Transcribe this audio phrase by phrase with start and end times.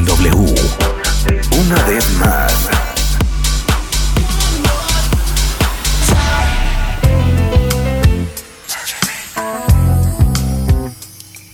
[0.00, 0.54] en W.
[1.60, 2.68] Una vez más.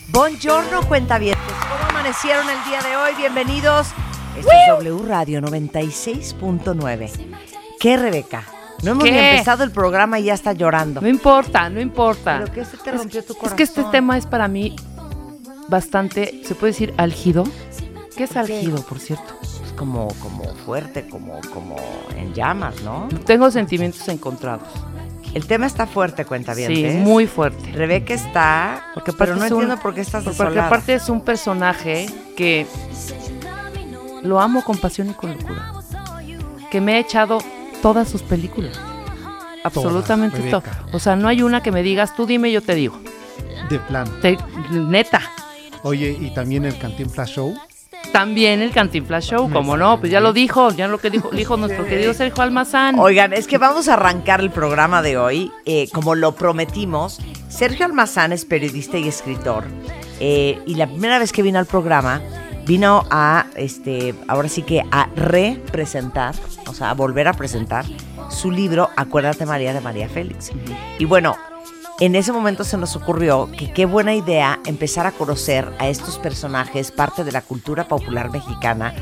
[0.09, 1.42] Buongiorno, cuentavientes.
[1.60, 3.14] ¿Cómo amanecieron el día de hoy?
[3.16, 3.88] Bienvenidos.
[4.38, 7.10] Esto es W Radio 96.9.
[7.80, 8.44] ¿Qué, Rebeca?
[8.83, 9.30] No hemos ni ¿Qué?
[9.33, 11.00] empezado el programa y ya está llorando.
[11.00, 12.41] No importa, no importa.
[12.41, 13.56] ¿Pero qué se te rompió tu Es corazón?
[13.56, 14.77] que este tema es para mí
[15.69, 17.44] bastante, ¿se puede decir álgido?
[18.16, 19.34] ¿Qué es álgido, por cierto?
[19.43, 21.77] Es como, como fuerte, como, como
[22.17, 23.08] en llamas, ¿no?
[23.27, 24.69] Tengo sentimientos encontrados.
[25.34, 26.95] El tema está fuerte, Sí, cuentavientes.
[26.97, 27.70] muy fuerte.
[27.73, 28.86] Rebeca está...
[28.95, 30.67] Porque pero aparte no es un- entiendo por qué estás Porque desolada.
[30.67, 32.67] aparte es un personaje que
[34.23, 35.73] lo amo con pasión y con locura.
[36.70, 37.39] Que me ha echado
[37.83, 38.80] todas sus películas.
[39.62, 40.61] Absolutamente todo.
[40.62, 40.86] Rebeca.
[40.92, 42.98] O sea, no hay una que me digas, tú dime, yo te digo.
[43.69, 44.08] De plan.
[44.23, 44.39] Te-
[44.70, 45.20] neta.
[45.83, 47.55] Oye, y también el Cantinflas Show.
[48.17, 51.59] También el Cantinflas Show, como no, pues ya lo dijo, ya lo que dijo, dijo
[51.59, 52.98] nuestro querido Sergio Almazán.
[52.98, 57.20] Oigan, es que vamos a arrancar el programa de hoy, eh, como lo prometimos.
[57.50, 59.64] Sergio Almazán es periodista y escritor.
[60.19, 62.23] eh, y la primera vez que vino al programa,
[62.64, 66.34] vino a, este, ahora sí que a representar,
[66.69, 67.84] o sea, a volver a presentar
[68.30, 70.53] su libro Acuérdate María de María Félix.
[70.98, 71.36] Y bueno,
[71.98, 76.19] en ese momento se nos ocurrió que qué buena idea empezar a conocer a estos
[76.19, 78.94] personajes, parte de la cultura popular mexicana,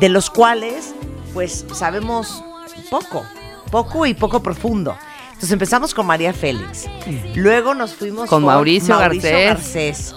[0.00, 0.94] de los cuales,
[1.32, 2.42] pues, sabemos
[2.90, 3.24] poco,
[3.70, 4.96] poco y poco profundo.
[5.28, 6.86] Entonces empezamos con María Félix,
[7.34, 9.46] luego nos fuimos Con Mauricio Garcés.
[9.46, 10.14] Garcés.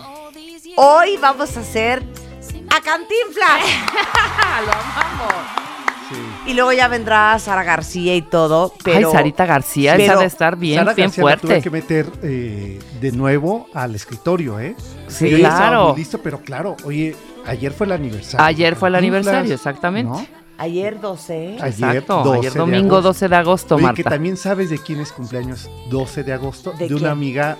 [0.76, 2.04] Hoy vamos a hacer
[2.70, 3.62] a Cantinflas.
[4.66, 5.77] lo amamos.
[6.46, 10.26] Y luego ya vendrá Sara García y todo, pero Ay, Sarita García, pero- esa de
[10.28, 11.62] estar bien, Sara bien García la tuve fuerte.
[11.64, 14.76] que meter eh, de nuevo al escritorio, ¿eh?
[15.08, 15.94] Sí, Yo claro.
[15.98, 17.16] listo, pero claro, oye,
[17.46, 18.46] ayer fue el aniversario.
[18.46, 20.10] Ayer fue el aniversario, exactamente.
[20.12, 20.38] ¿no?
[20.60, 21.58] ayer 12.
[21.62, 21.68] Ayer,
[21.98, 23.08] Exacto, 12 ayer de domingo agosto.
[23.10, 23.96] 12 de agosto, Oye, Marta.
[23.98, 26.72] que también sabes de quién es cumpleaños 12 de agosto.
[26.72, 27.60] ¿De De, una amiga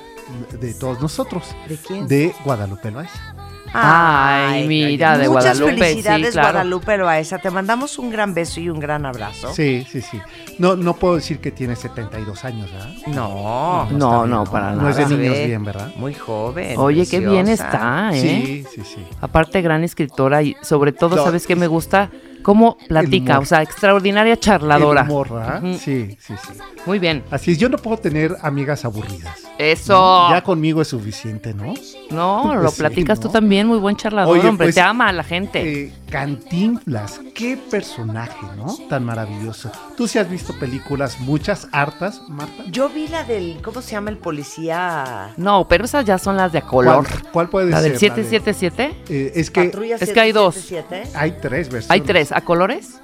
[0.60, 1.44] de todos nosotros.
[1.70, 2.08] ¿De quién?
[2.08, 3.36] De Guadalupe Loaiza.
[3.80, 6.48] Ay, mira, de Muchas Guadalupe, felicidades, sí, claro.
[6.54, 7.38] Guadalupe Loaesa.
[7.40, 9.54] Te mandamos un gran beso y un gran abrazo.
[9.54, 10.20] Sí, sí, sí.
[10.58, 12.90] No, no puedo decir que tiene 72 años, ¿verdad?
[13.08, 15.16] No, No, bien, no, para No es de nada.
[15.16, 15.92] niños bien, ¿verdad?
[15.96, 16.76] Muy joven.
[16.78, 18.20] Oye, qué bien está, ¿eh?
[18.22, 19.06] Sí, sí, sí.
[19.22, 21.24] Aparte, gran escritora y sobre todo, No.
[21.24, 22.10] ¿sabes qué me gusta?
[22.44, 25.02] Cómo platica, o sea, extraordinaria charladora.
[25.02, 25.32] El humor.
[25.62, 25.74] Ujú.
[25.78, 26.60] Sí, sí, sí.
[26.86, 27.24] Muy bien.
[27.30, 29.38] Así es, yo no puedo tener amigas aburridas.
[29.58, 30.30] Eso.
[30.30, 31.74] Ya conmigo es suficiente, ¿no?
[32.12, 34.68] No, lo Pues sí, platicas tú también, muy buen charlador, Oye, hombre.
[34.68, 35.84] pues, te ama a la gente.
[35.86, 38.76] Eh, Cantinflas, qué personaje, ¿no?
[38.90, 39.72] Tan maravilloso.
[39.96, 42.64] Tú sí has visto películas, muchas, hartas, Marta.
[42.72, 45.34] Yo vi la del, ¿cómo se llama el policía?
[45.38, 47.06] No, pero esas ya son las de a color.
[47.08, 47.92] ¿Cuál, cuál puede La ser?
[47.92, 49.04] del 777.
[49.10, 50.56] Eh, es que Patrulla es que hay dos.
[50.56, 51.18] 777.
[51.18, 51.92] hay tres versiones.
[51.92, 52.32] Hay tres.
[52.32, 53.00] ¿A colores?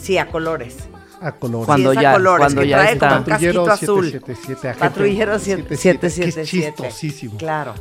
[0.00, 0.76] Sí, a colores.
[1.20, 1.66] A color.
[1.66, 3.16] Cuando sí, es ya- a colores, cuando que ya trae está.
[3.16, 4.04] azul.
[4.10, 6.34] 777, agente Patrullero 77, 777.
[6.34, 7.38] que es chistosísimo.
[7.38, 7.74] Claro.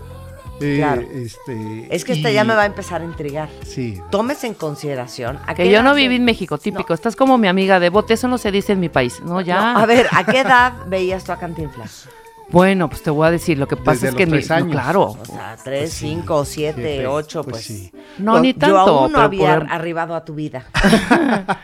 [0.62, 1.02] Eh, claro.
[1.02, 3.50] este, Es que esta y- ya me va a empezar a intrigar.
[3.66, 4.00] Sí.
[4.12, 5.40] Tómese en consideración.
[5.46, 6.94] ¿a Que qué yo edad no viví en México, típico.
[6.94, 9.20] Estás como mi amiga de bote, eso no se dice en mi país.
[9.26, 9.74] No, ya.
[9.74, 12.08] No, a ver, ¿a qué edad veías tú a Cantinflas?
[12.50, 14.50] Bueno, pues te voy a decir, lo que pasa Desde es que los mi- tres
[14.50, 14.72] no, años.
[14.72, 15.02] claro.
[15.20, 17.66] O sea, tres, Pues sí, cinco, siete, siete, ocho, pues pues.
[17.66, 17.92] sí.
[18.20, 18.76] No, ni tanto.
[18.76, 20.66] Yo aún no había por- arribado a tu vida.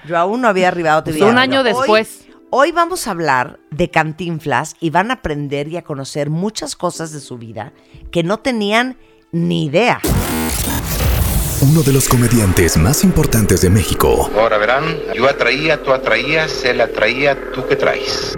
[0.08, 1.28] Yo aún no había arribado a tu Pues vida.
[1.30, 2.22] un año después.
[2.26, 7.12] Hoy vamos a hablar de Cantinflas y van a aprender y a conocer muchas cosas
[7.12, 7.74] de su vida
[8.12, 8.98] que no tenían
[9.32, 10.00] ni idea.
[11.62, 14.30] Uno de los comediantes más importantes de México.
[14.38, 18.34] Ahora verán, yo atraía, tú atraías, él atraía, tú que traes.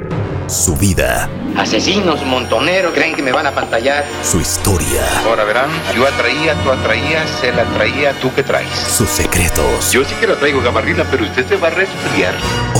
[0.47, 4.03] Su vida, Asesinos, montoneros, creen que me van a pantallar.
[4.21, 8.67] su historia, Ahora verán, yo atraía, tú atraías, él atraía, tú que traes.
[8.73, 9.91] sus secretos.
[9.93, 12.33] Yo sí que lo traigo, gabardina, pero usted se va a resfriar.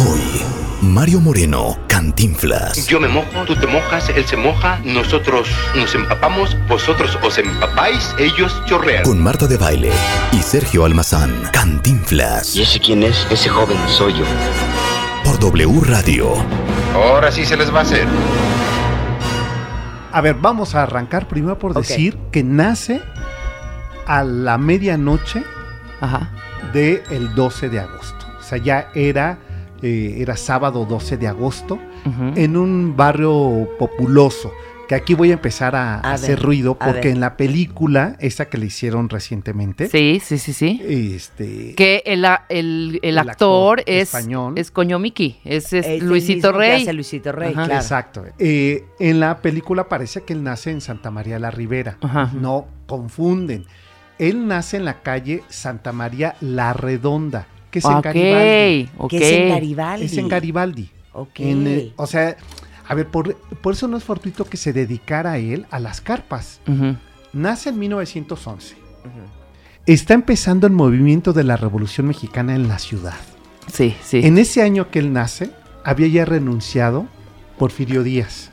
[0.05, 0.10] Hoy,
[0.91, 2.85] Mario Moreno, Cantinflas.
[2.85, 8.13] Yo me mojo, tú te mojas, él se moja, nosotros nos empapamos, vosotros os empapáis,
[8.19, 9.03] ellos chorrean.
[9.05, 9.89] Con Marta de Baile
[10.33, 12.57] y Sergio Almazán, Cantinflas.
[12.57, 13.25] ¿Y ese quién es?
[13.31, 14.25] Ese joven soy yo.
[15.23, 16.33] Por W Radio.
[16.93, 18.05] Ahora sí se les va a hacer.
[20.11, 23.01] A ver, vamos a arrancar primero por decir que nace
[24.07, 25.41] a la medianoche
[26.01, 26.31] Ajá.
[26.73, 28.25] del el 12 de agosto.
[28.37, 29.39] O sea, ya era,
[29.81, 31.79] eh, era sábado 12 de agosto
[32.35, 34.51] en un barrio populoso.
[34.87, 38.49] Que aquí voy a empezar a, A hacer ver, ruido porque en la película, esa
[38.49, 40.81] que le hicieron recientemente, Sí, sí, sí, sí.
[41.15, 44.53] este, Que el, el, el El actor, actor es, español.
[44.57, 46.81] es Coño Miki, es, es Es el Luisito Rey.
[46.81, 47.63] hace Luisito Rey, Ajá.
[47.67, 47.81] claro.
[47.81, 48.25] Exacto.
[48.37, 51.97] Eh, en la película parece que él nace en Santa María la Ribera.
[52.01, 52.29] Ajá.
[52.33, 53.63] No confunden.
[54.19, 58.89] Él nace en la calle Santa María la Redonda, que es en Garibaldi.
[58.97, 59.09] Ok, ok.
[59.09, 60.05] Que es en Garibaldi.
[60.05, 60.89] Es en Garibaldi.
[61.13, 61.39] Ok.
[61.39, 62.35] En, eh, o sea,
[62.87, 66.59] a ver, por, por eso no es fortuito que se dedicara él a las carpas.
[67.33, 68.75] Nace en 1911.
[69.85, 73.15] Está empezando el movimiento de la Revolución Mexicana en la ciudad.
[73.67, 74.21] Sí, sí.
[74.23, 75.51] En ese año que él nace,
[75.83, 77.07] había ya renunciado
[77.57, 78.51] Porfirio Díaz.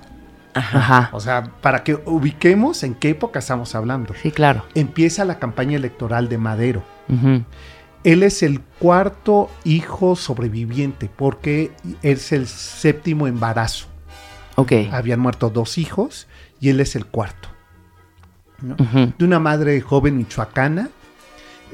[0.54, 1.10] Ajá.
[1.12, 4.14] O sea, para que ubiquemos en qué época estamos hablando.
[4.22, 4.64] Sí, claro.
[4.74, 6.82] Empieza la campaña electoral de Madero.
[7.08, 7.42] Ujú.
[8.12, 13.86] Él es el cuarto hijo sobreviviente porque es el séptimo embarazo.
[14.56, 14.72] Ok.
[14.90, 16.26] Habían muerto dos hijos
[16.58, 17.50] y él es el cuarto.
[18.62, 20.88] De una madre joven michoacana,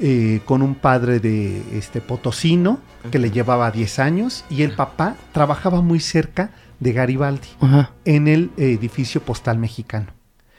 [0.00, 2.80] eh, con un padre de este potosino
[3.12, 6.50] que le llevaba 10 años y el papá trabajaba muy cerca
[6.80, 7.46] de Garibaldi
[8.04, 10.08] en el edificio postal mexicano.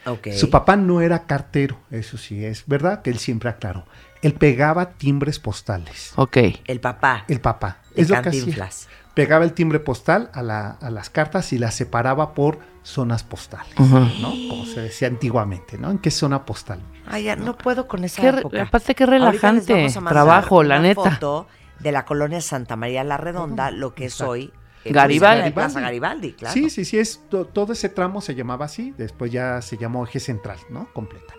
[0.06, 0.30] Ok.
[0.38, 3.86] Su papá no era cartero, eso sí, es verdad que él siempre aclaró.
[4.26, 6.14] Él pegaba timbres postales.
[6.16, 6.38] Ok.
[6.66, 7.26] El papá.
[7.28, 7.78] El papá.
[7.96, 8.70] de Es lo que hacía.
[9.14, 13.74] Pegaba el timbre postal a, la- a las cartas y las separaba por zonas postales.
[13.80, 14.32] ¿no?
[14.50, 15.92] Como se decía antiguamente, ¿no?
[15.92, 16.80] ¿En qué zona postal?
[17.08, 18.64] Ay, ya no puedo con esa Qué época.
[18.64, 21.12] aparte, qué relajante trabajo, la una neta.
[21.12, 21.48] foto
[21.80, 24.32] de la colonia Santa María la Redonda, lo que es Exacto.
[24.32, 24.52] hoy
[24.84, 25.52] eh, Garibaldi.
[25.52, 26.54] pues, Plaza Garibaldi, claro.
[26.54, 30.04] Sí, sí, sí, es, to- todo ese tramo se llamaba así, después ya se llamó
[30.06, 30.92] eje central, ¿no?
[30.94, 31.34] Completa.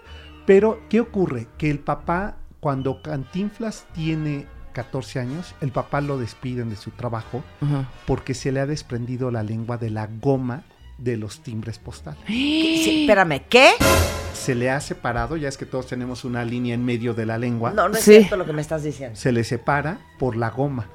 [0.46, 1.48] Pero, ¿qué ocurre?
[1.58, 7.44] Que el papá, cuando Cantinflas tiene 14 años, el papá lo despiden de su trabajo
[8.08, 10.64] porque se le ha desprendido la lengua de la goma
[10.98, 12.18] de los timbres postales.
[12.26, 13.70] Sí, espérame, ¿qué?
[14.34, 17.38] Se le ha separado, ya es que todos tenemos una línea en medio de la
[17.38, 18.14] lengua, No, no es Sí.
[18.16, 19.14] cierto lo que me estás diciendo.
[19.16, 20.88] se le separa por la goma.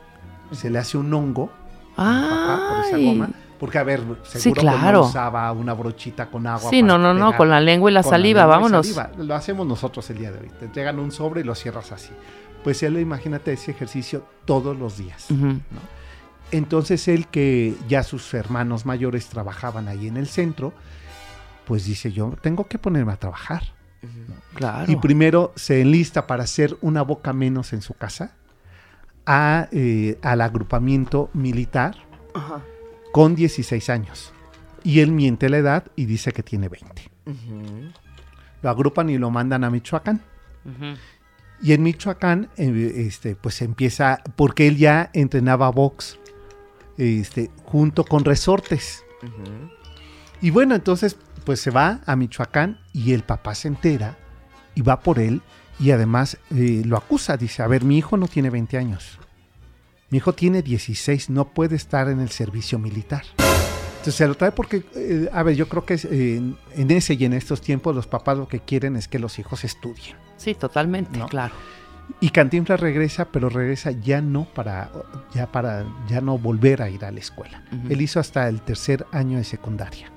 [0.51, 1.49] Se le hace un hongo
[1.95, 3.29] papá, por esa goma.
[3.61, 5.01] Porque, a ver, seguro que claro.
[5.01, 6.71] no usaba una brochita con agua.
[6.71, 8.87] Sí, no, no, no, con la lengua y la con saliva, vámonos.
[8.87, 9.23] saliva.
[9.23, 10.51] Lo hacemos nosotros el día de hoy.
[10.59, 12.09] Te entregan un sobre y lo cierras así.
[12.63, 15.27] Pues él, imagínate ese ejercicio todos los días.
[16.49, 20.73] Entonces él que ya sus hermanos mayores trabajaban ahí en el centro,
[21.65, 23.61] pues dice yo tengo que ponerme a trabajar.
[24.55, 24.91] Claro.
[24.91, 28.31] Y primero se enlista para hacer una boca menos en su casa
[29.27, 31.95] a, eh, al agrupamiento militar
[32.33, 32.61] Ajá.
[33.11, 34.33] Con 16 años.
[34.83, 37.11] Y él miente la edad y dice que tiene 20.
[37.25, 37.91] Ujú.
[38.61, 40.21] Lo agrupan y lo mandan a Michoacán.
[41.61, 46.19] Y en Michoacán, eh, este, pues empieza, porque él ya entrenaba box,
[46.97, 49.03] este, junto con resortes.
[50.41, 54.17] Y bueno, entonces, pues se va a Michoacán y el papá se entera
[54.75, 55.41] y va por él
[55.79, 57.37] y además eh, lo acusa.
[57.37, 59.19] Dice, a ver, mi hijo no tiene 20 años.
[60.11, 63.23] Mi hijo tiene 16, no puede estar en el servicio militar.
[63.37, 66.41] Entonces se lo trae porque, eh, a ver, yo creo que eh,
[66.75, 69.63] en, ese y en estos tiempos los papás lo que quieren es que los hijos
[69.63, 70.17] estudien.
[70.37, 71.27] Sí, totalmente, ¿No?
[71.27, 71.53] claro.
[72.19, 74.91] Y Cantinflas regresa, pero regresa ya no para,
[75.33, 77.63] ya para, ya no volver a ir a la escuela.
[77.89, 80.11] Él hizo hasta el tercer año de secundaria.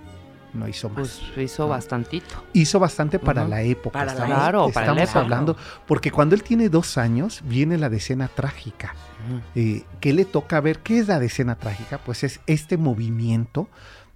[0.54, 1.20] No hizo más.
[1.34, 1.68] Pues hizo No.
[1.68, 2.44] bastantito.
[2.52, 3.92] hizo bastante para la época.
[3.92, 5.20] Para la estamos, Claro, para la estamos época.
[5.20, 8.94] hablando, porque cuando él tiene dos años viene la decena trágica.
[9.54, 10.80] Eh, ¿Qué le toca ver?
[10.80, 11.98] ¿Qué es la decena trágica?
[11.98, 13.68] Pues es este movimiento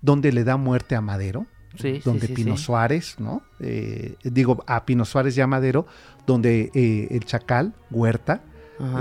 [0.03, 1.47] donde le da muerte a Madero,
[1.77, 2.57] Sí, donde sí, Pino.
[2.57, 3.43] Suárez, ¿no?
[3.61, 5.87] Eh, digo, a Pino Suárez y a Madero,
[6.27, 8.43] donde eh, el Chacal, Huerta,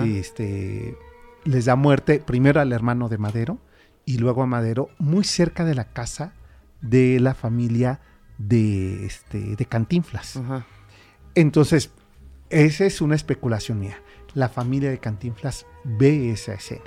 [0.06, 0.98] este,
[1.44, 3.60] les da muerte primero al hermano de Madero
[4.06, 6.34] y luego a Madero, muy cerca de la casa
[6.82, 8.00] de la familia
[8.38, 10.40] de, este, de Cantinflas.
[11.36, 11.92] Entonces,
[12.50, 13.98] esa es una especulación mía.
[14.38, 16.84] La familia de Cantinflas ve esa escena,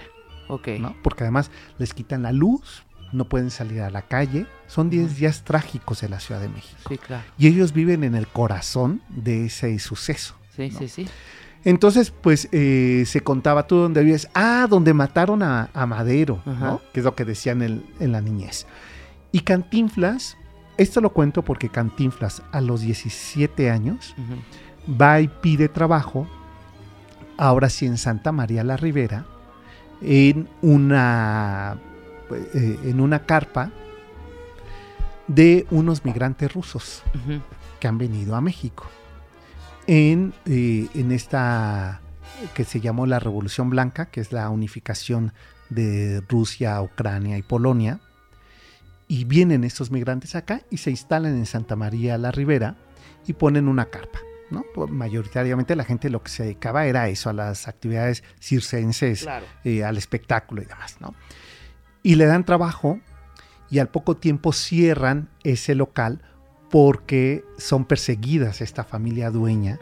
[0.48, 0.68] Ok.
[0.78, 0.94] ¿no?
[1.02, 4.46] Porque además les quitan la luz, no pueden salir a la calle.
[4.68, 6.78] Son 10 días trágicos de la Ciudad de México.
[6.88, 7.24] Sí, claro.
[7.38, 10.36] Y ellos viven en el corazón de ese suceso.
[10.54, 10.78] Sí, ¿no?
[10.78, 11.08] sí, sí.
[11.64, 14.28] Entonces, pues eh, se contaba tú donde vives.
[14.32, 16.64] Ah, donde mataron a, a Madero, Ajá.
[16.66, 16.80] ¿no?
[16.94, 18.64] Que es lo que decían en, en la niñez.
[19.32, 20.36] Y Cantinflas,
[20.76, 24.14] esto lo cuento porque Cantinflas a los 17 años
[24.88, 26.28] va y pide trabajo,
[27.40, 29.24] ahora sí en Santa María la Ribera,
[30.02, 31.78] en una,
[32.54, 33.70] eh, en una carpa
[35.26, 37.02] de unos migrantes rusos
[37.80, 38.86] que han venido a México.
[39.86, 42.02] En, eh, en esta
[42.54, 45.32] que se llamó la Revolución Blanca, que es la unificación
[45.70, 48.00] de Rusia, Ucrania y Polonia.
[49.08, 52.76] Y vienen estos migrantes acá y se instalan en Santa María la Ribera
[53.26, 54.20] y ponen una carpa.
[54.50, 54.64] ¿No?
[54.74, 59.46] Pues, Mayoritariamente la gente lo que se dedicaba era eso, a las actividades circenses, Claro.
[59.64, 60.96] eh, al espectáculo y demás.
[61.00, 61.14] ¿no?
[62.02, 63.00] Y le dan trabajo
[63.70, 66.22] y al poco tiempo cierran ese local
[66.70, 69.78] porque son perseguidas esta familia dueña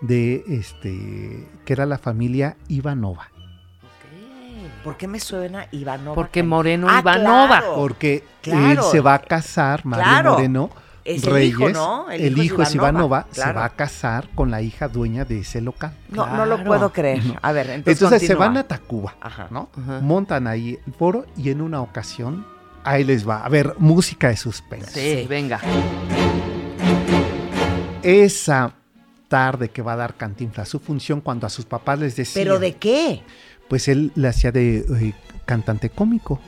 [0.00, 3.28] de este que era la familia Ivanova.
[4.84, 6.14] ¿Por qué me suena Ivanova?
[6.14, 7.58] Porque Moreno Ah, Ivanova.
[7.60, 7.74] claro.
[7.74, 8.70] Porque Claro.
[8.70, 10.32] él se va a casar, Mario Claro.
[10.32, 10.70] Moreno
[11.04, 12.10] Es el Reyes, hijo, ¿no?
[12.10, 13.60] el, hijo es Ivanova, se claro.
[13.60, 15.94] va a casar con la hija dueña de ese local.
[16.10, 17.22] No, no lo puedo creer.
[17.40, 19.48] A ver, entonces, Entonces se van a Tacuba, Ajá.
[19.50, 19.70] ¿no?
[19.76, 20.00] Ajá.
[20.00, 22.46] Montan ahí el foro y en una ocasión,
[22.84, 23.44] ahí les va.
[23.44, 25.22] A ver, música de suspense.
[25.22, 25.60] Sí, venga.
[28.02, 28.74] Esa
[29.28, 32.42] tarde que va a dar Cantinflas su función cuando a sus papás les decía.
[32.42, 33.22] ¿Pero de qué?
[33.68, 35.14] Pues él le hacía de eh,
[35.46, 36.40] cantante cómico,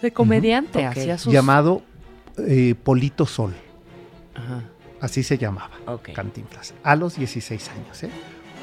[0.00, 1.32] De comediante, hacía sus...
[1.32, 1.82] llamado
[2.38, 3.54] eh, Polito Sol.
[4.34, 4.64] Ajá,
[5.00, 6.10] Así se llamaba Ok.
[6.14, 6.74] Cantinflas.
[6.82, 8.10] A los 16 años, ¿eh?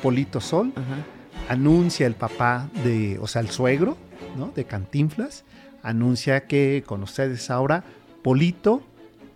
[0.01, 1.54] Polito Sol ajá.
[1.54, 3.98] anuncia el papá de, o sea, el suegro,
[4.38, 4.48] ¿no?
[4.56, 5.44] De Cantinflas,
[5.84, 7.84] anuncia que con ustedes ahora
[8.24, 8.82] Polito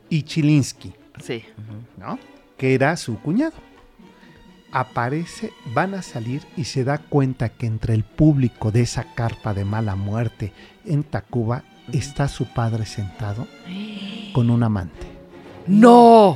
[0.09, 1.43] y Chilinsky, Sí.
[1.97, 2.17] ¿no?
[2.57, 3.53] Que era su cuñado.
[4.71, 9.53] Aparece, van a salir y se da cuenta que entre el público de esa carpa
[9.53, 10.51] de mala muerte
[10.85, 11.63] en Tacuba
[11.93, 13.47] está su padre sentado
[14.33, 15.07] con un amante.
[15.67, 16.33] ¡No!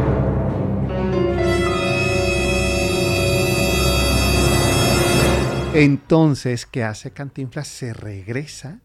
[5.74, 7.68] Entonces, ¿qué hace Cantinflas?
[7.68, 8.80] Se regresa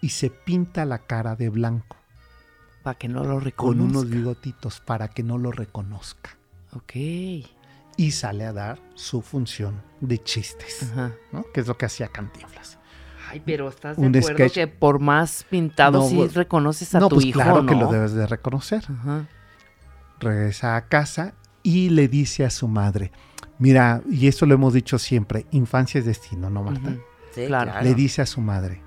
[0.00, 1.96] y se pinta la cara de blanco
[2.82, 3.84] Para que no lo con reconozca.
[3.98, 6.30] unos bigotitos para que no lo reconozca.
[6.74, 6.92] Ok.
[6.94, 11.12] Y sale a dar su función de chistes, Ajá.
[11.32, 11.44] ¿no?
[11.52, 12.78] Que es lo que hacía Cantinflas.
[13.30, 14.54] Ay, pero estás de Un acuerdo sketch.
[14.54, 17.68] que por más pintado No, sí pues- reconoces a no, tu pues hijo, claro ¿no?
[17.68, 18.84] que lo debes de reconocer.
[18.88, 19.26] Ajá.
[20.20, 23.12] Regresa a casa y le dice a su madre,
[23.58, 26.94] mira, y esto lo hemos dicho siempre, infancia es destino, ¿no, Marta?
[27.34, 27.82] Sí, Claro.
[27.82, 28.80] Le dice a su madre,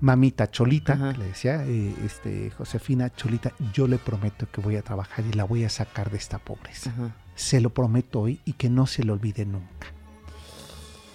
[0.00, 4.82] mamita Cholita, que le decía eh, este, Josefina Cholita, yo le prometo que voy a
[4.82, 6.92] trabajar y la voy a sacar de esta pobreza.
[7.34, 9.88] Se lo prometo hoy y que no se lo olvide nunca.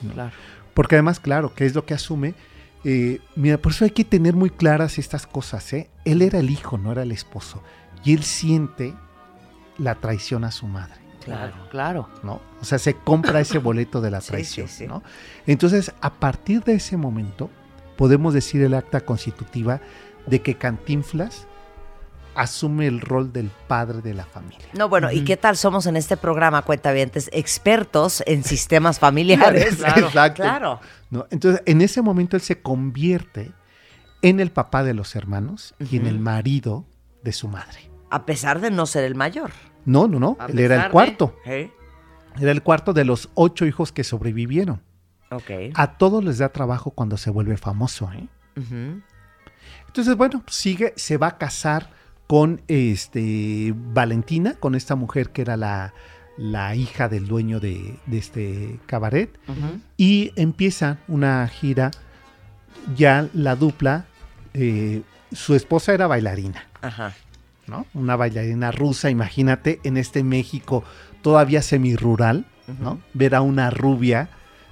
[0.02, 0.14] ¿no?
[0.14, 0.32] Claro.
[0.74, 2.34] Porque además, claro, que es lo que asume.
[2.84, 5.72] eh, mira, por eso hay que tener muy claras estas cosas.
[5.74, 5.90] ¿eh?
[6.06, 7.62] Él era el hijo, no era el esposo.
[8.04, 8.96] Y él siente
[9.80, 10.96] la traición a su madre.
[11.24, 12.10] Claro, claro.
[12.24, 12.42] ¿no?
[12.62, 14.88] O sea, se compra ese boleto de la traición, sí, sí.
[14.88, 15.04] ¿no?
[15.46, 17.50] Entonces, a partir de ese momento,
[17.98, 19.82] podemos decir el acta constitutiva
[20.26, 21.48] de que Cantinflas
[22.36, 24.66] asume el rol del padre de la familia.
[24.74, 27.30] No, bueno, ¿y qué tal somos en este programa, cuentavientes?
[27.34, 29.76] Expertos en sistemas familiares.
[29.80, 30.08] Claro.
[30.08, 30.44] Exacto.
[30.44, 30.80] Claro.
[31.10, 31.28] ¿no?
[31.32, 33.52] Entonces, en ese momento él se convierte
[34.22, 36.86] en el papá de los hermanos y en el marido
[37.24, 37.90] de su madre.
[38.10, 39.52] A pesar de no ser el mayor.
[39.90, 41.36] No, no, no, él era el de- cuarto.
[41.46, 41.72] ¿Eh?
[42.40, 44.82] Era el cuarto de los ocho hijos que sobrevivieron.
[45.32, 45.50] Ok.
[45.74, 48.28] A todos les da trabajo cuando se vuelve famoso, ¿eh?
[48.58, 49.02] Ujú.
[49.88, 51.90] Entonces, bueno, sigue, se va a casar
[52.28, 55.94] con este Valentina, con esta mujer que era la,
[56.38, 59.80] la hija del dueño de, de este cabaret, Ujú.
[59.98, 61.90] y empieza una gira,
[62.96, 64.06] ya la dupla,
[64.54, 67.14] eh, su esposa era bailarina, Ajá.
[67.70, 67.86] ¿No?
[67.94, 70.84] Una bailarina rusa, imagínate, en este México
[71.22, 72.46] todavía semirural,
[72.80, 73.00] ¿no?
[73.14, 74.30] Ver a una rubia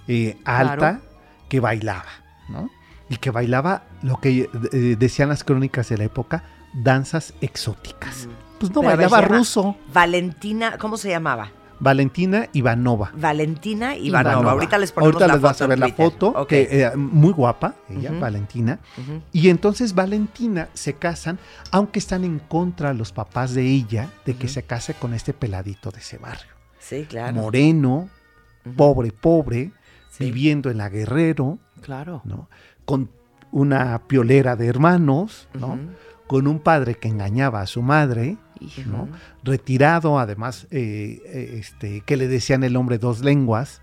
[0.07, 1.01] eh, alta Claro.
[1.49, 2.05] que bailaba,
[2.49, 2.69] ¿no?
[3.09, 8.27] Y que bailaba lo que eh, decían las crónicas de la época, danzas exóticas.
[8.59, 9.77] Pues no, Pero bailaba ruso.
[9.93, 11.51] Valentina, ¿cómo se llamaba?
[11.79, 13.11] Valentina Ivanova.
[13.15, 14.31] Valentina Ivanova.
[14.31, 14.51] Ivanova.
[14.51, 16.95] Ahorita les ponemos Ahorita la les vas foto a en ver la foto, que eh,
[16.95, 18.11] muy guapa, ella.
[18.11, 18.79] Valentina.
[19.31, 21.39] Y entonces Valentina se casan,
[21.71, 25.91] aunque están en contra los papás de ella de que se case con este peladito
[25.91, 26.51] de ese barrio.
[26.79, 27.33] Sí, claro.
[27.35, 28.09] Moreno,
[28.75, 29.71] pobre, pobre,
[30.09, 30.23] Sí.
[30.25, 32.21] viviendo en la Guerrero, Claro.
[32.25, 32.49] ¿no?
[32.85, 33.11] Con
[33.51, 35.77] una piolera de hermanos, ¿no?
[36.25, 38.81] Con un padre que engañaba a su madre, Hijo.
[38.89, 39.09] ¿no?
[39.43, 43.81] Retirado, además, eh, eh, este, que le decían el hombre dos lenguas.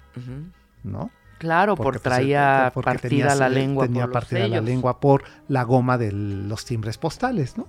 [0.82, 1.10] ¿no?
[1.38, 4.60] Claro, Porque, por pues, traía porque partida tenía- la lengua Tenía por los partida la
[4.60, 7.66] lengua por la goma de los timbres postales, ¿no?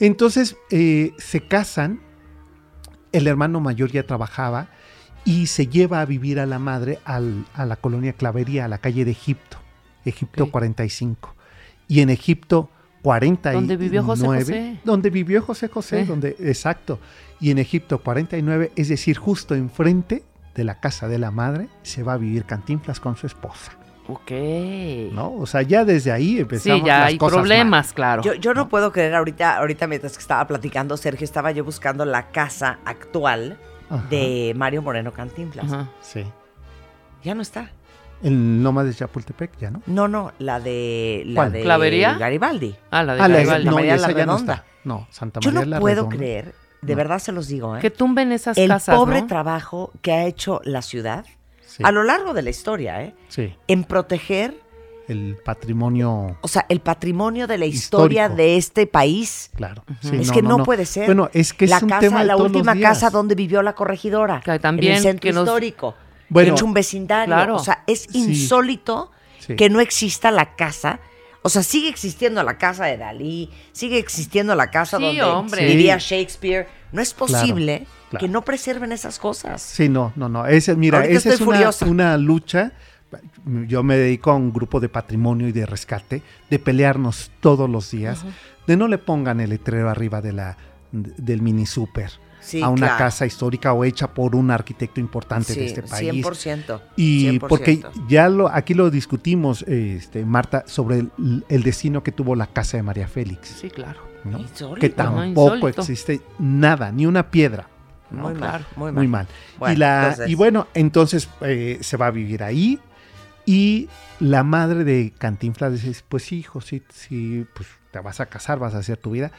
[0.00, 2.00] Entonces eh, se casan,
[3.12, 4.68] el hermano mayor ya trabajaba
[5.24, 8.78] y se lleva a vivir a la madre al- a la colonia Clavería, a la
[8.78, 9.58] calle de Egipto,
[10.04, 10.50] Egipto Ok.
[10.52, 11.34] 45.
[11.88, 12.70] Y en Egipto
[13.06, 13.54] 49.
[13.60, 14.80] Donde vivió José José.
[14.84, 16.06] Donde vivió José José, Sí.
[16.06, 16.98] donde, exacto.
[17.38, 20.24] Y en Egipto 49, es decir, justo enfrente
[20.56, 23.72] de la casa de la madre se va a vivir Cantinflas con su esposa,
[24.08, 24.30] Ok.
[25.12, 25.34] ¿no?
[25.36, 27.42] O sea, ya desde ahí empezamos Sí, ya las hay cosas mal.
[27.42, 28.22] problemas, claro.
[28.22, 32.04] Yo, yo no, puedo creer ahorita, ahorita mientras que estaba platicando Sergio, estaba yo buscando
[32.04, 33.56] la casa actual
[33.88, 34.04] Ajá.
[34.10, 35.72] de Mario Moreno Cantinflas.
[35.72, 35.90] Ajá.
[36.00, 36.24] Sí.
[37.22, 37.70] Ya no está.
[38.22, 39.82] El Loma de Chapultepec, ya, ¿no?
[39.86, 41.52] No, no, la de la ¿Cuál?
[41.52, 42.14] de ¿Clavería?
[42.14, 42.74] Garibaldi.
[42.90, 43.64] Ah, la de Ah, la- Garibaldi.
[43.64, 44.54] Santa no, María esa la ya no Redonda.
[44.54, 44.64] está.
[44.84, 46.16] No, Santa Yo María no la puedo Redonda.
[46.16, 46.96] creer, de No.
[46.96, 47.80] verdad se los digo, ¿eh?
[47.80, 49.26] Que tumben esas el casas, pobre ¿no?
[49.26, 51.24] trabajo que ha hecho la ciudad
[51.66, 53.14] Sí, a lo largo de la historia, ¿eh?
[53.28, 54.54] sí, En proteger,
[55.08, 58.36] el patrimonio, o sea, el patrimonio de la historia Histórico.
[58.42, 59.50] de este país.
[59.54, 59.84] claro.
[60.00, 61.06] Sí, es que no, puede ser.
[61.06, 62.88] Bueno, es que es la un casa, tema de la última días.
[62.98, 64.40] casa donde vivió la corregidora.
[64.44, 65.94] Que también, en el centro que nos- histórico.
[66.28, 67.34] Bueno, es un vecindario.
[67.34, 67.56] claro.
[67.56, 69.54] O sea, es insólito Sí.
[69.56, 70.98] que no exista la casa.
[71.42, 75.66] O sea, sigue existiendo la casa de Dalí, sigue existiendo la casa Sí, donde hombre.
[75.66, 75.98] vivía.
[75.98, 76.66] Shakespeare.
[76.90, 78.24] No es posible claro.
[78.26, 79.62] que no preserven esas cosas.
[79.62, 80.46] Sí, no, no, no.
[80.46, 82.72] Ese, mira, Ahorita esa es una lucha.
[83.68, 87.90] Yo me dedico a un grupo de patrimonio y de rescate, de pelearnos todos los
[87.92, 88.24] días,
[88.66, 90.56] de no le pongan el letrero arriba de la,
[90.90, 92.98] del mini super Sí, a una claro.
[92.98, 96.12] casa histórica o hecha por un arquitecto importante Sí, de este país.
[96.24, 96.80] 100%.
[96.96, 97.48] Y 100%.
[97.48, 102.46] porque ya lo, aquí lo discutimos, este, Marta, sobre el, el destino que tuvo la
[102.46, 104.00] casa de María Félix, Sí, claro.
[104.24, 104.38] ¿no?
[104.38, 104.80] Insólito.
[104.80, 107.68] que tampoco existe nada, ni una piedra.
[108.10, 108.22] ¿no?
[108.22, 108.94] Muy mal, muy mal.
[108.94, 109.26] Muy mal.
[109.58, 112.78] Bueno, y, la, entonces- y bueno, entonces eh, se va a vivir ahí.
[113.44, 113.88] Y
[114.20, 118.58] la madre de Cantinflas dice, pues sí, hijo, sí, sí, pues te vas a casar,
[118.58, 119.30] vas a hacer tu vida,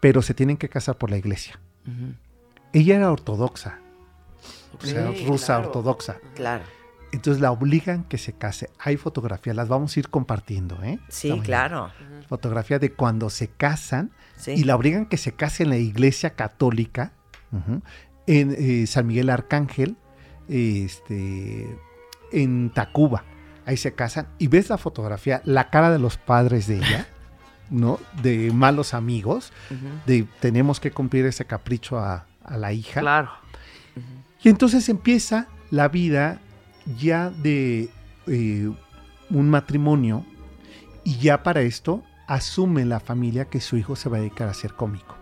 [0.00, 1.58] pero se tienen que casar por la iglesia.
[1.86, 2.14] Ujú.
[2.74, 3.78] Ella era ortodoxa,
[4.82, 5.66] o sea, rusa claro.
[5.68, 6.16] ortodoxa.
[6.34, 6.64] Claro.
[7.12, 8.70] Entonces la obligan que se case.
[8.78, 10.98] Hay fotografías, las vamos a ir compartiendo, ¿eh?
[11.08, 11.90] Sí, claro.
[12.28, 14.50] Fotografía de cuando se casan Sí.
[14.50, 17.12] y la obligan que se case en la iglesia católica,
[18.26, 19.96] en eh, San Miguel Arcángel,
[20.48, 21.78] este,
[22.32, 23.24] en Tacuba.
[23.64, 27.06] Ahí se casan y ves la fotografía, la cara de los padres de ella,
[27.70, 28.00] ¿no?
[28.22, 29.52] De malos amigos,
[30.04, 33.00] de tenemos que cumplir ese capricho a, a la hija.
[33.00, 33.30] Claro.
[34.42, 36.40] Y entonces empieza la vida
[36.98, 37.88] ya de
[38.26, 38.70] eh,
[39.30, 40.24] un matrimonio
[41.02, 44.54] y ya para esto asume la familia que su hijo se va a dedicar a
[44.54, 45.16] ser cómico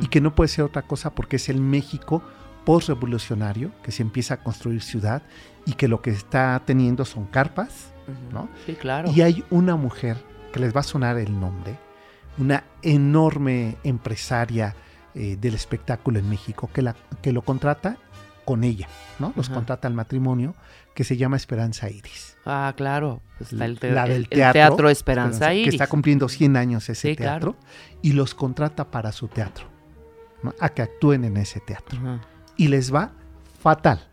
[0.00, 2.22] y que no puede ser otra cosa porque es el México
[2.64, 5.22] postrevolucionario que se empieza a construir ciudad
[5.66, 7.92] y que lo que está teniendo son carpas,
[8.32, 8.48] ¿no?
[8.64, 9.10] Sí, claro.
[9.14, 10.16] Y hay una mujer
[10.52, 11.78] que les va a sonar el nombre,
[12.38, 14.74] una enorme empresaria
[15.14, 17.96] eh, del espectáculo en México que, la, que lo contrata
[18.44, 19.32] con ella, ¿no?
[19.36, 19.54] Los Ajá.
[19.54, 20.54] contrata al matrimonio,
[20.94, 22.36] que se llama Esperanza Iris.
[22.44, 23.22] Ah, claro.
[23.38, 25.70] Pues está el, te- La del el- el teatro, teatro Esperanza Iris.
[25.70, 27.54] Que está cumpliendo 100 años ese Sí, teatro.
[27.54, 27.68] claro.
[28.02, 29.64] Y los contrata para su teatro,
[30.42, 30.52] ¿no?
[30.60, 31.98] a que actúen en ese teatro.
[31.98, 32.20] Ajá.
[32.56, 33.12] Y les va
[33.62, 34.06] fatal,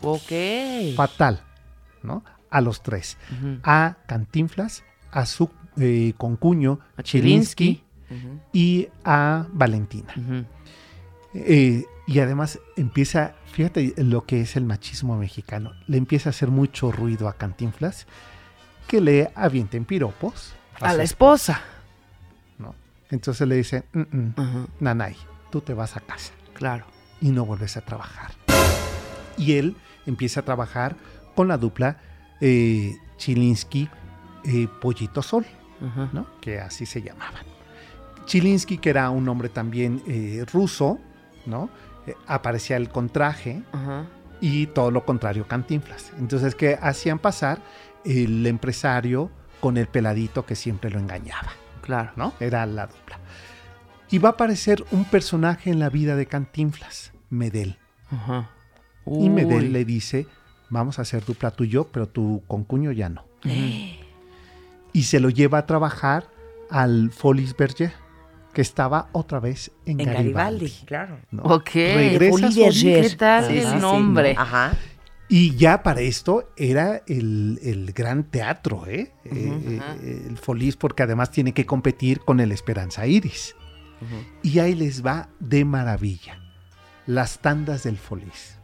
[0.00, 0.32] Ok.
[0.96, 1.42] fatal,
[2.02, 2.24] ¿no?
[2.50, 3.18] A los tres.
[3.62, 7.84] A Cantinflas, a su eh, concuño, A Chilinsky, Chilinsky.
[8.52, 10.14] Y a Valentina.
[11.34, 16.48] Eh, y además empieza, fíjate lo que es el machismo mexicano, le empieza a hacer
[16.50, 18.06] mucho ruido a Cantinflas
[18.86, 21.60] que le avienten piropos A la esposa.
[22.58, 22.74] ¿no?
[23.10, 24.00] Entonces le dicen, "Mm,
[24.40, 24.66] mm.
[24.80, 25.16] Nanay,
[25.50, 26.86] tú te vas a casa Claro.
[27.20, 28.30] y no vuelves a trabajar.
[29.36, 30.96] Y él empieza a trabajar
[31.34, 31.98] con la dupla
[32.40, 33.88] eh, Chilinsky
[34.44, 35.44] eh, Pollito Sol.
[36.12, 36.26] ¿no?
[36.40, 37.44] que así se llamaban.
[38.26, 40.98] Chilinsky, que era un hombre también eh, ruso,
[41.46, 41.70] ¿no?
[42.06, 44.06] Eh, aparecía él con traje Ajá.
[44.40, 46.12] y todo lo contrario Cantinflas.
[46.18, 47.60] Entonces, que hacían pasar
[48.04, 52.10] el empresario con el peladito que siempre lo engañaba, Claro.
[52.16, 52.32] ¿no?
[52.40, 53.18] Era la dupla.
[54.10, 57.78] Y va a aparecer un personaje en la vida de Cantinflas, Medel.
[58.10, 58.50] Ajá.
[59.06, 59.28] Y.
[59.30, 60.26] Medel le dice,
[60.68, 63.24] vamos a hacer dupla tú y yo, pero tu concuño ya no.
[64.92, 66.28] y se lo lleva a trabajar
[66.70, 67.92] al Folies Berger,
[68.56, 70.32] que estaba otra vez en, En Garibaldi.
[70.32, 71.18] Garibaldi, claro.
[71.30, 71.42] ¿no?
[71.42, 71.74] Ok.
[71.74, 72.48] Regresa.
[72.48, 73.76] ¿Qué tal sí, el sí.
[73.76, 74.34] nombre?
[74.34, 74.72] Ajá.
[75.28, 79.12] Y ya para esto era el, el gran teatro, ¿eh?
[79.26, 79.96] Eh, Ajá.
[80.02, 83.54] eh, el Folies, porque además tiene que competir con el Esperanza Iris.
[84.42, 86.40] Y ahí les va de maravilla.
[87.04, 88.56] Las tandas del Folies,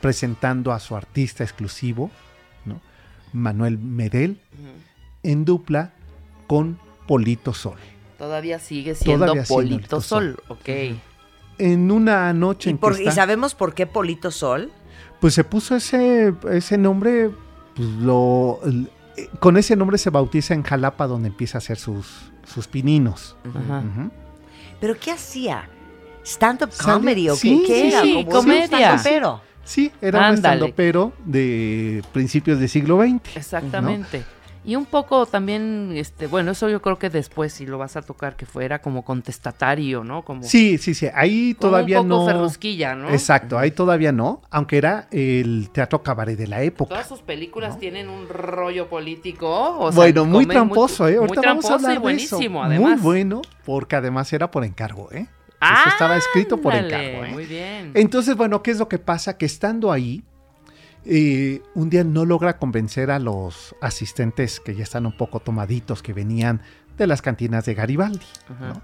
[0.00, 2.10] presentando a su artista exclusivo,
[2.64, 2.80] ¿no?
[3.32, 4.40] Manuel Medel,
[5.22, 5.92] en dupla
[6.48, 7.78] con Polito Sol.
[8.22, 10.36] Todavía sigue siendo Todavía Polito Sol.
[10.36, 10.44] Sol.
[10.46, 10.68] Ok.
[11.58, 14.70] En una noche ¿Y, en por- que y está- sabemos por qué Polito Sol?
[15.20, 17.30] Pues se puso ese, ese nombre,
[17.74, 18.60] pues lo,
[19.16, 23.34] eh, con ese nombre se bautiza en Jalapa donde empieza a hacer sus, sus pininos.
[23.44, 23.82] Ajá.
[24.80, 25.68] ¿Pero qué hacía?
[26.24, 28.02] ¿Stand-up comedy o sí, qué, qué sí, era?
[28.02, 28.98] sí, un comedia.
[29.64, 30.34] Sí, era un Ándale.
[30.54, 33.36] estandopero de principios del siglo XX.
[33.36, 34.24] Exactamente.
[34.64, 38.02] Y un poco también, este, bueno, eso yo creo que después si lo vas a
[38.02, 40.22] tocar que fuera como contestatario, ¿no?
[40.24, 41.08] Como, Sí, sí, sí.
[41.14, 42.26] Ahí todavía un poco no.
[42.26, 43.10] ferrusquilla, ¿no?
[43.10, 46.90] Exacto, ahí todavía no, aunque era el teatro cabaret de la época.
[46.90, 51.12] Todas sus películas tienen un rollo político, o sea, bueno, muy comen tramposo, ¿eh?
[51.18, 52.84] Muy Ahorita vamos a hablar y buenísimo, de eso.
[52.84, 52.90] además.
[52.92, 55.26] Muy bueno, porque además era por encargo, ¿eh?
[55.60, 57.30] Eso estaba escrito por encargo, ¿eh?
[57.32, 57.92] Muy bien.
[57.94, 59.36] Entonces, bueno, ¿qué es lo que pasa?
[59.38, 60.24] Que estando ahí,
[61.04, 66.02] eh, un día no logra convencer a los asistentes que ya están un poco tomaditos,
[66.02, 66.60] que venían
[66.96, 68.26] de las cantinas de Garibaldi.
[68.60, 68.80] ¿no?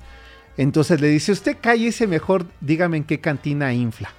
[0.57, 4.11] Entonces le dice, usted cállese mejor, dígame en qué cantina infla.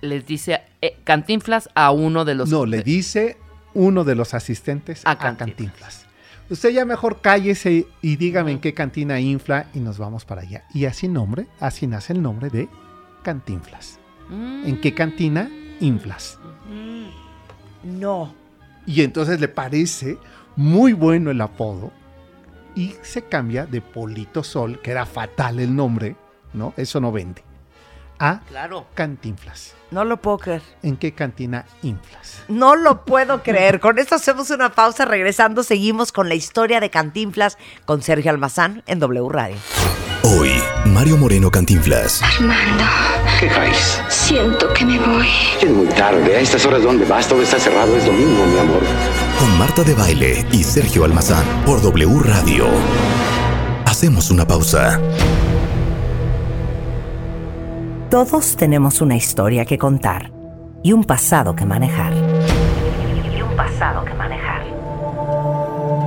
[0.00, 2.48] Les dice eh, Cantinflas a uno de los...
[2.48, 3.36] no, le dice
[3.74, 5.48] uno de los asistentes A a, Cantinflas.
[5.48, 6.06] Cantinflas.
[6.48, 10.64] Usted ya mejor cállese y dígame en qué cantina infla y nos vamos para allá.
[10.74, 12.68] Y así nombre, así nace el nombre de
[13.22, 14.00] Cantinflas.
[14.30, 14.66] Mm.
[14.66, 15.48] ¿En qué cantina
[15.80, 16.38] inflas?
[17.82, 18.34] No.
[18.86, 20.18] Y entonces le parece
[20.56, 21.92] muy bueno el apodo
[22.74, 26.16] y se cambia de Polito Sol, que era fatal el nombre,
[26.52, 26.72] ¿no?
[26.76, 27.42] Eso no vende,
[28.18, 28.86] a Claro.
[28.94, 29.74] Cantinflas.
[29.90, 30.62] No lo puedo creer.
[30.82, 32.44] ¿En qué cantina inflas?
[32.48, 33.80] No lo puedo creer.
[33.80, 35.04] Con esto hacemos una pausa.
[35.04, 39.56] Regresando, seguimos con la historia de Cantinflas con Sergio Almazán en W Radio.
[40.22, 40.52] Hoy,
[40.86, 42.22] Mario Moreno Cantinflas.
[42.22, 42.84] Armando,
[43.40, 44.00] ¿Qué traes?
[44.30, 45.26] Siento que me voy.
[45.60, 46.36] Es muy tarde.
[46.36, 47.26] A estas horas, ¿dónde vas?
[47.26, 47.96] Todo está cerrado.
[47.96, 48.80] Es domingo, mi amor.
[49.40, 52.66] Con Marta de Baile y Sergio Almazán por W Radio.
[53.84, 55.00] Hacemos una pausa.
[58.08, 60.30] Todos tenemos una historia que contar
[60.84, 62.12] y un pasado que manejar.
[62.14, 64.62] Y un pasado que manejar.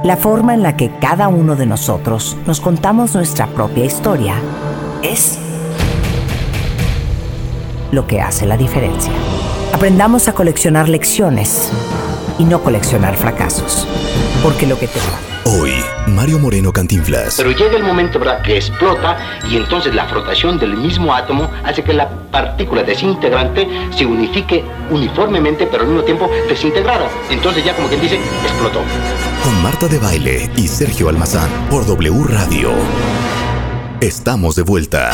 [0.05, 4.35] La forma en la que cada uno de nosotros nos contamos nuestra propia historia
[5.01, 5.39] es
[7.93, 9.11] lo que hace la diferencia.
[9.73, 11.71] Aprendamos a coleccionar lecciones
[12.39, 13.87] y no coleccionar fracasos.
[14.41, 14.99] Porque lo que te
[15.45, 15.73] Hoy,
[16.07, 17.35] Mario Moreno Cantinflas.
[17.37, 19.17] Pero llega el momento, ¿verdad?, que explota
[19.49, 25.67] y entonces la frotación del mismo átomo hace que la partícula desintegrante se unifique uniformemente,
[25.67, 27.07] pero al mismo tiempo desintegrada.
[27.29, 28.79] Entonces ya como quien dice, explotó.
[29.43, 32.71] Con Marta de Baile y Sergio Almazán por W Radio.
[33.99, 35.11] Estamos de vuelta.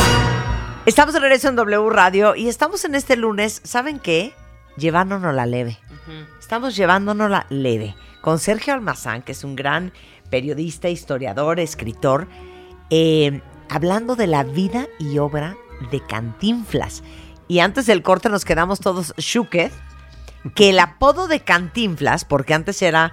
[0.90, 4.34] Estamos de regreso en W Radio y estamos en este lunes, ¿saben qué?
[4.76, 5.78] Llevándonos la leve.
[6.40, 9.92] Estamos llevándonos la leve con Sergio Almazán, que es un gran
[10.30, 12.26] periodista, historiador, escritor,
[12.90, 15.56] eh, hablando de la vida y obra
[15.92, 17.04] de Cantinflas.
[17.46, 19.70] Y antes del corte nos quedamos todos shooked,
[20.56, 23.12] que el apodo de Cantinflas, porque antes era,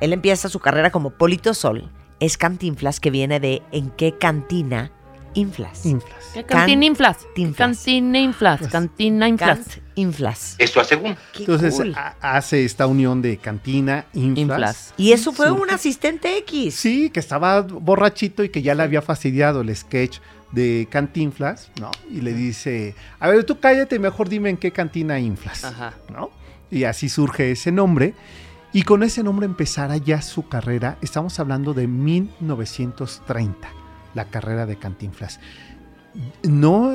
[0.00, 4.90] él empieza su carrera como Polito Sol, es Cantinflas, que viene de ¿en qué cantina
[5.34, 5.84] inflas?
[5.86, 6.30] Inflas.
[6.34, 7.18] ¿Qué cantina inflas?
[7.56, 8.60] Cantina inflas.
[8.68, 9.58] Cantina inflas.
[9.94, 10.54] Cantinflas.
[10.58, 11.16] Esto según.
[11.32, 11.94] Qué Entonces cool.
[12.20, 14.38] hace esta unión de cantina, inflas.
[14.38, 14.94] Inflas.
[14.96, 15.52] Y eso fue Sí.
[15.52, 16.74] un asistente X.
[16.74, 20.18] Sí, que estaba borrachito y que ya le había fastidiado el sketch
[20.52, 21.90] de Cantinflas, ¿no?
[22.10, 25.94] Y le dice, a ver, tú cállate, mejor dime en qué cantina inflas, Ajá.
[26.12, 26.30] ¿no?
[26.72, 28.14] Y así surge ese nombre.
[28.72, 30.96] Y con ese nombre empezará ya su carrera.
[31.02, 33.68] Estamos hablando de 1930,
[34.14, 35.40] la carrera de Cantinflas.
[36.42, 36.92] No,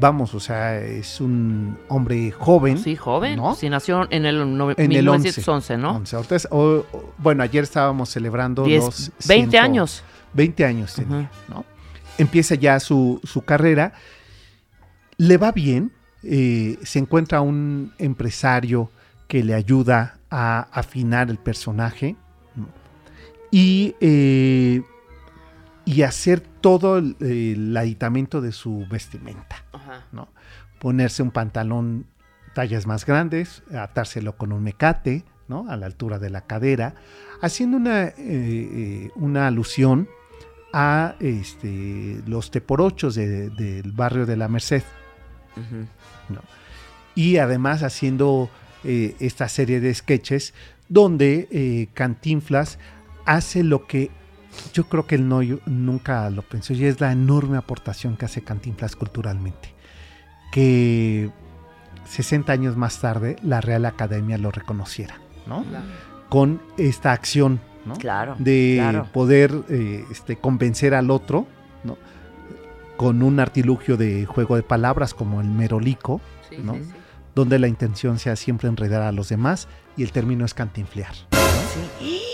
[0.00, 2.78] vamos, o sea, es un hombre joven.
[2.78, 3.36] Sí, joven.
[3.36, 3.54] ¿no?
[3.54, 5.28] Sí, nació en el nove- En el 11.
[5.28, 5.96] 1911, ¿no?
[5.96, 6.16] 11.
[6.16, 10.02] Ahorita es- o- o- bueno, ayer estábamos celebrando Diez- los 20 ciento- años.
[10.32, 11.64] 20 años tenía, ¿no?
[12.16, 13.92] Empieza ya su, su carrera,
[15.18, 18.90] le va bien, eh, se encuentra un empresario
[19.28, 22.16] que le ayuda a afinar el personaje
[22.56, 22.66] ¿no?
[23.50, 24.82] y, eh,
[25.88, 29.64] y hacer todo el, el aditamento de su vestimenta.
[29.72, 30.04] Ajá.
[30.12, 30.28] ¿no?
[30.80, 32.04] Ponerse un pantalón
[32.54, 35.66] tallas más grandes, atárselo con un mecate, ¿no?
[35.70, 36.94] A la altura de la cadera,
[37.40, 40.08] haciendo una, eh, eh, una alusión
[40.72, 44.82] a este, los teporochos de- del barrio de la Merced.
[46.28, 46.40] ¿no?
[47.14, 48.50] Y además haciendo
[48.84, 50.52] eh, esta serie de sketches
[50.88, 52.78] donde Cantinflas
[53.24, 54.10] hace lo que
[54.72, 58.42] yo creo que él no, nunca lo pensó y es la enorme aportación que hace
[58.42, 59.74] Cantinflas culturalmente.
[60.52, 61.30] Que
[62.06, 65.64] 60 años más tarde la Real Academia lo reconociera, ¿no?
[66.28, 67.94] Con esta acción, ¿no?
[67.94, 68.36] Claro.
[68.38, 69.08] de claro.
[69.12, 71.46] poder eh, este, convencer al otro,
[71.84, 71.96] ¿no?
[72.96, 76.74] Con un artilugio de juego de palabras como el merolico, Sí, ¿no?
[76.74, 76.90] sí, sí.
[77.34, 81.12] donde la intención sea siempre enredar a los demás y el término es cantinflear.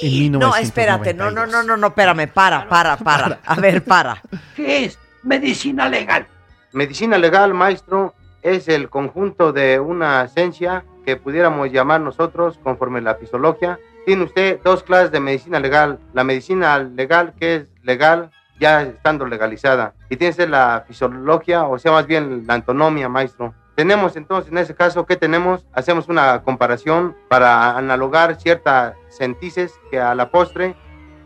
[0.02, 3.40] En No, espérate, no, no, no, no, no, espérame, para, para, para.
[3.44, 4.22] A ver, para.
[4.56, 6.26] ¿Qué es medicina legal?
[6.72, 13.14] Medicina legal, maestro, es el conjunto de una esencia que pudiéramos llamar nosotros conforme la
[13.14, 13.78] fisiología.
[14.06, 15.98] Tiene usted dos clases de medicina legal.
[16.12, 19.94] La medicina legal, que es legal ya estando legalizada.
[20.10, 23.54] Y tiene usted la fisiología, o sea, más bien la antonomía, maestro.
[23.74, 25.64] Tenemos entonces, en ese caso, ¿qué tenemos?
[25.72, 30.76] Hacemos una comparación para analogar ciertas sentices que a la postre,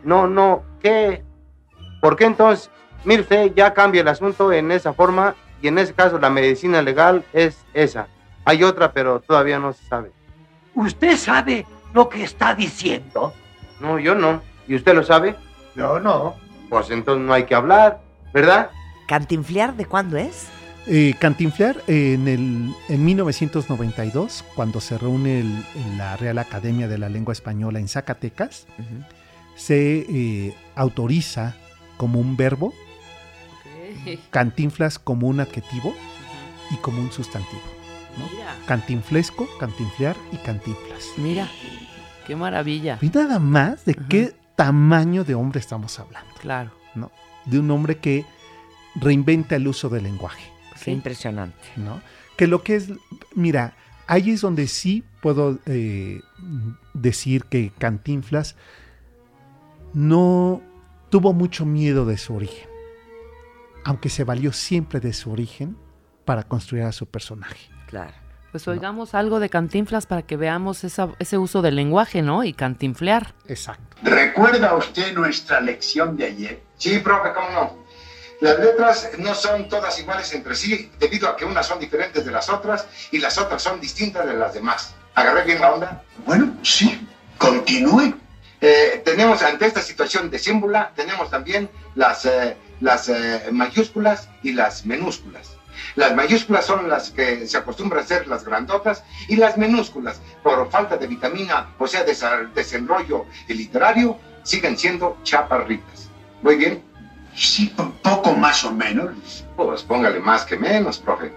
[0.03, 1.23] no, no, ¿qué?
[2.01, 2.71] ¿Por qué entonces?
[3.05, 6.81] Mire usted, ya cambia el asunto en esa forma y en ese caso la medicina
[6.81, 8.07] legal es esa.
[8.45, 10.11] Hay otra, pero todavía no se sabe.
[10.73, 13.33] ¿Usted sabe lo que está diciendo?
[13.79, 14.41] No, yo no.
[14.67, 15.35] ¿Y usted lo sabe?
[15.75, 16.35] Yo no.
[16.69, 18.01] Pues entonces no hay que hablar,
[18.33, 18.71] ¿verdad?
[19.07, 20.49] ¿Cantinflear de cuándo es?
[20.87, 25.63] Eh, Cantinflear eh, en, el, en 1992, cuando se reúne el-
[25.97, 28.65] la Real Academia de la Lengua Española en Zacatecas,
[29.55, 31.55] se eh, autoriza
[31.97, 32.73] como un verbo,
[34.31, 35.93] cantinflas como un adjetivo
[36.71, 37.61] y como un sustantivo.
[38.17, 41.03] Mira, Cantinflesco, cantinflear y cantinflas.
[41.17, 41.47] mira,
[42.25, 42.97] qué maravilla.
[43.01, 46.71] Y nada más de qué tamaño de hombre estamos hablando, Claro.
[46.95, 47.11] ¿no?
[47.45, 48.25] De un hombre que
[48.95, 50.51] reinventa el uso del lenguaje.
[50.85, 51.57] Qué impresionante.
[51.77, 52.01] ¿no?
[52.37, 52.89] Que lo que es,
[53.35, 53.73] mira,
[54.07, 56.21] ahí es donde sí puedo eh,
[56.93, 58.55] decir que Cantinflas
[59.93, 60.61] no
[61.09, 62.69] tuvo mucho miedo de su origen,
[63.83, 65.75] aunque se valió siempre de su origen
[66.25, 67.69] para construir a su personaje.
[67.87, 68.13] Claro.
[68.51, 72.43] Pues oigamos algo de Cantinflas para que veamos esa- ese uso del lenguaje, ¿no?
[72.43, 73.35] Y cantinflear.
[73.47, 73.97] Exacto.
[74.01, 76.63] ¿Recuerda usted nuestra lección de ayer?
[76.75, 77.75] Sí, profe, ¿cómo no?
[78.41, 82.31] Las letras no son todas iguales entre sí, debido a que unas son diferentes de
[82.31, 84.93] las otras y las otras son distintas de las demás.
[85.15, 86.03] ¿Agarré bien la onda?
[86.25, 87.05] Bueno, sí.
[87.37, 88.13] Continúe.
[88.61, 94.51] Eh, tenemos ante esta situación de símbula, tenemos también las, eh, las eh, mayúsculas y
[94.53, 95.51] las minúsculas.
[95.95, 100.69] Las mayúsculas son las que se acostumbran a ser las grandotas y las minúsculas, por
[100.69, 106.09] falta de vitamina, o sea, desa- desenrollo literario, siguen siendo chaparritas.
[106.41, 106.83] ¿Muy bien?
[107.35, 109.45] Sí, po- poco más o menos.
[109.55, 111.33] Pues póngale más que menos, profe.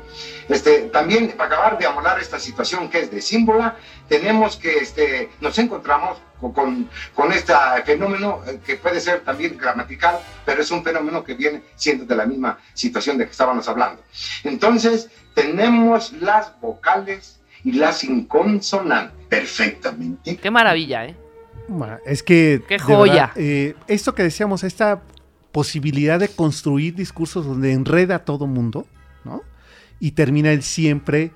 [0.48, 3.76] Este, también, para acabar de amolar esta situación que es de símbola,
[4.08, 7.52] tenemos que, este, nos encontramos con, con, este
[7.84, 12.14] fenómeno eh, que puede ser también gramatical, pero es un fenómeno que viene siendo de
[12.16, 14.02] la misma situación de que estábamos hablando.
[14.44, 19.26] Entonces, tenemos las vocales y las inconsonantes.
[19.28, 20.36] Perfectamente.
[20.36, 21.16] Qué maravilla, ¿eh?
[21.68, 22.62] Bueno, es que...
[22.68, 23.28] ¡Qué joya!
[23.28, 25.00] verdad, eh, esto que decíamos, esta
[25.52, 28.86] posibilidad de construir discursos donde enreda a todo mundo,
[29.24, 29.42] ¿no?
[30.00, 31.30] Y termina él siempre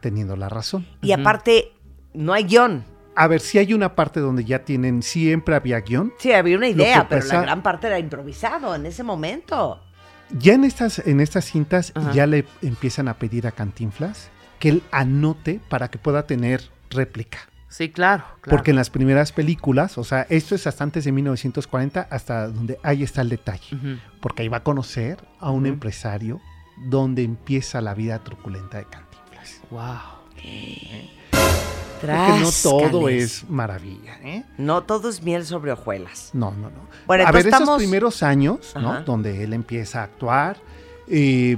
[0.00, 0.86] teniendo la razón.
[1.00, 1.72] Y aparte,
[2.12, 2.84] no hay guion.
[3.16, 6.12] A ver, si hay una parte donde ya tienen, siempre había guion.
[6.18, 9.80] Sí, había una idea, pero pasa- la gran parte era improvisado en ese momento.
[10.36, 12.12] Ya en estas, en estas cintas Ajá.
[12.12, 17.38] ya le empiezan a pedir a Cantinflas que él anote para que pueda tener réplica.
[17.74, 18.22] Sí, claro.
[18.40, 18.56] claro.
[18.56, 22.78] Porque en las primeras películas, o sea, esto es hasta antes de 1940, hasta donde
[22.84, 23.98] ahí está el detalle.
[24.20, 26.40] Porque ahí va a conocer a un empresario
[26.76, 29.60] donde empieza la vida truculenta de Cantinflas.
[29.72, 29.82] Wow.
[32.00, 34.44] Porque no todo es maravilla, ¿eh?
[34.56, 36.30] No todo es miel sobre hojuelas.
[36.32, 36.88] No, no, no.
[37.08, 38.92] Bueno, a ver, esos primeros años, ¿no?
[38.92, 39.00] Ajá.
[39.00, 40.58] Donde él empieza a actuar,
[41.08, 41.56] eh,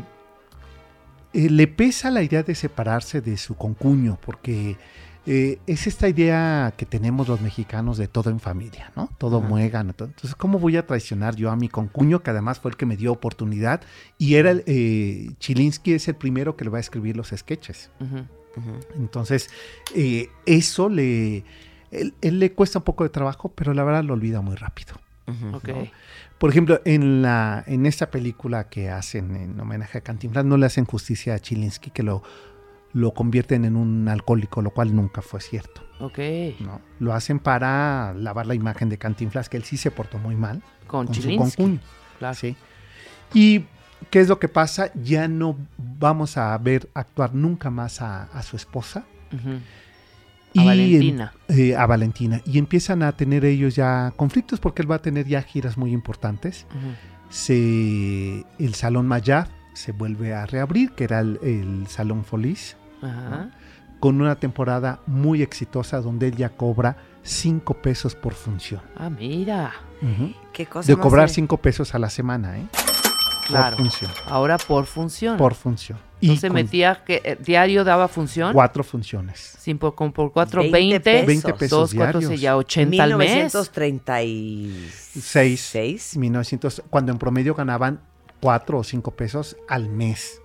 [1.34, 4.78] eh, le pesa la idea de separarse de su concuño, porque
[5.26, 9.10] eh, es esta idea que tenemos los mexicanos de todo en familia, ¿no?
[9.18, 9.48] Todo Ajá.
[9.48, 9.92] muegan.
[9.92, 10.08] todo.
[10.08, 12.96] Entonces, ¿cómo voy a traicionar yo a mi concuño, que además fue el que me
[12.96, 13.80] dio oportunidad?
[14.18, 17.90] Y era el, eh, Chilinsky es el primero que le va a escribir los sketches.
[18.94, 19.50] Entonces,
[19.94, 21.44] eh, eso le...
[21.90, 24.94] Él, él le cuesta un poco de trabajo, pero la verdad lo olvida muy rápido.
[25.52, 25.68] Ok.
[25.68, 25.86] ¿no?
[26.38, 30.66] Por ejemplo, en la en esta película que hacen en homenaje a Cantinflas, no le
[30.66, 32.22] hacen justicia a Chilinsky, que lo,
[32.96, 35.82] lo convierten en un alcohólico, lo cual nunca fue cierto.
[36.00, 36.18] Ok.
[36.60, 36.80] ¿no?
[36.98, 40.62] Lo hacen para lavar la imagen de Cantinflas, que él sí se portó muy mal
[40.86, 41.78] Con, con su concuño.
[42.18, 42.34] Claro.
[42.34, 42.56] ¿sí?
[43.34, 43.64] Y
[44.10, 44.90] ¿qué es lo que pasa?
[44.94, 45.56] Ya no
[45.98, 49.04] vamos a ver actuar nunca más a, a su esposa.
[50.54, 51.32] Y A en- Valentina.
[51.48, 52.40] eh, a Valentina.
[52.46, 55.92] Y empiezan a tener ellos ya conflictos porque él va a tener ya giras muy
[55.92, 56.66] importantes.
[57.28, 63.50] Se, el Salón Mayab se vuelve a reabrir, que era el, el Salón Folies, Ajá.
[64.00, 68.80] con una temporada muy exitosa donde él ya cobra 5 pesos por función.
[68.96, 69.72] Ah, mira.
[70.02, 70.32] Ujú.
[70.52, 72.66] ¿Qué cosa De cobrar de- 5 pesos a la semana, ¿eh?
[73.48, 73.76] Claro.
[73.76, 74.10] Por función.
[74.26, 75.36] Ahora por función.
[75.38, 75.98] Por función.
[76.20, 78.52] no Y se con metía que eh, diario daba función.
[78.52, 79.54] cuatro funciones.
[79.58, 81.26] Sin por, con por cuatro, 20 20, pesos.
[81.26, 82.28] 20 pesos dos, cuatro, diarios.
[82.28, 83.30] seis, ya 80 al mes.
[83.30, 85.60] 1936.
[85.60, 86.16] Seis.
[86.16, 88.00] 1900, cuando en promedio ganaban
[88.40, 90.40] 4 o 5 pesos al mes.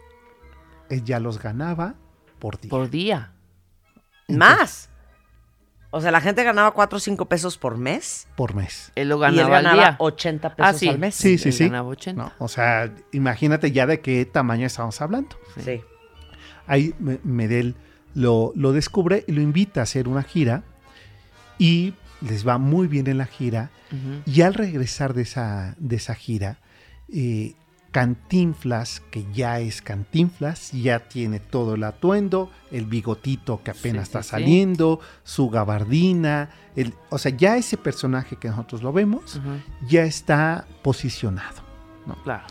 [0.89, 1.95] ella los ganaba
[2.41, 2.69] por día.
[2.69, 3.32] Por día.
[4.27, 4.89] Más.
[5.93, 8.27] O sea, la gente ganaba 4 o 5 pesos por mes.
[8.36, 8.91] Por mes.
[8.95, 9.95] Él lo y él ganaba al ganaba día.
[9.99, 10.88] 80 pesos Ah, sí.
[10.89, 11.15] al mes.
[11.15, 11.63] Sí, sí, Él sí.
[11.65, 12.23] ganaba 80.
[12.23, 12.32] ¿no?
[12.39, 15.36] O sea, imagínate ya de qué tamaño estamos hablando.
[15.63, 15.82] Sí.
[16.65, 17.75] Ahí Me- Medel
[18.13, 20.63] lo, lo descubre y lo invita a hacer una gira
[21.60, 23.69] y les va muy bien en la gira.
[24.25, 26.60] Y al regresar de esa, de esa gira,
[27.13, 27.56] eh,
[27.91, 34.10] Cantinflas, que ya es Cantinflas, ya tiene todo el atuendo, el bigotito que apenas Sí,
[34.10, 34.30] está sí.
[34.30, 39.41] saliendo, su gabardina, el, o sea, ya ese personaje que nosotros lo vemos,
[39.88, 41.62] ya está posicionado.
[42.23, 42.43] Claro.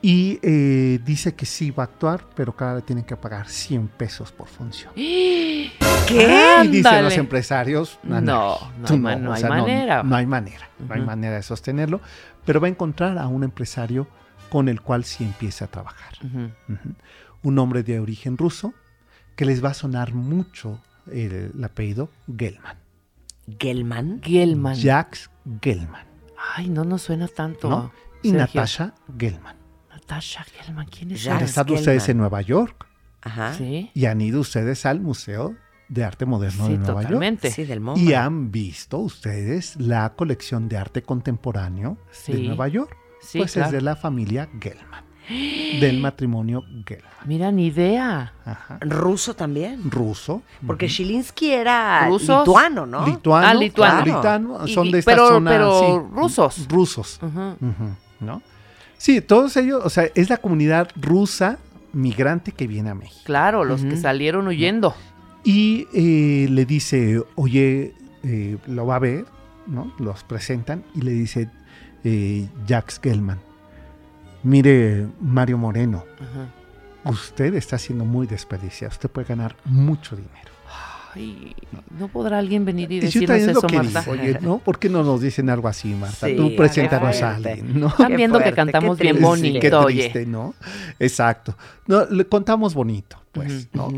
[0.00, 3.88] Y eh, dice que sí va a actuar, pero cada le tienen que pagar 100
[3.88, 4.92] pesos por función.
[4.96, 6.60] ¿Qué?
[6.64, 10.02] Y dicen los empresarios, No, no, no no hay manera.
[10.02, 12.00] No, hay manera, no hay manera de sostenerlo,
[12.44, 14.06] pero va a encontrar a un empresario
[14.50, 16.14] con el cual sí empieza a trabajar.
[17.42, 18.72] Un hombre de origen ruso
[19.36, 20.80] que les va a sonar mucho
[21.10, 22.78] el, el apellido Gelman.
[23.58, 24.20] ¿Gelman?
[24.22, 24.76] Gielman.
[24.76, 25.30] Jacques
[25.60, 26.06] Gelman.
[26.56, 27.68] Ay, no nos suena tanto.
[27.68, 27.92] ¿no?
[28.22, 28.60] Y Sergio.
[28.60, 29.56] Natasha Gelman.
[29.90, 31.36] Natasha Gielman, ¿quién es Ya.
[31.36, 32.10] Han estado ustedes Gelman.
[32.10, 32.86] en Nueva York
[33.24, 33.54] Ajá.
[33.54, 35.56] Sí, y han ido ustedes al Museo
[35.88, 37.04] de Arte Moderno sí, de Nueva York.
[37.04, 37.50] totalmente.
[37.50, 37.98] Sí, del MoMA.
[38.00, 42.42] Y han visto ustedes la colección de arte contemporáneo de.
[42.42, 42.96] Nueva York.
[43.24, 43.66] Sí, pues claro.
[43.68, 45.04] es de la familia Gelman.
[45.80, 47.10] del matrimonio Gelman.
[47.24, 48.32] Mira, ni idea.
[48.44, 48.78] Ajá.
[48.82, 49.90] Ruso también.
[49.90, 50.42] Ruso.
[50.66, 52.40] Porque Shilinsky era ¿Rusos?
[52.46, 53.06] lituano, ¿no?
[53.06, 53.46] Lituano.
[53.46, 54.20] Ah, lituano.
[54.20, 55.50] claro, son y- de esta pero- zona.
[55.50, 56.68] pero sí, rusos.
[56.68, 57.20] Rusos.
[58.20, 58.42] ¿No?
[58.98, 61.58] Sí, todos ellos, o sea, es la comunidad rusa
[61.92, 63.20] migrante que viene a México.
[63.24, 64.94] Claro, los que salieron huyendo.
[65.42, 69.26] Y eh, le dice, oye, eh, lo va a ver,
[69.66, 69.92] ¿no?
[69.98, 71.50] Los presentan y le dice
[72.04, 73.38] eh, Jacques Gelman,
[74.42, 77.10] mire Mario Moreno, Ajá.
[77.10, 80.52] usted está siendo muy desperdiciado, usted puede ganar mucho dinero.
[81.16, 81.54] Ay,
[81.96, 84.00] ¿no podrá alguien venir y decirnos lo eso, que Marta?
[84.00, 84.58] digo, oye, ¿no?
[84.58, 86.26] ¿Por qué no nos dicen algo así, Marta?
[86.26, 87.86] Sí, Tú preséntanos qué a alguien, ¿no?
[87.86, 90.00] Están Qué viendo que cantamos qué bien bonito, qué oye.
[90.10, 90.54] triste, ¿no?
[90.98, 91.56] Exacto.
[91.86, 93.92] No, le contamos bonito, pues, ¿no?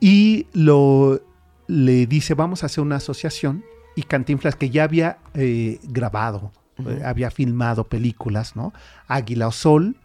[0.00, 1.22] Y lo
[1.68, 3.62] le dice, vamos a hacer una asociación.
[3.94, 6.50] Y Cantinflas, que ya había eh, grabado,
[6.86, 8.72] eh, había filmado películas, ¿no?
[9.06, 9.96] Águila o Sol,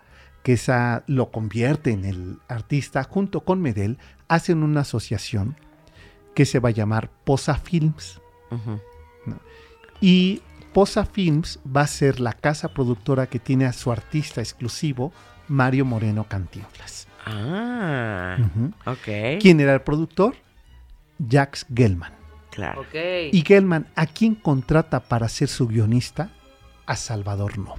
[0.44, 5.56] que esa lo convierte en el artista, junto con Medel, hacen una asociación
[6.36, 8.20] que se va a llamar Posa Films.
[10.02, 10.42] Y
[10.74, 15.14] Posa Films va a ser la casa productora que tiene a su artista exclusivo,
[15.48, 17.08] Mario Moreno Cantinflas.
[17.26, 18.74] Ah, Ujú.
[18.86, 19.40] ok.
[19.42, 20.36] ¿Quién era el productor?
[21.20, 22.12] Jacques Gelman.
[22.52, 22.82] Claro.
[22.82, 22.96] Ok.
[23.32, 26.32] Y Gelman, ¿a quién contrata para ser su guionista?
[26.86, 27.78] A Salvador Novo.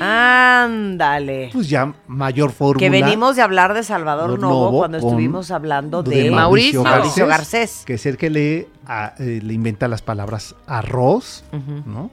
[0.00, 1.50] Ándale.
[1.52, 2.78] Pues ya mayor fórmula.
[2.78, 7.26] Que venimos de hablar de Salvador Novo Novo cuando estuvimos hablando de de, Mauricio Mauricio
[7.26, 7.82] Garcés.
[7.86, 11.44] Que es el que le, a- eh, le inventa las palabras arroz.
[11.86, 12.10] ¿no?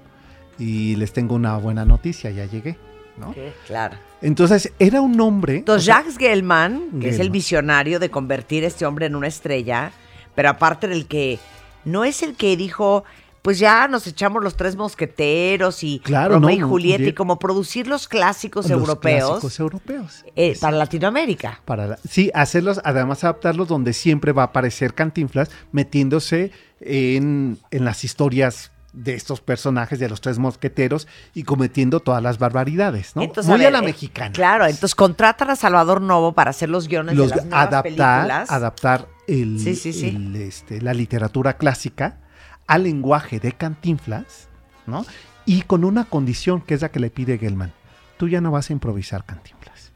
[0.57, 2.77] Y les tengo una buena noticia, ya llegué,
[3.17, 3.35] ¿no?
[3.67, 3.97] Claro.
[4.21, 5.57] Entonces, era un hombre...
[5.57, 9.15] Entonces, o sea, Jacques Gelman, que es el visionario de convertir a este hombre en
[9.15, 9.91] una estrella,
[10.33, 11.39] pero aparte del que
[11.83, 13.03] no es el que dijo,
[13.45, 17.39] pues ya nos echamos los tres mosqueteros y Claro, Romeo no, y Julieta y como
[17.39, 20.25] producir los clásicos los europeos clásicos europeos.
[20.35, 21.61] eh, para Latinoamérica.
[21.63, 27.85] Para la- sí, hacerlos, además adaptarlos donde siempre va a aparecer Cantinflas metiéndose en, en
[27.85, 33.21] las historias de estos personajes de los tres mosqueteros y cometiendo todas las barbaridades, ¿no?
[33.23, 34.31] Entonces, Muy a, ver, la eh, mexicana.
[34.31, 37.83] Claro, entonces contratan a Salvador Novo para hacer los guiones Los de las nuevas adaptar,
[37.83, 38.49] películas.
[38.51, 40.07] adaptar el, Sí, sí, sí.
[40.15, 42.19] el, este, la literatura clásica
[42.67, 44.49] al lenguaje de Cantinflas,
[44.85, 45.05] ¿no?
[45.45, 47.71] Y con una condición que es la que le pide Gelman.
[48.17, 49.91] Tú ya no vas a improvisar Cantinflas.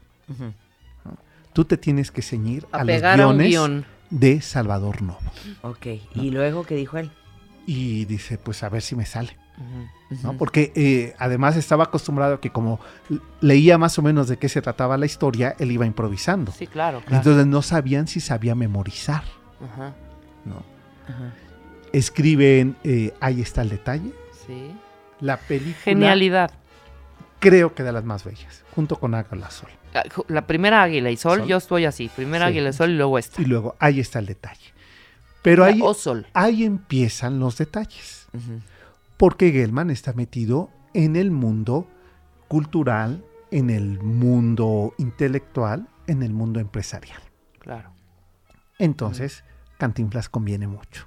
[1.52, 5.18] Tú te tienes que ceñir A a, los guiones de Salvador Novo.
[5.62, 7.10] Ok, y luego, ¿qué dijo él?
[7.66, 9.36] Y dice, pues a ver si me sale.
[10.22, 10.36] ¿no?
[10.38, 12.80] Porque eh, además estaba acostumbrado a que como
[13.40, 16.52] leía más o menos de qué se trataba la historia, él iba improvisando.
[16.52, 17.16] Sí, claro, claro.
[17.16, 19.24] Entonces no sabían si sabía memorizar.
[19.62, 19.94] Ajá.
[20.44, 20.62] ¿no?
[21.92, 24.12] Escriben, eh, ahí está el detalle.
[24.46, 24.72] Sí.
[25.20, 26.50] La película Genialidad.
[27.40, 29.70] creo que de las más bellas, junto con Águila Sol.
[29.94, 31.48] Ah, La primera águila y sol, Sol.
[31.48, 32.08] yo estoy así.
[32.14, 32.52] Primera Sí.
[32.52, 33.42] águila y sol y luego esta.
[33.42, 34.72] Y luego, ahí está el detalle.
[35.42, 35.80] Pero ahí,
[36.34, 38.28] ahí empiezan los detalles.
[39.16, 41.88] Porque Gelman está metido en el mundo
[42.46, 47.20] cultural, en el mundo intelectual, en el mundo empresarial.
[47.58, 47.90] Claro.
[48.78, 49.44] Entonces,
[49.78, 51.06] Cantinflas conviene mucho.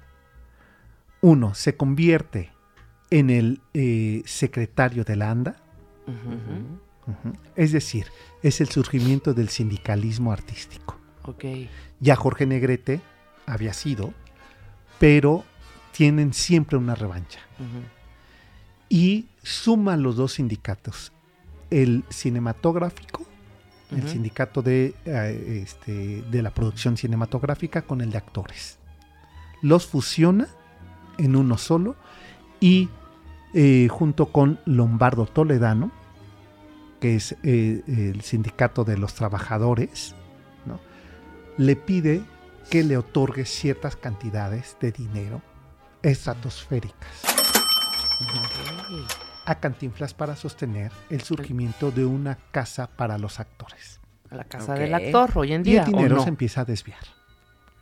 [1.24, 2.52] Uno, se convierte
[3.08, 5.56] en el eh, secretario de la ANDA,
[7.56, 8.08] es decir,
[8.42, 11.00] es el surgimiento del sindicalismo artístico.
[11.22, 11.46] Ok.
[11.98, 13.00] Ya Jorge Negrete
[13.46, 14.12] había sido,
[14.98, 15.44] pero
[15.92, 17.40] tienen siempre una revancha.
[18.90, 21.10] Y suman los dos sindicatos,
[21.70, 23.24] el cinematográfico,
[23.90, 28.78] el sindicato de, eh, este, de la producción cinematográfica con el de actores.
[29.62, 30.48] Los fusiona
[31.18, 31.96] en uno solo
[32.60, 32.88] y
[33.54, 35.90] eh, junto con Lombardo Toledano,
[37.00, 40.14] que es eh, el sindicato de los trabajadores,
[40.66, 40.80] ¿no?
[41.58, 42.22] le pide
[42.70, 45.42] que le otorgue ciertas cantidades de dinero
[46.02, 47.22] estratosféricas
[49.46, 54.00] a Cantinflas para sostener el surgimiento de una casa para los actores.
[54.30, 54.78] A la casa Ok.
[54.78, 55.82] del actor hoy en Y día.
[55.82, 56.22] el ¿o dinero no?
[56.22, 57.00] se empieza a desviar.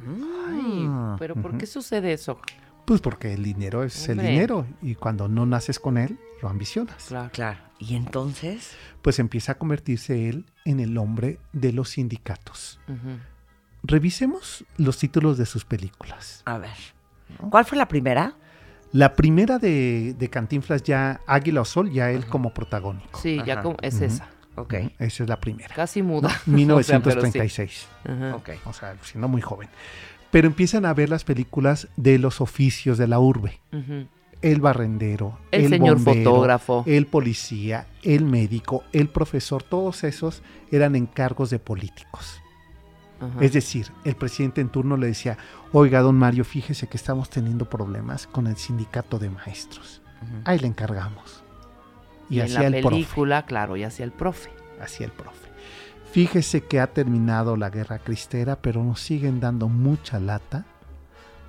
[0.00, 2.40] Ay, pero ¿por qué sucede eso?
[2.84, 4.26] Pues porque el dinero es Hombre.
[4.26, 7.04] el dinero y cuando no naces con él, lo ambicionas.
[7.04, 7.30] Claro.
[7.32, 7.58] Claro.
[7.78, 8.72] ¿Y entonces?
[9.02, 12.80] Pues empieza a convertirse él en el hombre de los sindicatos.
[13.82, 16.42] Revisemos los títulos de sus películas.
[16.44, 16.76] A ver.
[17.50, 18.34] ¿Cuál fue la primera?
[18.92, 23.18] La primera de, de Cantinflas ya, Águila o Sol, ya él como protagónico.
[23.18, 24.28] Sí, ya como es esa.
[24.54, 24.74] Ok.
[24.98, 25.74] Esa es la primera.
[25.74, 26.28] Casi muda.
[26.32, 26.50] O sea, sí.
[26.50, 27.88] 1936.
[28.04, 28.36] Ajá.
[28.36, 28.50] Ok.
[28.66, 29.68] o sea, siendo muy joven.
[30.32, 33.60] Pero empiezan a ver las películas de los oficios de la urbe.
[34.40, 36.82] El barrendero, El el, señor bombero, fotógrafo.
[36.86, 42.40] el policía, el médico, el profesor, todos esos eran encargos de políticos.
[43.40, 45.38] Es decir, el presidente en turno le decía,
[45.70, 50.02] oiga, don Mario, fíjese que estamos teniendo problemas con el sindicato de maestros.
[50.44, 51.44] Ahí le encargamos.
[52.28, 52.96] Y, y en hacía la el profe.
[52.96, 54.50] película, claro, y hacía el profe.
[54.80, 55.41] Hacía el profe.
[56.12, 60.66] Fíjese que ha terminado la guerra cristera, pero nos siguen dando mucha lata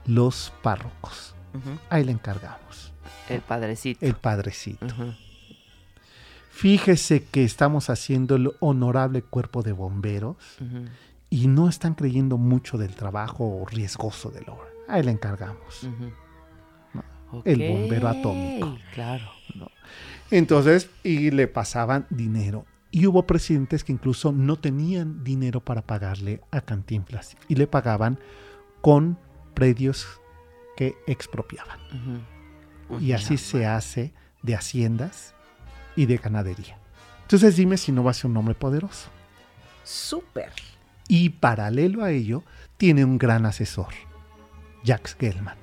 [0.06, 1.36] los párrocos.
[1.90, 2.94] Ahí le encargamos.
[3.30, 4.06] El padrecito.
[4.06, 4.88] El padrecito.
[6.50, 10.38] Fíjese que estamos haciendo el honorable cuerpo de bomberos
[11.30, 14.70] y no están creyendo mucho del trabajo riesgoso de la obra.
[14.88, 15.88] Ahí le encargamos.
[17.44, 18.78] El bombero atómico.
[18.94, 19.26] Claro.
[20.32, 22.66] Entonces, y le pasaban dinero.
[22.96, 28.20] Y hubo presidentes que incluso no tenían dinero para pagarle a Cantinflas y le pagaban
[28.82, 29.18] con
[29.56, 30.22] predios
[30.78, 31.80] que expropiaban.
[33.00, 34.14] Y así se hace
[34.44, 35.34] de haciendas
[35.96, 36.78] y de ganadería.
[37.24, 39.10] Entonces dime si no va a ser un hombre poderoso.
[39.84, 40.52] Súper.
[41.08, 42.44] Y paralelo a ello,
[42.78, 43.94] tiene un gran asesor,
[44.84, 45.58] Jacques Gelman.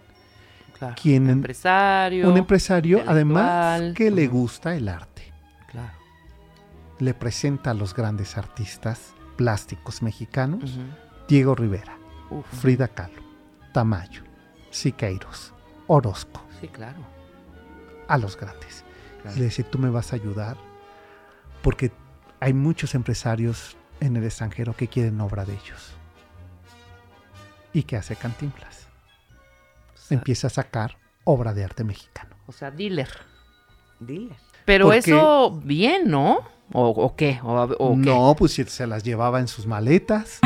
[0.76, 0.97] Claro.
[1.01, 2.28] Quien- empresario.
[2.28, 5.09] Un empresario, además, que le gusta el arte.
[7.01, 10.78] Le presenta a los grandes artistas plásticos mexicanos.
[11.28, 11.96] Diego Rivera,
[12.30, 12.46] Uf.
[12.61, 13.22] Frida Kahlo,
[13.72, 14.22] Tamayo,
[14.70, 15.53] Siqueiros,
[15.86, 16.98] Orozco, Sí, claro.
[18.09, 18.84] a los grandes.
[19.22, 19.36] Claro.
[19.36, 20.57] Y le dice, tú me vas a ayudar
[21.62, 21.90] porque
[22.40, 25.92] hay muchos empresarios en el extranjero que quieren obra de ellos.
[27.72, 28.88] ¿Y qué hace Cantinflas?
[29.94, 32.34] O sea, Empieza a sacar obra de arte mexicano.
[32.46, 33.09] o sea, dealer.
[34.01, 34.36] Dile.
[34.64, 36.40] Pero Porque- eso, bien, ¿no?
[36.72, 37.40] ¿O, o qué?
[37.42, 38.10] ¿O, o qué?
[38.10, 40.38] No, pues si se las llevaba en sus maletas.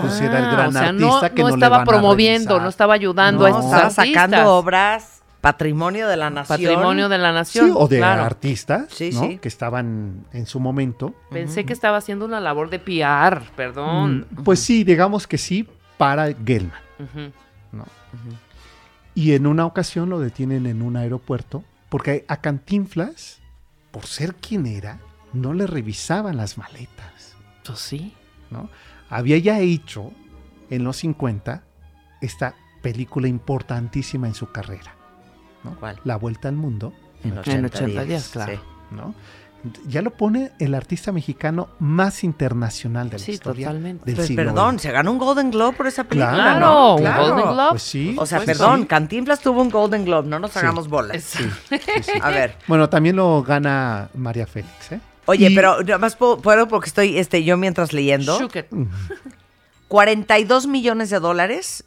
[0.00, 1.80] Pues era el Ah, gran o sea, artista no, que no no, le estaba van
[1.82, 3.56] a promoviendo, no estaba ayudando a No.
[3.56, 4.06] estos Estaba artistas.
[4.30, 6.58] sacando obras, patrimonio de la nación.
[6.60, 7.66] Patrimonio de la nación.
[7.66, 8.22] Sí, o de claro.
[8.22, 9.20] artistas Sí, ¿no?
[9.22, 9.38] sí.
[9.38, 11.14] que estaban en su momento.
[11.30, 14.26] Pensé que estaba haciendo una labor de PR, perdón.
[14.30, 16.78] Mm, Pues sí, digamos que sí, para Gelman.
[17.72, 17.84] ¿no?
[19.14, 21.64] Y en una ocasión lo detienen en un aeropuerto
[21.94, 23.38] porque a Cantinflas,
[23.92, 24.98] por ser quien era,
[25.32, 27.36] no le revisaban las maletas.
[27.64, 28.12] Pues sí.
[28.50, 28.68] ¿no?
[29.10, 30.10] Había ya hecho
[30.70, 31.62] en los 50
[32.20, 34.96] esta película importantísima en su carrera.
[35.62, 35.78] ¿no?
[35.78, 36.00] ¿Cuál?
[36.02, 36.92] La Vuelta al Mundo.
[37.22, 38.54] En 80, En 80 días, días, claro.
[38.54, 38.60] sí.
[38.90, 39.14] ¿no?
[39.86, 44.04] Ya lo pone el artista mexicano más internacional de la Sí, historia totalmente.
[44.04, 44.82] del Pues siglo perdón, XX.
[44.82, 46.34] se ganó un Golden Globe por esa película.
[46.34, 46.94] Claro, ¿no?
[46.96, 47.02] un.
[47.02, 47.70] Golden Globe.
[47.70, 48.14] Pues sí.
[48.18, 48.86] O sea, pues perdón, sí.
[48.86, 50.58] Cantinflas tuvo un Golden Globe, no nos Sí.
[50.58, 51.22] hagamos bolas.
[51.22, 52.12] Sí, sí, sí.
[52.20, 55.00] A ver, Bueno, también lo gana María Félix, ¿eh?
[55.26, 58.38] oye, Y- pero nada más puedo, puedo porque estoy este, yo mientras leyendo.
[58.38, 58.66] Shook it.
[59.88, 61.84] 42 millones de dólares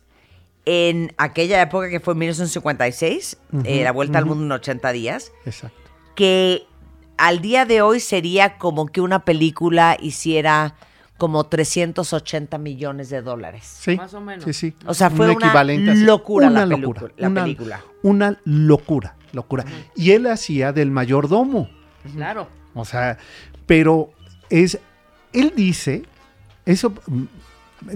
[0.66, 4.92] en aquella época que fue en 1956, Ujú, eh, la vuelta al mundo en 80
[4.92, 5.78] días, Exacto.
[6.16, 6.64] que
[7.18, 10.76] al día de hoy sería como que una película hiciera
[11.18, 13.64] como 380 millones de dólares.
[13.80, 14.44] Sí, Más o menos.
[14.46, 14.74] Sí, sí.
[14.86, 17.82] O sea, fue una locura la Una pelicu- locura, la una- película.
[18.04, 19.66] Una locura, locura.
[19.96, 21.70] Y él hacía del mayordomo.
[22.14, 22.48] Claro.
[22.76, 23.18] O sea,
[23.66, 24.12] pero
[24.52, 24.80] es,
[25.34, 26.04] él dice,
[26.66, 26.94] eso,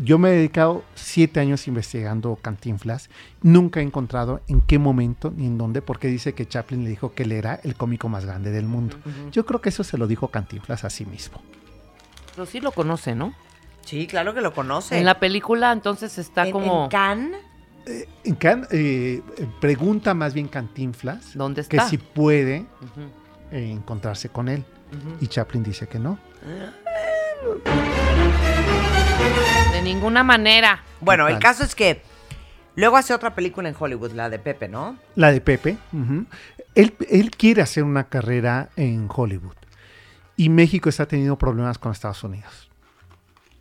[0.04, 3.10] yo me he dedicado siete años investigando Cantinflas,
[3.42, 7.14] nunca he encontrado en qué momento ni en dónde, porque dice que Chaplin le dijo
[7.14, 8.98] que él era el cómico más grande del mundo.
[9.32, 11.42] Yo creo que eso se lo dijo Cantinflas a sí mismo.
[12.36, 13.34] Pero sí lo conoce, ¿no?
[13.84, 14.98] Sí, claro que lo conoce.
[15.00, 16.84] En la película entonces está En- como...
[16.86, 17.42] en Cannes,
[18.24, 19.22] En Can- eh,
[19.60, 21.90] pregunta más bien Cantinflas ¿Dónde que está?
[21.90, 22.68] si puede
[23.52, 24.64] eh, encontrarse con él.
[25.20, 26.20] Y Chaplin dice que no.
[29.72, 30.84] De ninguna manera.
[31.00, 32.02] Bueno, el caso es que
[32.76, 34.98] luego hace otra película en Hollywood, la de Pepe, ¿no?
[35.16, 35.78] La de Pepe.
[36.76, 39.56] él, él quiere hacer una carrera en Hollywood.
[40.38, 42.70] Y México está teniendo problemas con Estados Unidos.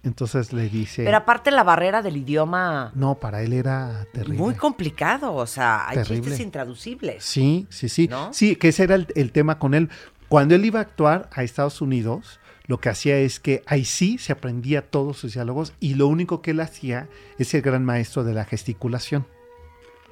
[0.02, 1.04] Entonces le dice...
[1.04, 4.38] Pero aparte la barrera del idioma no, para él era terrible.
[4.38, 6.22] muy complicado, o sea, hay Terrible.
[6.22, 7.22] chistes intraducibles.
[7.22, 8.08] Sí, sí, sí.
[8.08, 8.32] ¿No?
[8.32, 9.90] Sí, que ese era el, el tema con él.
[10.28, 12.39] Cuando él iba a actuar a Estados Unidos,
[12.71, 16.41] lo que hacía es que ahí sí se aprendía todos sus diálogos y lo único
[16.41, 19.27] que él hacía es el gran maestro de la gesticulación.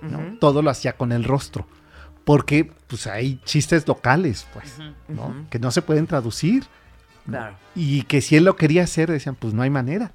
[0.03, 0.37] ¿no?
[0.41, 1.69] Todo lo hacía con el rostro.
[2.25, 4.75] Porque pues hay chistes locales, pues,
[5.07, 5.47] ¿no?
[5.51, 6.65] que no se pueden traducir.
[7.77, 10.11] Y que si él lo quería hacer, decían, pues no hay manera,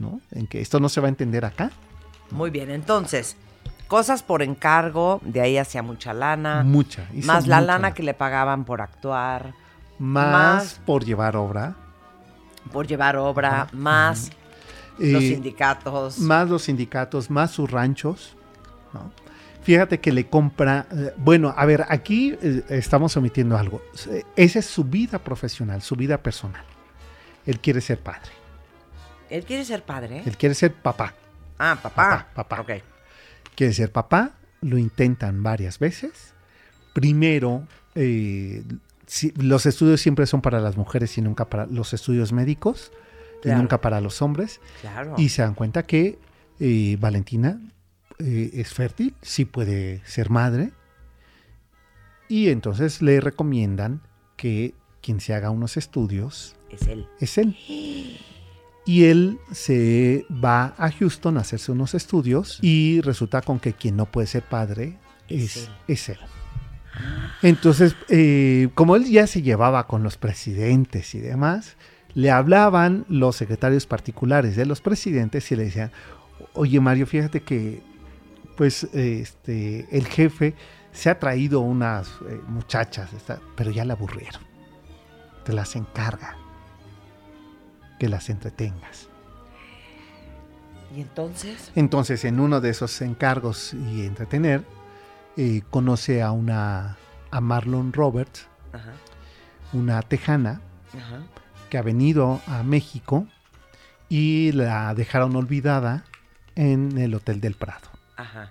[0.00, 0.20] ¿no?
[0.32, 1.70] En que esto no se va a entender acá.
[2.32, 3.36] Muy bien, entonces,
[3.86, 6.64] cosas por encargo, de ahí hacia mucha lana.
[6.64, 7.06] Mucha.
[7.12, 9.54] Más la mucha lana que le pagaban por actuar,
[9.98, 11.74] Más, más- por llevar obra.
[12.72, 14.30] por llevar obra, más
[15.00, 16.18] Eh, los sindicatos.
[16.18, 18.34] Más los sindicatos, más sus ranchos.
[18.92, 19.10] ¿no?
[19.62, 20.86] Fíjate que le compra.
[20.90, 23.82] eh, bueno, a ver, aquí eh, estamos omitiendo algo.
[24.10, 26.64] Eh, Esa es su vida profesional, su vida personal.
[27.46, 28.30] Él quiere ser padre.
[29.30, 30.22] Él quiere ser padre.
[30.26, 31.14] Él quiere ser papá.
[31.58, 32.26] Ah, papá.
[32.34, 32.60] Papá, papá.
[32.62, 32.82] Ok.
[33.54, 34.32] Quiere ser papá.
[34.60, 36.34] Lo intentan varias veces.
[36.92, 38.64] Primero, eh,
[39.08, 42.92] si- los estudios siempre son para las mujeres y nunca para los estudios médicos.
[43.42, 43.58] Claro.
[43.58, 44.60] Y nunca para los hombres.
[44.80, 45.14] Claro.
[45.18, 46.18] Y se dan cuenta que
[46.60, 47.60] eh, Valentina
[48.20, 50.70] eh, es fértil, sí puede ser madre.
[52.28, 54.02] Y entonces le recomiendan
[54.36, 57.06] que quien se haga unos estudios Es él.
[57.20, 57.56] es él.
[58.84, 63.96] Y él se va a Houston a hacerse unos estudios y resulta con que quien
[63.96, 64.98] no puede ser padre
[65.28, 65.74] Es es, él.
[65.88, 66.18] es él.
[67.42, 71.76] Entonces, eh, como él ya se llevaba con los presidentes y demás,
[72.14, 75.92] le hablaban los secretarios particulares de los presidentes y le decían,
[76.54, 77.82] oye Mario, fíjate que
[78.56, 80.54] pues este, el jefe
[80.90, 84.42] se ha traído unas eh, muchachas, esta- pero ya la aburrieron.
[85.44, 86.36] Te las encarga.
[88.00, 89.08] Que las entretengas.
[90.96, 94.64] Y entonces, Entonces, en uno de esos encargos y entretener,
[95.38, 96.96] eh, conoce a una
[97.30, 98.92] a Marlon Roberts, ajá,
[99.72, 100.60] una tejana
[100.96, 101.22] ajá.
[101.70, 103.26] que ha venido a México
[104.08, 106.04] y la dejaron olvidada
[106.56, 107.88] en el Hotel del Prado.
[108.16, 108.50] Ajá.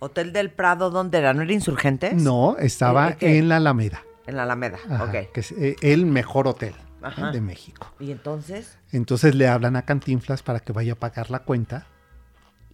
[0.00, 1.32] Hotel del Prado, ¿dónde era?
[1.32, 2.14] ¿No era Insurgentes?
[2.14, 3.38] No, estaba ¿Eh, qué?
[3.38, 4.02] en la Alameda.
[4.26, 5.32] En la Alameda, Ajá, ok.
[5.32, 6.74] Que es eh, el mejor hotel
[7.32, 7.90] de México.
[7.98, 8.76] ¿Y entonces?
[8.92, 11.86] Entonces le hablan a Cantinflas para que vaya a pagar la cuenta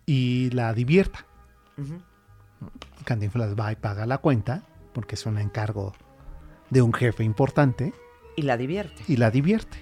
[0.06, 1.24] y la divierta.
[1.78, 2.00] Ujú.
[3.06, 5.94] Cantinflas va y paga la cuenta porque es un encargo
[6.70, 7.94] de un jefe importante
[8.36, 9.02] Y la divierte.
[9.06, 9.78] y la divierte.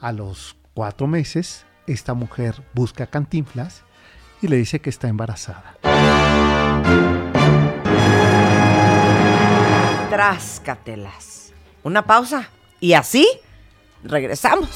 [0.00, 3.82] A los cuatro meses, esta mujer busca a Cantinflas
[4.42, 5.76] y le dice que está embarazada.
[10.10, 11.52] Tráscatelas.
[11.82, 12.48] Una pausa.
[12.80, 13.26] Y así,
[14.04, 14.68] regresamos.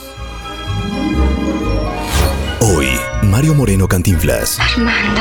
[2.61, 2.89] Hoy,
[3.23, 4.59] Mario Moreno Cantinflas.
[4.61, 5.21] Armando,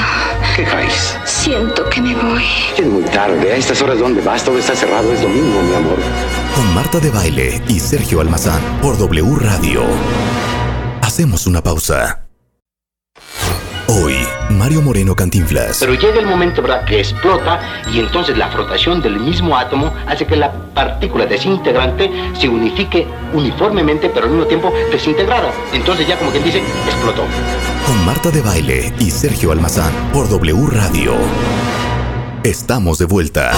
[0.55, 1.17] ¿Qué traes?
[1.25, 2.43] siento que me voy.
[2.77, 3.51] Es muy tarde.
[3.51, 4.43] A estas horas, ¿dónde vas?
[4.43, 5.11] Todo está cerrado.
[5.11, 5.97] Es domingo, mi amor.
[6.55, 9.81] Con Marta de Baile y Sergio Almazán por W Radio.
[11.01, 12.27] Hacemos una pausa.
[13.87, 14.22] Hoy,
[14.63, 15.79] Mario Moreno Cantinflas.
[15.81, 17.59] Pero llega el momento, ¿verdad?, que explota
[17.91, 22.09] y entonces la frotación del mismo átomo hace que la partícula desintegrante
[22.39, 25.51] se unifique uniformemente, pero al mismo tiempo desintegrada.
[25.73, 27.23] Entonces ya como quien dice, explotó.
[27.85, 31.11] Con Marta de Baile y Sergio Almazán por W Radio.
[32.45, 33.51] Estamos de vuelta.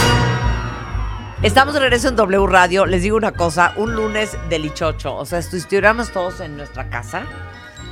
[1.43, 2.87] Estamos de regreso en W Radio.
[2.87, 5.15] Les digo una cosa, un lunes delichocho.
[5.15, 7.27] O sea, estuviéramos todos en nuestra casa,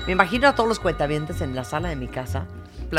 [0.07, 2.47] me imagino a todos los cuentavientes en la sala de mi casa,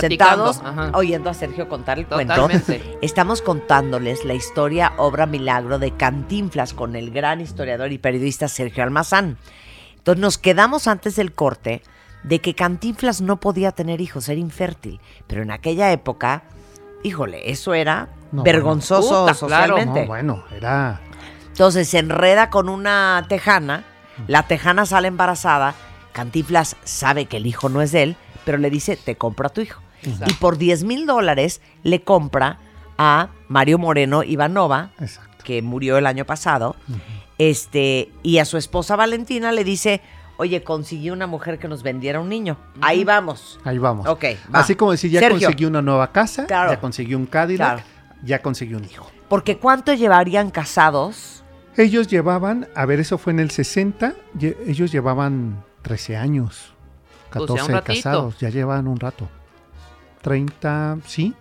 [0.01, 0.99] Platicando, sentados, ajá.
[0.99, 2.35] oyendo a Sergio contar el cuento.
[2.35, 2.99] Totalmente.
[3.03, 8.83] Estamos contándoles la historia obra milagro de Cantinflas con el gran historiador y periodista Sergio
[8.83, 9.39] Almazán.
[9.97, 11.83] Entonces nos quedamos antes del corte
[12.25, 15.01] de que Cantinflas no podía tener hijos, era infértil.
[15.27, 16.45] Pero en aquella época,
[17.03, 19.75] híjole, eso era No, vergonzoso Puta, claro.
[19.77, 20.01] socialmente.
[20.03, 21.01] No, bueno, era...
[21.49, 23.85] Entonces se enreda con una tejana,
[24.27, 25.75] la tejana sale embarazada,
[26.13, 29.51] Cantinflas sabe que el hijo no es de él, pero le dice, te compro a
[29.51, 29.81] tu hijo.
[30.05, 30.31] Exacto.
[30.31, 32.59] Y por 10 mil dólares le compra
[32.99, 35.45] a Mario Moreno Ivanova, Exacto.
[35.45, 36.77] que murió el año pasado,
[37.39, 40.01] este, y a su esposa Valentina le dice,
[40.37, 42.57] oye, conseguí una mujer que nos vendiera un niño.
[42.81, 43.59] Ahí vamos.
[43.65, 44.07] Ahí vamos.
[44.07, 44.25] Ok,
[44.55, 44.61] va.
[44.61, 45.41] Así como decir, ya Sergio.
[45.41, 46.71] conseguí una nueva casa, Claro.
[46.71, 47.83] ya conseguí un Cadillac, Claro.
[48.23, 49.11] ya conseguí un hijo.
[49.29, 51.43] Porque ¿cuánto llevarían casados?
[51.77, 56.73] Ellos llevaban, a ver, eso fue en el 60, lle- ellos llevaban 13 años,
[57.33, 57.95] Pues ya un 14 ratito.
[57.95, 59.29] casados, ya llevan un rato.
[60.25, 61.35] 30, sí,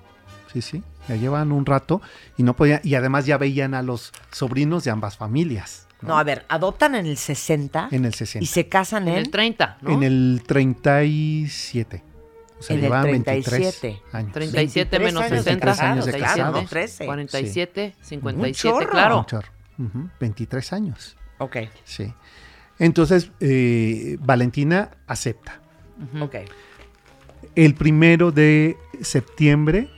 [0.51, 2.01] sí, sí, ya llevan un rato
[2.38, 5.88] y no podían, y además ya veían a los sobrinos de ambas familias.
[6.01, 8.43] No, a ver, adoptan en el 60 En el 60.
[8.43, 9.91] y se casan En en, el 30, ¿no?
[9.93, 12.03] En el 37.
[12.59, 13.88] O sea, En el llevaban 37.
[14.03, 14.34] 23 años.
[14.34, 16.69] 37 menos 23 60,23 años de 37, claro, casados.
[16.69, 17.05] 13.
[17.05, 18.89] 47, Un 57, chorro.
[18.91, 19.19] claro.
[19.19, 19.47] Un chorro.
[19.79, 21.17] Ujú, 23 años.
[21.39, 22.13] Ok, Sí.
[22.79, 25.61] Entonces, eh, Valentina acepta.
[26.19, 26.36] ok.
[27.55, 29.89] El primero de septiembre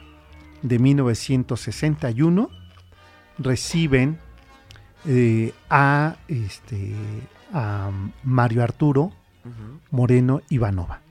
[0.61, 2.49] de 1961
[3.37, 4.19] reciben
[5.05, 6.93] eh, a, este,
[7.53, 7.91] a
[8.23, 9.11] Mario Arturo
[9.91, 11.01] Moreno Ivanova.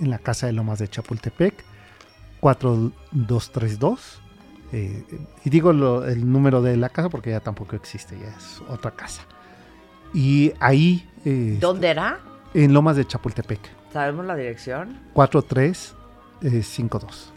[0.00, 1.62] En la casa de Lomas de Chapultepec
[2.40, 4.20] 4232
[4.72, 5.04] eh,
[5.44, 8.92] y digo lo- el número de la casa porque ya tampoco existe ya es otra
[8.92, 9.22] casa.
[10.14, 12.20] Y ahí eh, ¿Dónde era?
[12.54, 13.60] en Lomas de Chapultepec
[13.94, 14.98] ¿Sabemos la dirección?
[15.14, 17.32] 4352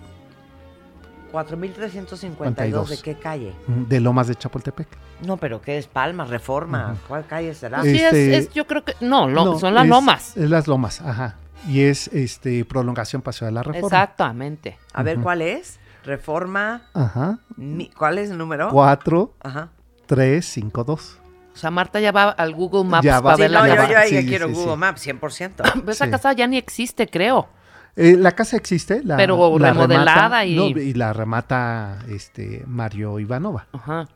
[1.31, 3.53] 4352, ¿de qué calle?
[3.67, 4.87] de Lomas de Chapultepec.
[5.21, 6.95] No, pero ¿qué es Palma, Reforma?
[7.07, 7.83] ¿Cuál calle será?
[7.83, 8.95] Sí, Este- es, es- yo creo que.
[9.01, 10.35] No, lo- No, son las es- lomas.
[10.35, 11.35] Es las Lomas, ajá.
[11.67, 13.85] Y es este prolongación Paseo de la Reforma.
[13.85, 14.79] Exactamente.
[14.93, 15.79] A ver, ¿cuál es?
[16.05, 16.87] Reforma.
[16.95, 17.37] Ajá.
[17.55, 18.71] mi- ¿Cuál es el número?
[18.71, 21.19] 4352.
[21.57, 23.31] O sea, Marta ya va al Google Maps Ya va.
[23.31, 24.77] para Sí, ver no, la yo, yo ahí Sí, quiero sí, Google sí.
[24.77, 25.63] Maps, 100%.
[25.73, 26.11] Pero esa Sí.
[26.11, 27.49] casa ya ni existe, creo.
[27.95, 33.19] Eh, la casa existe, la, Pero la remodelada y- no, y la remata este Mario
[33.19, 33.65] Ivanova.
[33.71, 34.07] Ajá.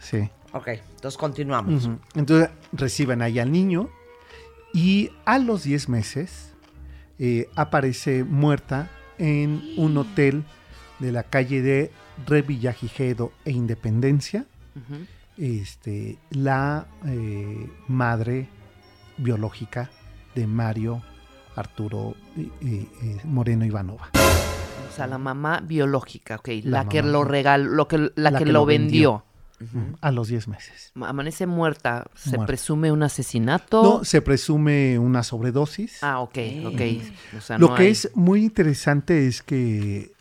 [0.00, 0.28] Sí.
[0.52, 1.88] ok, entonces continuamos.
[2.16, 3.88] Entonces reciben ahí al niño
[4.72, 6.52] y a los 10 meses
[7.20, 8.88] eh, aparece muerta
[9.18, 10.42] en un hotel
[10.98, 11.92] de la calle de
[12.26, 14.44] Revillagigedo e Independencia.
[14.74, 15.04] Ujú.
[15.40, 18.46] Este, la eh, madre
[19.16, 19.90] biológica
[20.34, 21.02] de Mario
[21.56, 24.10] Arturo eh, eh, Moreno Ivanova.
[24.12, 26.48] O sea, la mamá biológica, ok.
[26.64, 29.24] La, La que lo regaló, lo que, la, La que, que lo vendió.
[30.00, 30.90] A los 10 meses.
[30.94, 32.06] Amanece muerta.
[32.14, 32.46] ¿Se Muerta.
[32.46, 33.82] presume un asesinato?
[33.82, 36.02] No, se presume una sobredosis.
[36.02, 36.80] Ah, ok, ok.
[37.36, 40.12] O sea, Lo no que hay- es muy interesante es que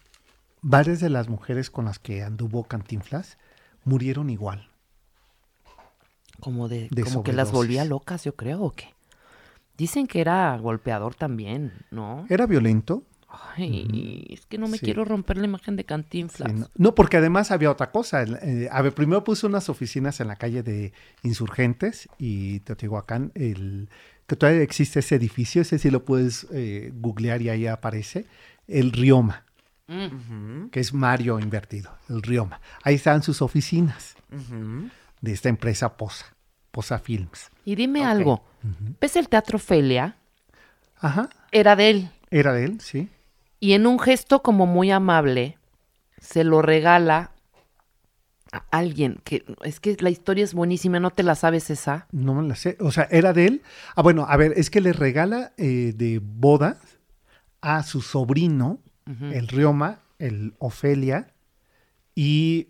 [0.62, 3.38] varias de las mujeres con las que anduvo Cantinflas
[3.86, 4.69] murieron igual.
[6.40, 8.88] Como de, de como que las volvía locas, yo creo, ¿o qué?
[9.78, 12.26] Dicen que era golpeador también, ¿no?
[12.30, 13.04] Era violento.
[13.56, 14.86] Ay, es que no me Sí.
[14.86, 16.52] quiero romper la imagen de Cantinflas.
[16.52, 18.24] Sí, no, no, porque además había otra cosa.
[18.24, 23.88] Eh, a ver, primero puso unas oficinas en la calle de Insurgentes y Teotihuacán, el,
[24.26, 28.26] que todavía existe ese edificio, ese sí lo puedes eh, googlear y ahí aparece,
[28.68, 29.46] el Rioma,
[29.88, 30.70] Mm.
[30.70, 32.62] que es Mario invertido, el Rioma.
[32.84, 34.16] Ahí están sus oficinas
[35.22, 36.26] de esta empresa Posa,
[36.72, 37.50] Posa Films.
[37.66, 38.44] Y dime algo,
[39.00, 40.16] ¿ves el teatro Felia?
[40.98, 42.10] Ajá, Era de él.
[42.30, 43.10] era de él, sí.
[43.60, 45.58] Y en un gesto como muy amable,
[46.20, 47.32] se lo regala
[48.52, 52.08] a alguien que es que la historia es buenísima, ¿no te la sabes esa?
[52.12, 52.78] No me la sé.
[52.80, 53.62] O sea, era de él.
[53.96, 56.80] Ah, bueno, a ver, es que le regala eh, de boda
[57.62, 61.34] a su sobrino, el Rioma, el Ofelia,
[62.16, 62.68] y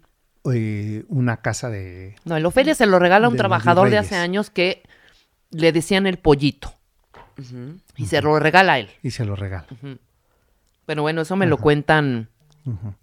[0.53, 2.15] eh, una casa de.
[2.25, 4.83] No, el Ofelia se lo regala a un trabajador de hace años que
[5.51, 6.73] le decían el pollito.
[7.95, 8.89] Y se lo regala a él.
[9.03, 9.65] Y se lo regala.
[10.85, 12.27] Pero bueno, eso me lo cuentan
[12.65, 12.93] Ujú.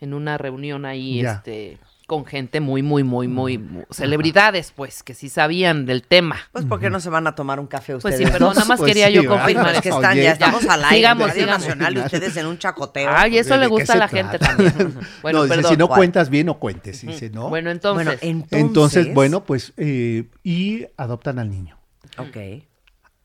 [0.00, 1.32] en una reunión ahí, Ya.
[1.32, 1.78] este,
[2.10, 6.38] con gente muy, muy, muy, muy, muy- celebridades, pues, que sí sabían del tema.
[6.50, 8.26] Pues, ¿por qué no se van a tomar un café Pues ustedes?
[8.26, 9.76] sí, perdón, nada más Pues quería sí, yo confirmar.
[9.76, 10.96] Es que están, Oye, ya estamos al aire.
[10.96, 11.60] sigamos, Radio sigamos.
[11.68, 13.08] Nacional y ustedes en un chacoteo.
[13.14, 14.56] Ay, eso ¿de le gusta a la gente trata?
[14.56, 14.98] también.
[15.22, 15.70] Bueno, no, dice, perdón.
[15.72, 15.98] si no ¿cuál?
[16.00, 17.00] cuentas bien, no cuentes.
[17.02, 17.48] Dice, ¿no?
[17.48, 18.60] Bueno, entonces, Bueno, entonces...
[18.60, 21.78] Entonces, bueno, pues, eh, y adoptan al niño.
[22.18, 22.36] Ok.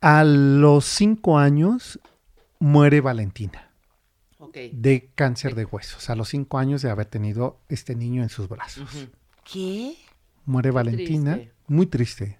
[0.01, 1.99] A los cinco años
[2.59, 3.64] muere Valentina
[4.71, 6.09] de cáncer de huesos.
[6.09, 8.89] A los cinco años de haber tenido este niño en sus brazos.
[9.43, 9.95] ¿Qué?
[10.45, 11.53] Muere Valentina, triste.
[11.67, 12.39] muy triste.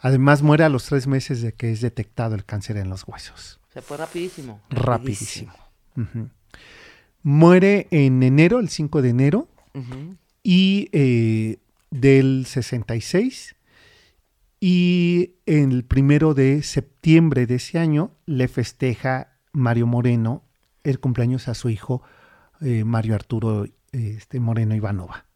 [0.00, 3.60] Además muere a los tres meses de que es detectado el cáncer en los huesos.
[3.72, 4.60] Se fue rapidísimo.
[4.70, 5.52] Rapidísimo.
[7.22, 9.48] Muere en enero, el 5 de enero,
[10.42, 11.58] y eh,
[11.90, 13.56] del 66.
[14.60, 20.45] Y el primero de septiembre de ese año le festeja Mario Moreno
[20.90, 22.02] el cumpleaños a su hijo
[22.60, 25.26] eh, Mario Arturo eh, este, Moreno Ivanova.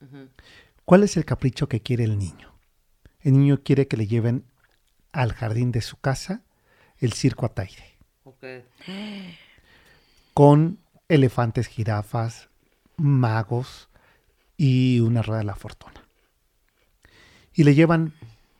[0.84, 2.54] ¿Cuál es el capricho que quiere el niño?
[3.20, 4.44] El niño quiere que le lleven
[5.12, 6.42] al jardín de su casa
[6.98, 8.44] el circo Ataire, Ok.
[10.34, 10.78] con
[11.08, 12.48] elefantes, jirafas,
[12.96, 13.88] magos
[14.56, 16.04] y una rueda de la fortuna.
[17.54, 18.12] Y le llevan,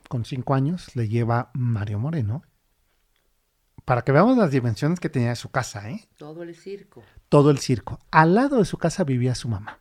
[0.08, 2.42] con cinco años, le lleva Mario Moreno,
[3.90, 6.06] para que veamos las dimensiones que tenía su casa, ¿eh?
[6.16, 7.02] Todo el circo.
[7.28, 7.98] todo el circo.
[8.12, 9.80] Al lado de su casa vivía su mamá.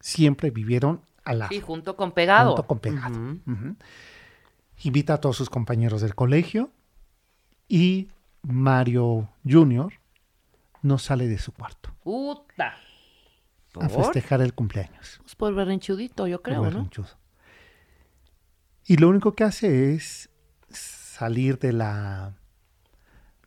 [0.00, 1.48] Siempre vivieron al lado.
[1.48, 2.48] Sí, junto con pegado.
[2.48, 3.38] junto con pegado.
[4.82, 6.72] Invita a todos sus compañeros del colegio
[7.68, 8.10] y
[8.42, 9.94] Mario Jr.
[10.82, 12.76] no sale de su cuarto Puta.
[13.80, 15.20] a festejar el cumpleaños.
[15.22, 16.90] Pues por berrinchudito, yo creo, el ¿no?
[18.84, 20.28] Y lo único que hace es
[21.20, 22.32] salir de la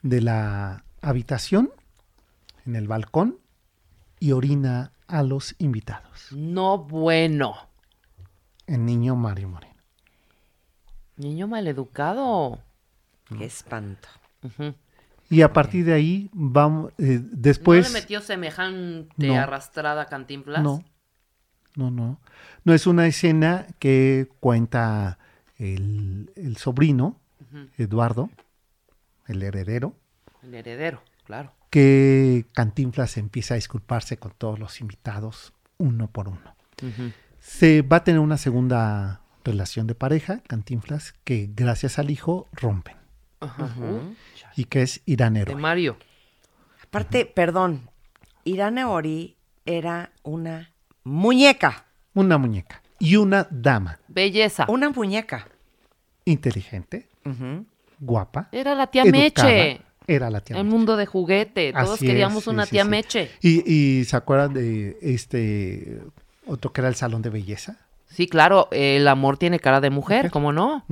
[0.03, 1.71] de la habitación
[2.67, 3.39] en el balcón
[4.19, 6.27] y orina a los invitados.
[6.31, 7.55] No bueno.
[8.67, 9.81] El niño Mario Moreno.
[11.17, 12.59] Niño maleducado.
[13.35, 14.07] Qué espanto.
[15.31, 19.35] Y a partir de ahí vamos eh, después ¿No le metió semejante No.
[19.35, 20.61] arrastrada a Cantinflas?
[20.61, 20.83] no
[21.75, 22.19] no no
[22.65, 25.17] no es una escena que cuenta
[25.57, 27.19] el, el sobrino
[27.77, 28.29] Eduardo
[29.27, 29.95] el heredero
[30.41, 31.53] El heredero, claro.
[31.69, 36.55] que Cantinflas empieza a disculparse con todos los invitados uno por uno.
[37.39, 42.95] Se va a tener una segunda relación de pareja, Cantinflas, que gracias al hijo rompen
[43.39, 43.65] Ajá.
[43.77, 44.15] Uh,
[44.55, 45.55] y que es Irán de.
[45.55, 45.97] Mario.
[46.83, 47.89] Aparte, perdón,
[48.43, 49.35] Irane Ori
[49.65, 50.71] era una
[51.03, 51.85] muñeca.
[52.13, 54.65] Una muñeca y una dama Belleza.
[54.69, 55.47] Una muñeca.
[56.25, 57.09] inteligente,
[57.99, 59.23] Guapa, Era la tía educada.
[59.47, 59.81] Meche.
[60.05, 60.75] Era la tía El Meche.
[60.75, 61.71] mundo de juguete.
[61.73, 62.89] Todos Así queríamos es, una sí, tía sí.
[62.89, 63.31] Meche.
[63.41, 66.01] Y, y se acuerdan de este
[66.45, 67.77] otro que era el salón de belleza.
[68.07, 70.29] Sí, claro, el amor tiene cara de mujer.
[70.29, 70.85] ¿cómo no?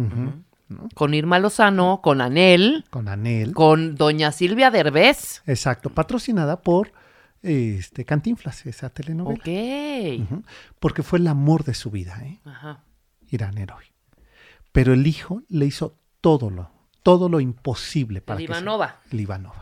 [0.96, 3.54] Con Irma Lozano, con Anel, Con Anel.
[3.54, 5.44] con Doña Silvia Derbez.
[5.46, 6.94] Exacto, patrocinada por
[7.44, 9.38] este Cantinflas, esa telenovela.
[9.40, 10.44] Ok.
[10.80, 12.40] Porque fue el amor de su vida, ¿eh?
[12.46, 12.86] Ajá.
[13.30, 13.84] Irán Héroe.
[14.72, 16.72] Pero el hijo le hizo todo lo,
[17.04, 18.66] todo lo imposible para El que se-.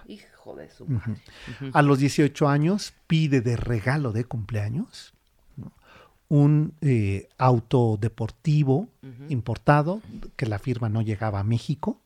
[0.07, 1.21] Hijo de su madre.
[1.73, 5.13] A los 18 años pide de regalo de cumpleaños
[5.55, 5.71] ¿no?
[6.27, 8.89] un eh, auto deportivo
[9.29, 10.01] importado
[10.35, 12.01] que la firma no llegaba a México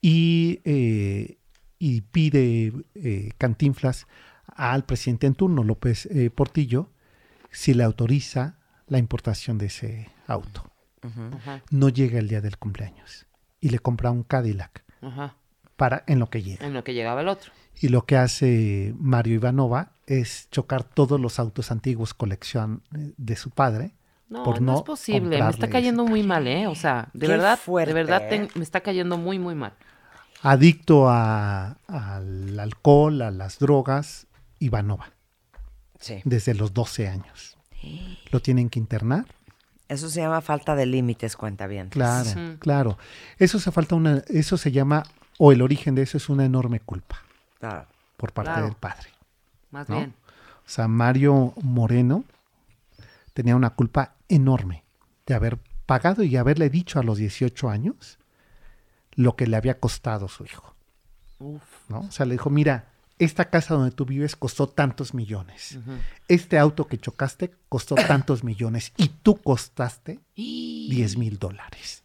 [0.00, 1.38] y, eh,
[1.78, 4.06] y pide eh, Cantinflas
[4.46, 6.90] al presidente en turno, López eh, Portillo,
[7.50, 10.70] si le autoriza la importación de ese auto.
[11.34, 11.62] Ajá.
[11.70, 13.26] No llega el día del cumpleaños
[13.60, 15.36] y le compra un Cadillac Ajá.
[15.76, 16.64] para en lo que llega.
[16.66, 17.52] En lo que llegaba el otro.
[17.80, 23.36] Y lo que hace Mario Ivanova es chocar todos los autos antiguos colección eh, de
[23.36, 23.92] su padre.
[24.28, 25.40] No, por no, no es posible.
[25.42, 26.66] Me está cayendo muy mal, ¿eh?
[26.66, 28.48] O sea, de Qué verdad, fuerte, de verdad ¿eh?
[28.54, 29.74] me está cayendo muy, muy mal.
[30.42, 34.26] Adicto a- al alcohol, a las drogas,
[34.58, 35.12] Ivanova,
[35.98, 36.20] Sí.
[36.24, 37.56] desde los 12 años.
[38.32, 39.26] Lo tienen que internar.
[39.88, 41.88] Eso se llama falta de límites, cuenta bien.
[41.90, 42.28] Claro,
[42.58, 42.98] claro.
[43.38, 45.04] Eso se falta una, eso se llama,
[45.38, 47.22] o el origen de eso es una enorme culpa
[47.60, 47.86] Claro.
[48.16, 48.66] por parte Claro.
[48.66, 49.10] del padre.
[49.70, 49.96] Más ¿no?
[49.96, 50.14] bien.
[50.66, 52.24] O sea, Mario Moreno
[53.32, 54.82] tenía una culpa enorme
[55.26, 58.18] de haber pagado y haberle dicho a los 18 años
[59.14, 60.74] lo que le había costado su hijo.
[61.38, 61.62] Uf.
[61.88, 62.00] ¿no?
[62.00, 62.86] O sea, le dijo, mira,
[63.18, 65.78] esta casa donde tú vives costó tantos millones.
[66.28, 72.02] Este auto que chocaste costó tantos millones y tú costaste 10 mil dólares.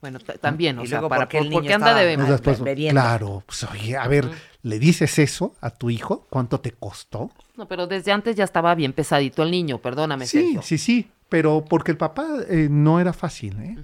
[0.00, 2.90] Bueno, también, o Y sea, luego, para, ¿por qué el porque niño anda de...
[2.90, 4.30] claro, pues oye, a ver,
[4.62, 6.26] ¿le dices eso a tu hijo?
[6.30, 7.30] ¿Cuánto te costó?
[7.58, 10.62] No, pero desde antes ya estaba bien pesadito el niño, perdóname, Sí, Sergio.
[10.62, 13.60] sí, sí, pero porque el papá eh, no era fácil.
[13.60, 13.76] ¿eh?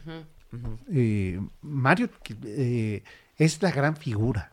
[0.91, 2.09] Eh, Mario
[2.45, 3.03] eh,
[3.37, 4.53] es la gran figura.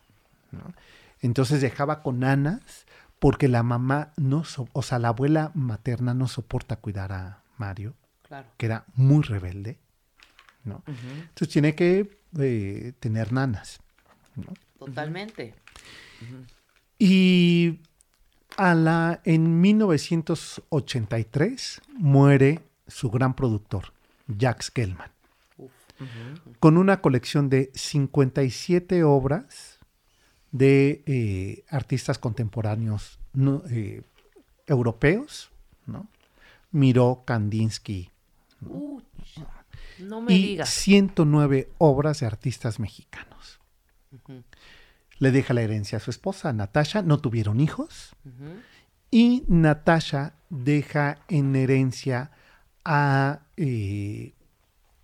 [0.52, 0.60] ¿no?
[1.24, 2.86] Entonces dejaba con Anas
[3.18, 7.96] porque la mamá no, so- o sea, la abuela materna no soporta cuidar a Mario,
[8.28, 8.48] Claro.
[8.58, 9.80] que era muy rebelde.
[10.66, 10.82] ¿no?
[10.88, 13.80] Entonces tiene que eh, tener nanas.
[14.80, 15.54] Totalmente.
[16.98, 17.80] Y
[18.58, 23.94] a la, en 1983 muere su gran productor,
[24.28, 25.12] Jack Skellman,
[26.60, 29.73] con una colección de 57 obras
[30.54, 34.04] de eh, artistas contemporáneos no, eh,
[34.68, 35.50] europeos,
[35.86, 36.08] ¿no?
[36.72, 38.10] Miró, Kandinsky,
[40.00, 40.70] No me y digas.
[40.70, 43.60] 109 obras de artistas mexicanos.
[45.20, 48.16] Le deja la herencia a su esposa, Natasha, no tuvieron hijos.
[49.12, 52.32] Y Natasha deja en herencia
[52.86, 54.34] a eh,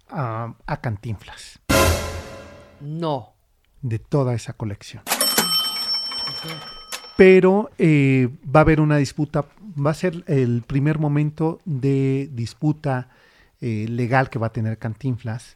[0.09, 1.59] a, a Cantinflas,
[2.81, 3.33] No.
[3.81, 5.03] de toda esa colección.
[7.17, 9.45] Pero eh, va a haber una disputa,
[9.77, 13.09] va a ser el primer momento de disputa
[13.61, 15.55] eh, legal que va a tener Cantinflas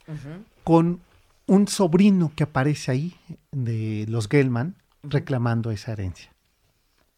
[0.64, 1.02] con
[1.48, 3.16] un sobrino que aparece ahí
[3.52, 6.32] de los Gelman reclamando esa herencia.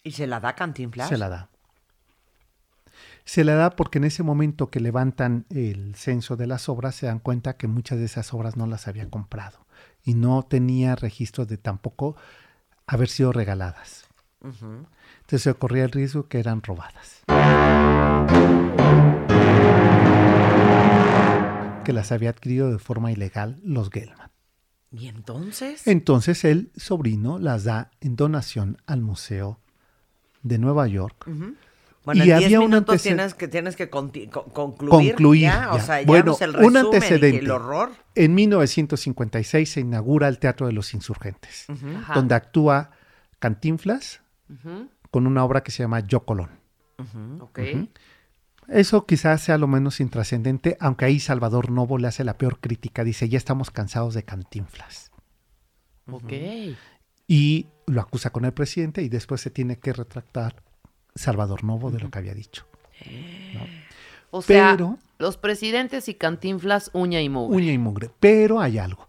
[0.03, 1.09] ¿Y se la da Cantinflas?
[1.09, 1.49] Se la da.
[3.23, 7.07] Se la da porque en ese momento que levantan el censo de las obras se
[7.07, 9.65] dan cuenta que muchas de esas obras no las había comprado
[10.03, 12.15] y no tenía registros de tampoco
[12.87, 14.05] haber sido regaladas.
[14.41, 14.85] Ujú.
[15.21, 17.23] Entonces se corría el riesgo que eran robadas.
[21.83, 24.31] Que las había adquirido de forma ilegal los Gelman.
[24.91, 25.87] ¿Y entonces?
[25.87, 29.59] Entonces el sobrino las da en donación al Museo
[30.43, 31.27] de Nueva York.
[31.27, 31.55] Ujú.
[32.05, 34.29] Bueno, Y en 10 había un minutos antece- tienes que, tienes que concluir.
[34.29, 35.41] concluir.
[35.41, 37.39] ya, O sea, ya bueno, el un resumen antecedente.
[37.39, 37.91] el horror.
[38.13, 41.65] En 1956 se inaugura el Teatro de los Insurgentes,
[42.13, 42.91] donde actúa
[43.39, 44.21] Cantinflas
[45.11, 46.51] con una obra que se llama Yo Colón.
[47.41, 47.59] Ok.
[47.73, 47.89] Ujú.
[48.67, 53.03] Eso quizás sea lo menos intrascendente, aunque ahí Salvador Novo le hace la peor crítica.
[53.03, 55.11] Dice, ya estamos cansados de Cantinflas.
[56.11, 56.33] Ok.
[57.27, 60.63] Y lo acusa con el presidente y después se tiene que retractar
[61.15, 62.65] Salvador Novo de lo que había dicho.
[64.31, 67.55] O sea, Pero- los presidentes y cantinflas, uña y mugre.
[67.57, 68.11] Uña y mugre.
[68.19, 69.07] Pero hay algo.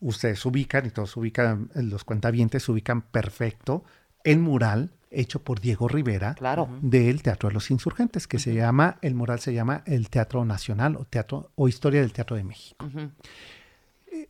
[0.00, 3.82] Ustedes ubican, y todos ubican, los cuentavientes ubican perfecto
[4.22, 6.68] el mural hecho por Diego Rivera Claro.
[6.82, 10.94] del Teatro de los Insurgentes, que se llama, el mural se llama el Teatro Nacional
[10.96, 12.84] o Teatro o Historia del Teatro de México.
[12.86, 13.10] Ujú.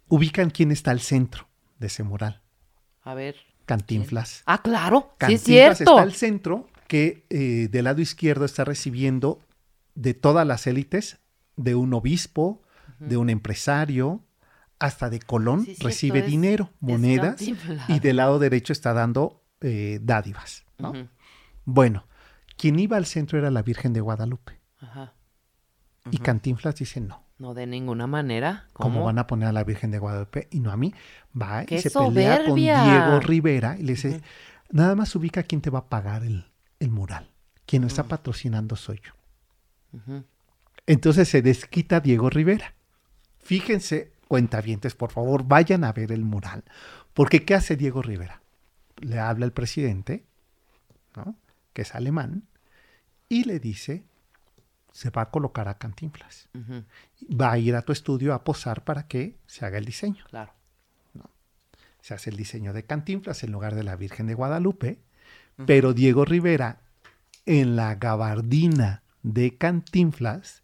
[0.08, 1.46] Ubican quién está al centro
[1.78, 2.40] de ese mural.
[3.02, 3.36] A ver.
[3.66, 4.42] Cantinflas.
[4.46, 5.00] Ah, claro.
[5.20, 5.92] Sí, es Cantinflas cierto.
[5.92, 9.40] está al centro, que eh, del lado izquierdo está recibiendo
[9.94, 11.18] de todas las élites,
[11.56, 12.62] de un obispo,
[12.98, 14.24] de un empresario,
[14.80, 17.40] hasta de Colón, Sí, recibe dinero, es monedas,
[17.88, 20.64] y del lado derecho está dando eh, dádivas.
[21.64, 22.06] Bueno,
[22.56, 24.58] quien iba al centro era la Virgen de Guadalupe.
[24.80, 25.14] Ajá.
[26.10, 27.22] Y Cantinflas dice no.
[27.38, 28.66] No de ninguna manera.
[28.72, 29.06] ¿Cómo ¿Cómo?
[29.06, 30.94] van a poner a la Virgen de Guadalupe y no a mí?
[31.40, 32.54] Va y ¡Qué se pelea con!
[32.54, 34.22] Diego Rivera y le dice,
[34.70, 36.46] nada más ubica quién te va a pagar el,
[36.80, 37.30] el mural.
[37.66, 39.12] Quien lo está patrocinando soy yo.
[40.86, 42.74] Entonces se desquita Diego Rivera.
[43.38, 46.64] Fíjense, cuentavientes, por favor, vayan a ver el mural.
[47.14, 48.42] Porque ¿qué hace Diego Rivera?
[48.96, 50.24] Le habla el presidente,
[51.16, 51.36] ¿no?
[51.72, 52.44] que es alemán,
[53.28, 54.04] y le dice,
[54.92, 56.48] se va a colocar a Cantinflas.
[57.22, 60.24] Va a ir a tu estudio a posar para que se haga el diseño.
[60.28, 60.52] Claro.
[62.00, 65.00] Se hace el diseño de Cantinflas en lugar de la Virgen de Guadalupe,
[65.66, 66.80] pero Diego Rivera
[67.46, 70.62] en la gabardina de Cantinflas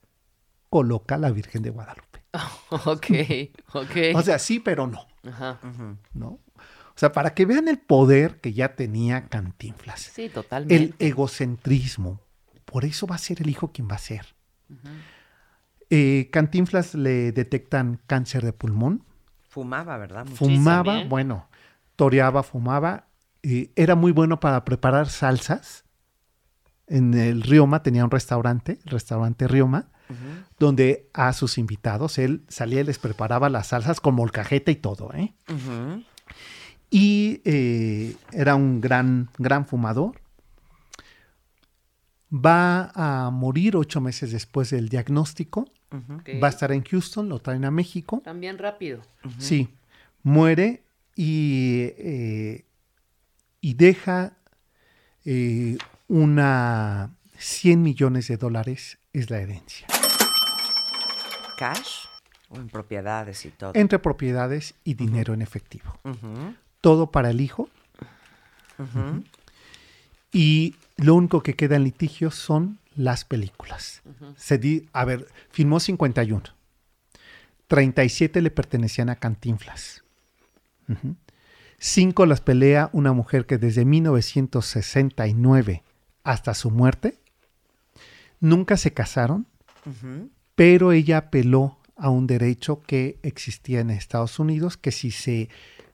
[0.70, 2.22] coloca la Virgen de Guadalupe.
[2.70, 3.06] ok,
[3.74, 3.96] ok.
[4.16, 5.58] O sea, sí, pero no, Ajá.
[6.12, 6.26] ¿no?
[6.56, 10.74] O sea, para que vean el poder que ya tenía Cantinflas, Sí, totalmente.
[10.76, 12.20] el egocentrismo,
[12.64, 14.26] por eso va a ser el hijo quien va a ser.
[15.90, 19.04] Eh, Cantinflas le detectan cáncer de pulmón,
[19.48, 20.24] Fumaba, ¿verdad?
[20.24, 20.36] Mucho.
[20.36, 21.48] fumaba, bueno,
[21.94, 23.06] toreaba, fumaba,
[23.44, 25.84] y era muy bueno para preparar salsas.
[26.86, 29.88] En el Rioma tenía un restaurante, el restaurante Rioma,
[30.58, 35.12] donde a sus invitados él salía y les preparaba las salsas con molcajete y todo,
[35.14, 35.34] ¿eh?
[36.90, 40.20] Y eh, era un gran, gran fumador.
[42.32, 45.68] Va a morir ocho meses después del diagnóstico.
[46.42, 48.20] Va a estar en Houston, lo traen a México.
[48.24, 49.02] También rápido.
[49.38, 49.68] Sí,
[50.22, 50.82] muere
[51.14, 52.64] y, eh,
[53.64, 54.34] y deja
[55.24, 59.86] eh, una 100 millones de dólares es la herencia,
[61.58, 62.04] ¿Cash?
[62.50, 63.72] ¿O en propiedades y todo?
[63.74, 65.98] entre propiedades y dinero en efectivo.
[66.82, 67.70] Todo para el hijo
[70.32, 74.02] y lo único que queda en litigio son las películas.
[74.36, 76.42] Se di- a ver, filmó 51.
[77.68, 80.04] 37 le pertenecían a Cantinflas.
[81.78, 85.82] Cinco las pelea una mujer que desde 1969
[86.22, 87.18] hasta su muerte
[88.40, 89.46] nunca se casaron,
[90.54, 95.48] pero ella apeló a un derecho que existía en Estados Unidos, que si se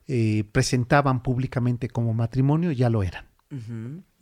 [0.07, 3.25] eh, presentaban públicamente como matrimonio ya lo eran.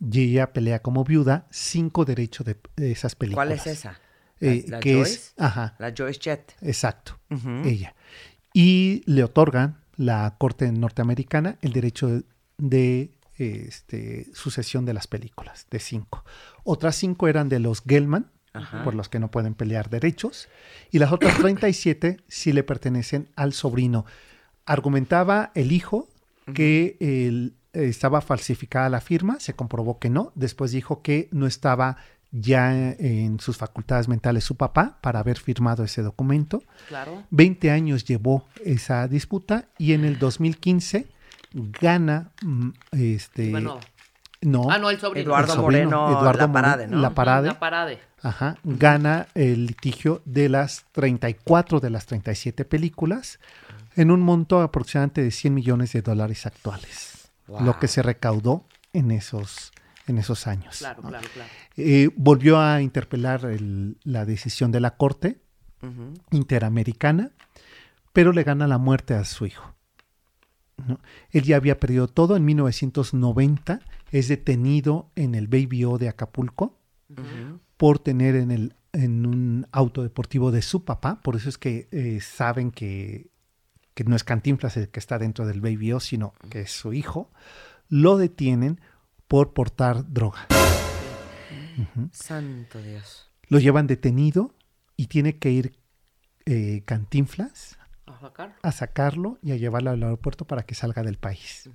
[0.00, 3.46] Y ella pelea como viuda cinco derechos de, de esas películas.
[3.46, 4.00] ¿Cuál es esa?
[4.40, 5.12] Eh, ¿La- la que Joyce?
[5.14, 6.56] es, ajá, La Joyce Jet.
[6.62, 7.18] exacto,
[7.64, 7.94] ella.
[8.52, 12.22] Y le otorgan la Corte norteamericana el derecho de,
[12.58, 16.24] de, este, sucesión de las películas, de cinco.
[16.64, 18.30] Otras cinco eran de los Gelman,
[18.82, 20.48] por los que no pueden pelear derechos,
[20.90, 24.06] y las otras 37 sí le pertenecen al sobrino.
[24.66, 26.08] Argumentaba el hijo
[26.54, 31.98] que el- estaba falsificada la firma, se comprobó que no, después dijo que no estaba
[32.32, 36.62] ya en sus facultades mentales su papá para haber firmado ese documento.
[36.88, 37.24] Claro.
[37.30, 41.08] 20 años llevó esa disputa y en el 2015
[41.52, 43.80] gana mm, este Bueno.
[44.42, 45.26] no, Ah, no, el sobrino.
[45.30, 46.98] Eduardo sobrino, Moreno Eduardo La Parade, ¿no?
[47.00, 47.98] La Parade, La parade.
[48.22, 53.40] ajá, gana el litigio de las 34 de las 37 películas
[53.96, 59.10] en un monto aproximadamente de 100 millones de dólares actuales, lo que se recaudó en
[59.10, 59.72] esos
[60.06, 60.78] en esos años.
[60.78, 61.08] Claro, ¿no?
[61.08, 61.50] claro, claro.
[61.76, 65.40] Eh, volvió a interpelar el- la decisión de la Corte.
[66.30, 67.30] Interamericana,
[68.12, 69.74] pero le gana la muerte a su hijo.
[70.86, 71.00] ¿no?
[71.30, 72.36] Él ya había perdido todo.
[72.36, 73.80] En 1990
[74.10, 76.76] es detenido en el Baby O de Acapulco
[77.76, 81.20] por tener en, el, en un auto deportivo de su papá.
[81.22, 83.30] Por eso es que eh, saben que,
[83.94, 86.92] que no es Cantinflas el que está dentro del Baby O, sino que es su
[86.92, 87.30] hijo.
[87.88, 88.80] Lo detienen
[89.30, 90.48] por portar droga.
[92.10, 93.30] Santo Dios.
[93.48, 94.52] Lo llevan detenido
[94.96, 95.78] y tiene que ir
[96.46, 98.56] eh, Cantinflas A sacar.
[98.60, 101.70] a sacarlo y a llevarlo al aeropuerto para que salga del país.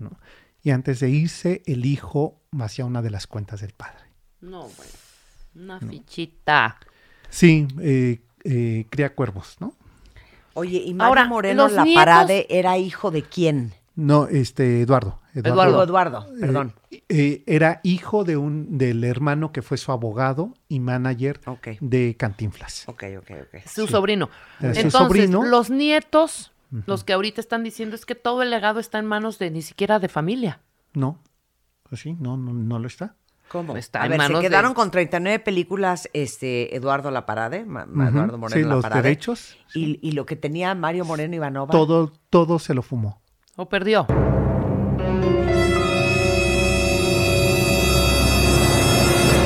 [0.00, 0.18] ¿no?
[0.64, 4.02] Y antes de irse, el hijo vacía una de las cuentas del padre.
[4.40, 4.92] No, bueno.
[5.54, 6.76] Una fichita.
[7.30, 9.76] Sí, eh, eh, cría cuervos, ¿no?
[10.54, 13.74] Oye, ¿y Mario Ahora, Moreno La nietos- Parade era hijo de quién?
[13.96, 15.20] No, este, Eduardo.
[15.34, 15.82] Eduardo.
[15.84, 16.72] Eduardo, Eh, perdón.
[17.08, 21.40] eh, era hijo de un, del hermano que fue su abogado y manager
[21.80, 22.84] de Cantinflas.
[22.88, 23.60] Ok, ok, ok.
[23.66, 24.30] Su sobrino.
[24.60, 24.92] Era su Entonces,
[25.26, 25.44] sobrino.
[25.44, 26.52] los nietos,
[26.86, 29.62] los que ahorita están diciendo es que todo el legado está en manos de ni
[29.62, 30.60] siquiera de familia.
[30.92, 31.20] No,
[31.88, 33.14] pues sí, no, no, no lo está.
[33.48, 33.76] ¿Cómo?
[33.76, 37.64] Está a en ver, se manos de- quedaron con 39 películas este, Eduardo La Parade,
[37.64, 39.02] Ma- Ma- Ujú, Eduardo Moreno sí, La los Parade.
[39.02, 41.70] derechos, Y, y lo que tenía Mario Moreno Ivanova.
[41.70, 43.20] Todo, todo se lo fumó.
[43.56, 44.06] ¿O perdió?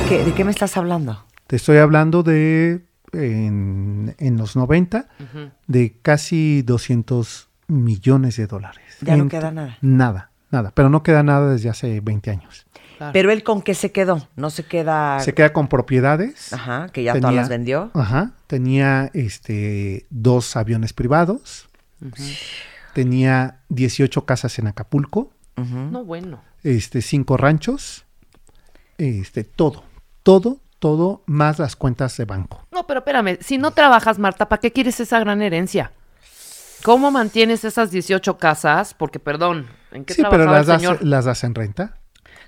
[0.09, 1.22] ¿Qué- ¿De qué me estás hablando?
[1.46, 2.82] Te estoy hablando de
[3.12, 5.06] en, en los 90
[5.66, 8.84] de casi 200 millones de dólares.
[9.02, 9.76] Ya no queda nada.
[9.82, 10.72] Nada, nada.
[10.74, 12.66] Pero no queda nada desde hace 20 años.
[12.96, 13.12] Claro.
[13.12, 14.26] Pero él con qué se quedó?
[14.34, 15.20] No se queda.
[15.20, 16.52] Se queda con propiedades.
[16.54, 17.90] Ajá, que ya todas las vendió.
[17.94, 18.32] Ajá.
[18.46, 21.68] Tenía este, dos aviones privados.
[22.99, 25.30] Tenía 18 casas en Acapulco.
[25.55, 26.42] No, bueno.
[26.64, 28.05] Este, cinco ranchos.
[28.96, 29.84] Este, todo.
[30.24, 32.66] Todo, todo, más las cuentas de banco.
[32.72, 35.92] No, pero espérame, si no trabajas, Marta, ¿para qué quieres esa gran herencia?
[36.82, 38.94] ¿Cómo mantienes esas 18 casas?
[38.94, 41.05] Porque, perdón, ¿en qué Sí, pero trabajaba las el das, señor?
[41.05, 41.99] las das en renta.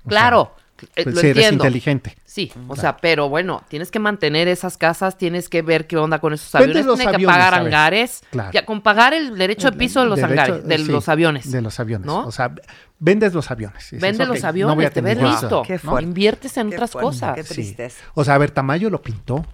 [0.03, 0.53] O Claro,
[0.95, 1.63] eh, pues, lo eres entiendo.
[1.65, 2.17] inteligente.
[2.25, 6.19] Sí, o sea, pero bueno, tienes que mantener esas casas, tienes que ver qué onda
[6.19, 8.51] con esos Vendes aviones, tienes que pagar hangares, Claro.
[8.53, 11.51] ya con pagar el derecho de piso de los Derecho- hangares, de sí, los aviones.
[11.51, 12.05] De los aviones.
[12.07, 12.25] ¿no?
[12.25, 12.53] O sea,
[12.99, 13.83] vendes los aviones.
[13.83, 15.99] Dices, Vende ok, los no aviones, voy a te ves listo, Qué ¿no?
[15.99, 17.35] inviertes en Qué otras fuerte, cosas.
[17.35, 17.53] Qué Sí.
[17.55, 18.03] tristeza.
[18.13, 19.45] O sea, a ver, Tamayo lo pintó.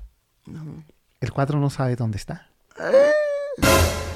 [1.20, 2.48] El cuadro no sabe dónde está.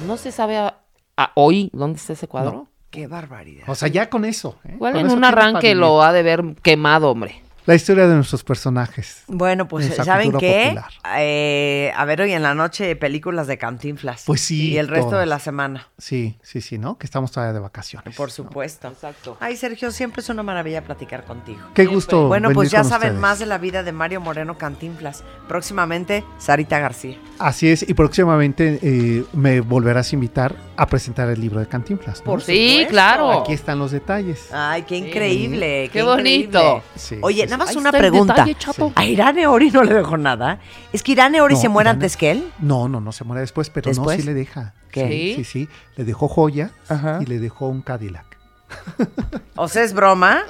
[0.08, 0.78] No se sabe a-
[1.18, 2.68] a hoy dónde está ese cuadro.
[2.92, 3.64] Qué barbaridad.
[3.68, 4.60] O sea, ya con eso.
[4.66, 4.74] ¿eh?
[4.74, 7.42] Igual Con en eso un arranque lo ha de ver quemado, hombre.
[7.66, 9.24] La historia de nuestros personajes.
[9.28, 10.76] Bueno, pues ¿saben qué?
[11.18, 14.24] Eh, a ver, hoy en la noche películas de Cantinflas.
[14.26, 15.22] Pues sí, Y el resto todas.
[15.22, 15.88] de la semana.
[16.00, 16.98] Sí, sí, sí, ¿no?
[16.98, 18.16] Que estamos todavía de vacaciones.
[18.16, 18.34] Por ¿no?
[18.34, 18.88] supuesto.
[18.88, 19.38] Exacto.
[19.40, 21.60] Ay, Sergio, siempre es una maravilla platicar contigo.
[21.76, 22.28] Qué gusto.
[22.28, 23.22] Bueno, pues venir ya con saben ustedes.
[23.22, 25.24] más de la vida de Mario Moreno Cantinflas.
[25.48, 27.18] Próximamente, Sarita García.
[27.38, 32.20] Así es, y próximamente eh, me volverás a invitar a presentar el libro de Cantinflas.
[32.20, 32.26] ¿no?
[32.26, 32.90] Por Sí, supuesto.
[32.90, 33.42] claro.
[33.42, 34.48] Aquí están los detalles.
[34.52, 35.90] Ay, qué increíble.
[35.94, 36.82] Qué bonito.
[36.96, 38.34] Sí, Oye, nada más Ahí una pregunta.
[38.46, 38.56] detalle.
[38.96, 40.60] A Irane Ori no le dejó nada.
[40.92, 42.52] ¿Es que Irane Ori No, se muere antes que él?
[42.60, 44.18] No, no, no se muere después, pero ¿Después?
[44.18, 44.74] no, sí le deja.
[44.92, 45.08] ¿Qué?
[45.08, 45.70] Sí, sí, sí.
[45.96, 47.20] Le dejó joya Ajá.
[47.22, 48.26] y le dejó un Cadillac.
[49.56, 50.44] O sea, es broma.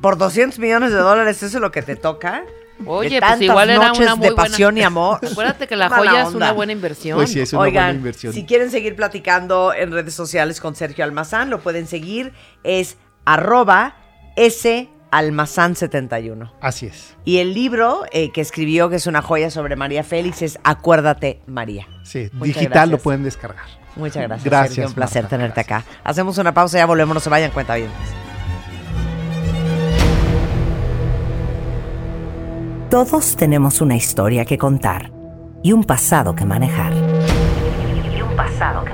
[0.00, 2.42] Por 200 millones de dólares, ¿eso es lo que te toca?
[2.86, 5.20] Oye, pues igual era noches una muy de buena- pasión y amor.
[5.24, 7.16] Acuérdate que la Mala joya es una buena inversión.
[7.16, 8.32] Pues sí, es una Oigan, buena inversión.
[8.32, 12.32] si quieren seguir platicando en redes sociales con Sergio Almazán, lo pueden seguir.
[12.64, 13.96] Es arroba
[15.14, 16.50] salmazán71.
[16.60, 17.16] Así es.
[17.24, 21.40] Y el libro eh, que escribió, que es una joya sobre María Félix, es Acuérdate
[21.46, 21.86] María.
[22.02, 22.90] Sí, Muchas digital gracias.
[22.90, 23.64] lo pueden descargar.
[23.96, 24.44] Muchas gracias.
[24.44, 25.84] Gracias, Sergio, un placer Marta, tenerte acá.
[26.02, 27.90] Hacemos una pausa, ya volvemos, no se vayan, cuenta bien.
[32.90, 35.10] Todos tenemos una historia que contar
[35.62, 36.92] y un pasado que manejar.
[36.92, 38.93] Y un pasado que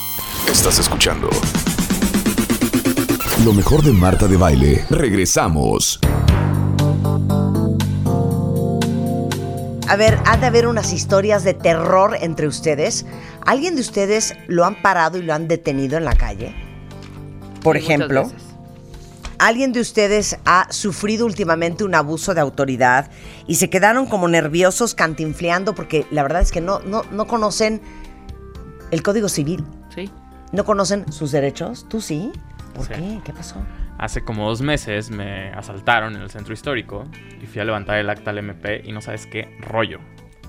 [0.47, 1.29] Estás escuchando
[3.45, 4.85] lo mejor de Marta de Baile.
[4.91, 5.99] Regresamos.
[9.87, 13.05] A ver, ha de haber unas historias de terror entre ustedes.
[13.45, 16.53] ¿Alguien de ustedes lo han parado y lo han detenido en la calle?
[17.63, 18.31] Por Sí, ejemplo.
[19.39, 23.09] ¿alguien de ustedes ha sufrido últimamente un abuso de autoridad
[23.47, 27.81] y se quedaron como nerviosos cantinfleando porque la verdad es que no, no, no conocen
[28.91, 29.65] el Código Civil?
[30.51, 31.87] ¿No conocen sus derechos?
[31.87, 32.31] ¿Tú sí?
[32.75, 32.93] ¿Por Sí.
[32.93, 33.21] qué?
[33.23, 33.55] ¿Qué pasó?
[33.97, 37.05] Hace como dos meses me asaltaron en el centro histórico
[37.41, 39.99] y fui a levantar el acta al MP y no sabes qué rollo.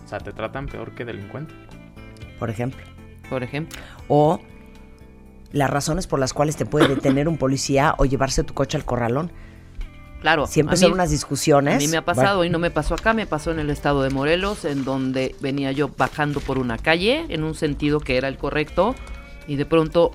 [0.05, 1.55] O sea, te tratan peor que delincuente.
[2.39, 2.81] Por ejemplo.
[3.29, 3.79] Por ejemplo.
[4.09, 4.41] O
[5.53, 8.85] las razones por las cuales te puede detener un policía o llevarse tu coche al
[8.85, 9.31] corralón.
[10.23, 10.47] Claro.
[10.47, 11.75] Siempre son unas discusiones.
[11.75, 14.03] A mí me ha pasado y no me pasó acá, me pasó en el estado
[14.03, 18.29] de Morelos, en donde venía yo bajando por una calle en un sentido que era
[18.29, 18.95] el correcto
[19.47, 20.13] y de pronto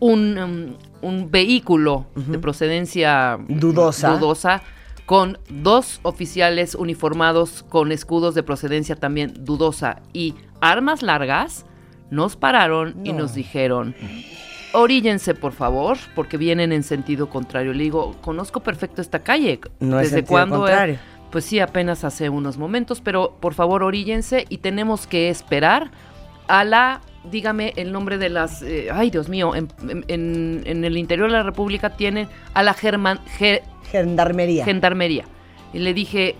[0.00, 0.74] un, um,
[1.08, 4.10] un vehículo de procedencia Dudosa.
[4.16, 4.62] dudosa
[5.06, 11.64] con dos oficiales uniformados con escudos de procedencia también dudosa y armas largas,
[12.10, 13.20] nos pararon y No.
[13.20, 13.94] nos dijeron,
[14.72, 17.72] oríllense por favor, porque vienen en sentido contrario.
[17.72, 19.60] Le digo, conozco perfecto esta calle.
[19.80, 20.56] No es ¿Desde sentido cuándo?
[20.58, 20.98] contrario.
[21.30, 25.90] Pues sí, apenas hace unos momentos, pero por favor oríllense y tenemos que esperar
[26.48, 27.00] a la,
[27.30, 29.68] dígame el nombre de las, eh, ay Dios mío, en,
[30.08, 34.64] en- en el interior de la República tienen a la German, Ge- Gendarmería.
[34.64, 35.24] Gendarmería.
[35.72, 36.36] Y le dije,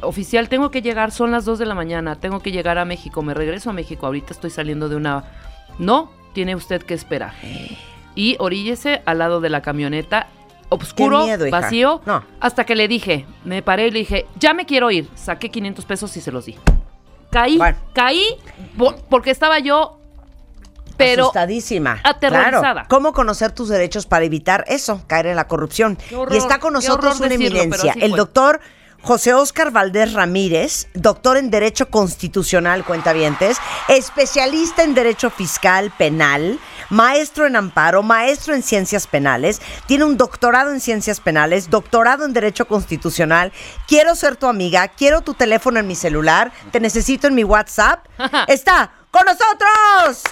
[0.00, 3.22] oficial, tengo que llegar, son las 2 de la mañana, tengo que llegar a México,
[3.22, 5.24] me regreso a México, ahorita estoy saliendo de una...
[5.78, 7.32] No, tiene usted que esperar.
[8.14, 10.26] Y oríllese al lado de la camioneta,
[10.68, 12.22] oscuro, miedo, vacío, No.
[12.40, 15.84] hasta que le dije, me paré y le dije, ya me quiero ir, saqué 500
[15.84, 16.56] pesos y se los di.
[17.32, 17.76] Caí, Bueno.
[17.94, 18.22] caí
[18.78, 19.98] por- porque estaba yo,
[20.96, 21.98] pero Asustadísima.
[22.04, 22.60] aterrorizada.
[22.60, 22.86] Claro.
[22.88, 25.98] ¿Cómo conocer tus derechos para evitar eso, caer en la corrupción?
[26.14, 28.60] Horror, y está con nosotros una decirlo, eminencia, el doctor
[29.00, 33.56] José Óscar Valdés Ramírez, doctor en Derecho Constitucional, cuentavientes,
[33.88, 36.60] especialista en Derecho Fiscal Penal,
[36.92, 42.34] maestro en amparo, maestro en Ciencias Penales, tiene un doctorado en Ciencias Penales, doctorado en
[42.34, 43.50] Derecho Constitucional.
[43.88, 48.06] Quiero ser tu amiga, quiero tu teléfono en mi celular, te necesito en mi WhatsApp.
[48.46, 50.22] Está con nosotros.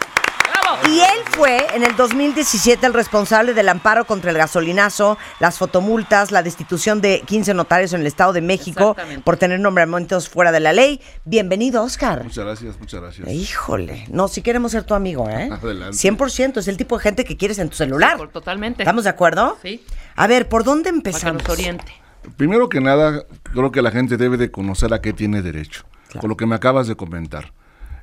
[0.88, 6.30] Y él fue en el 2017 el responsable del amparo contra el gasolinazo, las fotomultas,
[6.32, 10.60] la destitución de 15 notarios en el Estado de México por tener nombramientos fuera de
[10.60, 11.00] la ley.
[11.26, 12.24] Bienvenido, Oscar.
[12.24, 13.28] Muchas gracias, muchas gracias.
[13.28, 15.50] Híjole, no, si queremos ser tu amigo, ¿eh?
[15.62, 15.96] Adelante.
[15.96, 18.16] 100% es el tipo de gente que quieres en tu celular.
[18.16, 18.82] Por- totalmente.
[18.82, 19.58] ¿Estamos de acuerdo?
[19.62, 19.84] Sí.
[20.16, 21.42] A ver, ¿por dónde Para que empezamos?
[21.42, 21.92] nos oriente.
[22.36, 25.84] Primero que nada, creo que la gente debe de conocer a qué tiene derecho,
[26.18, 27.52] con lo que me acabas de comentar.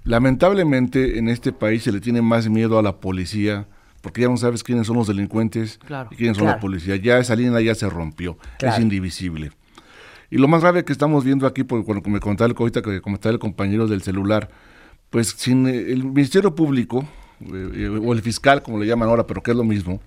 [0.08, 3.68] Lamentablemente en este país se le tiene más miedo a la policía,
[4.02, 6.08] porque ya no sabes quiénes son los delincuentes Claro.
[6.12, 6.96] y quiénes son la policía.
[6.96, 8.76] Ya esa línea ya se rompió, Claro.
[8.76, 9.52] es indivisible.
[10.32, 13.02] Y lo más grave que estamos viendo aquí, porque cuando me contaba el, ahorita que
[13.02, 14.50] comentaba el compañero del celular,
[15.10, 17.06] pues sin eh, el Ministerio Público,
[17.42, 20.00] eh, eh, o el fiscal, como le llaman ahora, pero que es lo mismo,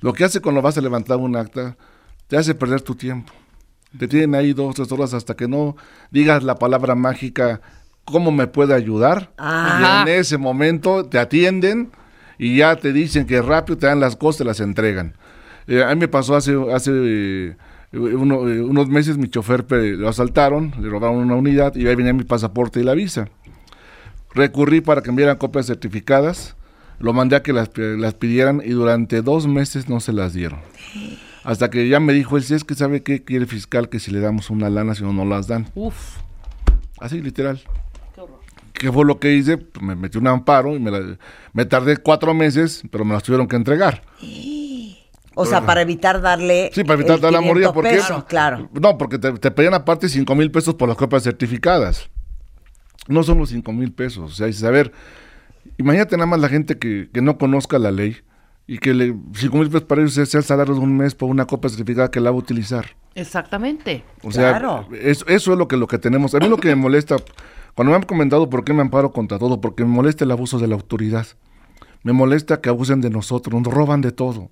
[0.00, 1.78] lo que hace cuando vas a levantar un acta,
[2.26, 3.32] te hace perder tu tiempo.
[3.98, 5.76] Te tienen ahí dos, tres horas hasta que no
[6.10, 7.60] digas la palabra mágica,
[8.04, 9.32] ¿cómo me puede ayudar?
[9.38, 10.04] Ah.
[10.06, 11.90] Y en ese momento te atienden
[12.38, 15.14] y ya te dicen que rápido te dan las cosas, te las entregan.
[15.66, 17.56] Eh, a mí me pasó hace, hace eh,
[17.92, 22.12] uno- eh, unos meses, mi chofer lo asaltaron, le robaron una unidad y ahí venía
[22.12, 23.28] mi pasaporte y la visa.
[24.34, 26.56] Recurrí para que me dieran copias certificadas,
[26.98, 30.60] lo mandé a que las, las pidieran y durante dos meses no se las dieron.
[31.42, 33.98] Hasta que ya me dijo él, si es que sabe qué quiere el fiscal, que
[33.98, 35.68] si le damos una lana, si no, no las dan.
[35.74, 36.18] Uf.
[37.00, 37.60] Así, literal.
[38.72, 39.58] ¿Qué fue lo que hice?
[39.58, 41.18] Pues me metí un amparo y me, la-
[41.52, 44.02] me tardé cuatro meses, pero me las tuvieron que entregar.
[45.34, 46.70] O sea, para evitar darle.
[46.74, 47.72] Sí, para evitar el dar la 500 mordida.
[47.72, 47.90] ¿Por qué?
[47.90, 48.68] pesos, claro.
[48.80, 52.10] No, porque te, te pedían aparte cinco mil pesos por las copias certificadas.
[53.08, 54.32] No son los cinco mil pesos.
[54.32, 54.92] O sea, dices, a ver,
[55.78, 58.16] imagínate nada más la gente que, que no conozca la ley
[58.66, 61.30] y que le cinco mil pesos para ellos sea el salario de un mes por
[61.30, 62.86] una copia certificada que la va a utilizar.
[63.14, 64.04] Exactamente.
[64.22, 64.88] O sea, Claro.
[65.00, 66.34] eso, eso es lo que, lo que tenemos.
[66.34, 67.16] A mí lo que me molesta,
[67.80, 70.58] cuando me han comentado por qué me amparo contra todo, porque me molesta el abuso
[70.58, 71.26] de la autoridad.
[72.02, 74.50] Me molesta que abusen de nosotros, nos roban de todo.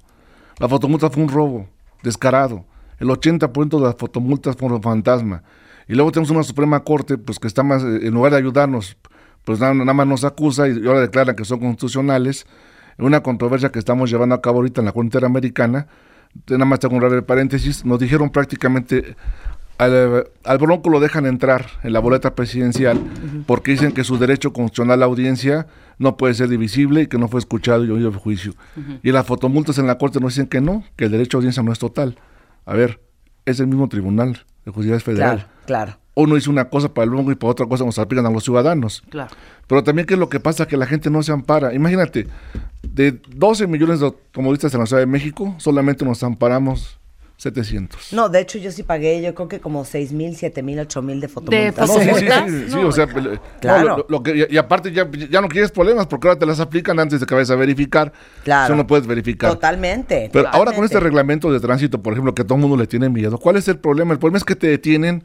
[0.58, 1.68] La fotomulta fue un robo,
[2.02, 2.64] descarado.
[2.98, 5.42] El 80% de las fotomultas fueron fantasma.
[5.86, 8.96] Y luego tenemos una Suprema Corte, pues que está más, eh, en lugar de ayudarnos,
[9.44, 12.46] pues nada, más nos acusa y ahora declaran que son constitucionales.
[12.96, 15.86] Una controversia que estamos llevando a cabo ahorita en la Corte Interamericana,
[16.48, 19.16] nada más tengo un breve paréntesis, nos dijeron prácticamente
[19.78, 23.00] al, al, Bronco lo dejan entrar en la boleta presidencial
[23.46, 25.66] porque dicen que su derecho constitucional a la audiencia
[25.98, 28.54] no puede ser divisible y que no fue escuchado y oído de juicio.
[29.02, 31.62] Y las fotomultas en la corte nos dicen que no, que el derecho a audiencia
[31.62, 32.18] no es total.
[32.66, 33.00] A ver,
[33.44, 35.36] es el mismo tribunal de justicia federal.
[35.36, 35.98] Claro, claro.
[36.14, 38.42] Uno dice una cosa para el Bronco y para otra cosa nos aplican a los
[38.42, 39.04] ciudadanos.
[39.08, 39.30] Claro.
[39.68, 40.66] Pero también, ¿qué es lo que pasa?
[40.66, 41.72] Que la gente no se ampara.
[41.74, 42.26] Imagínate,
[42.82, 46.97] de 12 millones de automovilistas en la Ciudad de México, solamente nos amparamos
[47.38, 48.12] 700.
[48.12, 51.02] No, de hecho yo sí pagué, yo creo que como 6 mil, 7 mil, 8
[51.02, 51.88] mil de fotomultas.
[51.88, 53.06] No, sí, sí, sí, sí, o sea,
[53.60, 53.88] Claro.
[53.88, 56.58] no, lo- lo que- y, aparte ya, ya no quieres problemas porque ahora te las
[56.58, 58.12] aplican antes de que vayas a verificar.
[58.42, 58.66] Claro.
[58.66, 59.50] Eso no puedes verificar.
[59.52, 60.30] Totalmente.
[60.32, 63.08] Pero ahora con este reglamento de tránsito, por ejemplo, que todo el mundo le tiene
[63.08, 64.12] miedo, ¿cuál es el problema?
[64.12, 65.22] El problema es que te detienen,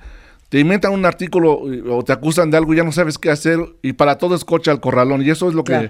[0.49, 3.57] te inventan un artículo o te acusan de algo y ya no sabes qué hacer
[3.81, 5.89] y para todo es coche al corralón y eso es lo que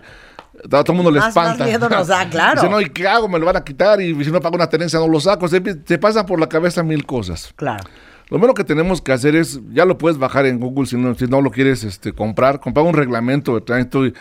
[0.66, 1.66] a todo el mundo le Más- más espanta.
[1.66, 2.62] miedo nos da, claro.
[2.62, 3.28] Dice, no, ¿y qué hago?
[3.28, 5.48] Me lo van a quitar y si no pago una tenencia no lo saco.
[5.48, 7.54] Se, te pasan por la cabeza mil cosas.
[7.56, 7.84] Claro.
[8.30, 11.14] Lo menos que tenemos que hacer es, ya lo puedes bajar en Google si no,
[11.14, 14.14] si no lo quieres este, comprar, comprar un reglamento de tránsito y,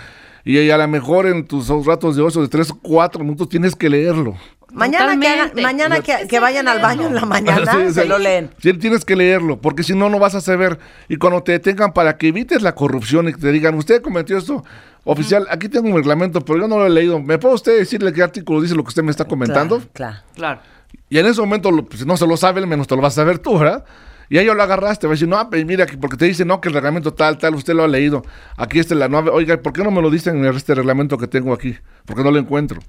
[0.44, 3.88] y a lo mejor en tus ratos de ocio de 3, 4 minutos tienes que
[3.88, 4.34] leerlo.
[4.72, 8.08] Mañana, que, hagan- mañana que, que vayan al baño en la mañana, Sí, se sí.
[8.08, 8.50] lo leen.
[8.62, 10.78] Sí, tienes que leerlo, porque si no, no vas a saber.
[11.08, 14.38] Y cuando te detengan para que evites la corrupción y que te digan, usted cometió
[14.38, 14.64] esto,
[15.04, 17.20] oficial, aquí tengo un reglamento, pero yo no lo he leído.
[17.20, 19.82] ¿Me puede usted decirle qué artículo dice lo que usted me está comentando?
[19.92, 20.60] Claro, Claro.
[21.08, 23.12] Y en ese momento, pues, si no se lo sabe, al menos te lo vas
[23.14, 23.84] a saber tú, ¿verdad?
[24.30, 26.44] Y ahí ya lo agarraste, va a decir, no, pues, mira, que- porque te dice,
[26.46, 28.22] no, que el reglamento tal, tal, usted lo ha leído.
[28.56, 31.26] Aquí está la nueva, oiga, ¿por qué no me lo dicen en este reglamento que
[31.26, 31.76] tengo aquí?
[32.06, 32.80] Porque no lo encuentro.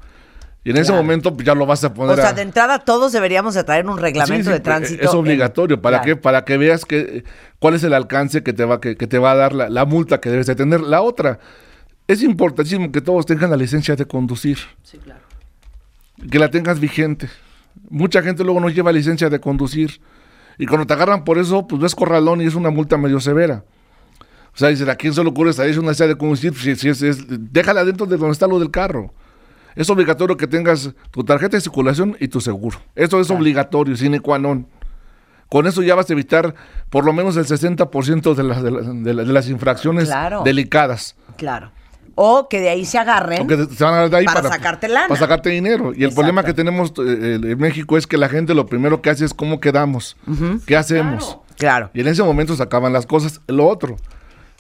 [0.66, 2.34] Y en ese momento pues, ya lo vas a poner O sea, a...
[2.34, 5.04] de entrada todos deberíamos de traer un reglamento Sí, sí, de tránsito.
[5.04, 6.16] Es en- obligatorio, ¿para Claro.
[6.16, 6.22] qué?
[6.22, 7.26] Para que veas que,
[7.60, 9.86] cuál es el alcance que te va, que, que te va a dar la, la
[9.86, 10.80] multa que debes de tener.
[10.82, 11.40] La otra,
[12.08, 15.20] es importantísimo que todos tengan la licencia de conducir, Sí, claro.
[16.32, 17.30] que la tengas vigente.
[17.90, 20.00] Mucha gente luego no lleva licencia de conducir.
[20.58, 23.64] Y cuando te agarran por eso, pues ves corralón y es una multa medio severa.
[24.54, 25.50] O sea, dicen, ¿a quién se le ocurre?
[25.50, 28.60] Es una licencia de conducir, si, si es, es- déjala dentro de donde está lo
[28.60, 29.14] del carro.
[29.76, 32.80] Es obligatorio que tengas tu tarjeta de circulación y tu seguro.
[32.96, 34.68] Eso es obligatorio, sine qua non.
[35.50, 36.56] Con eso ya vas a evitar
[36.90, 40.42] por lo menos el 60% de, las- de, las- de infracciones Claro.
[40.44, 41.16] delicadas.
[41.38, 41.72] Claro.
[42.16, 43.40] O que de ahí se agarren.
[43.48, 45.08] Porque se van a de ahí Para sacarte lana.
[45.08, 45.94] Para sacarte dinero.
[45.96, 49.10] Y el problema que tenemos eh, en México es que la gente lo primero que
[49.10, 50.16] hace es cómo quedamos.
[50.68, 51.40] ¿Qué hacemos?
[51.58, 51.90] Claro.
[51.94, 53.42] Y en ese momento se acaban las cosas.
[53.48, 53.96] Lo otro,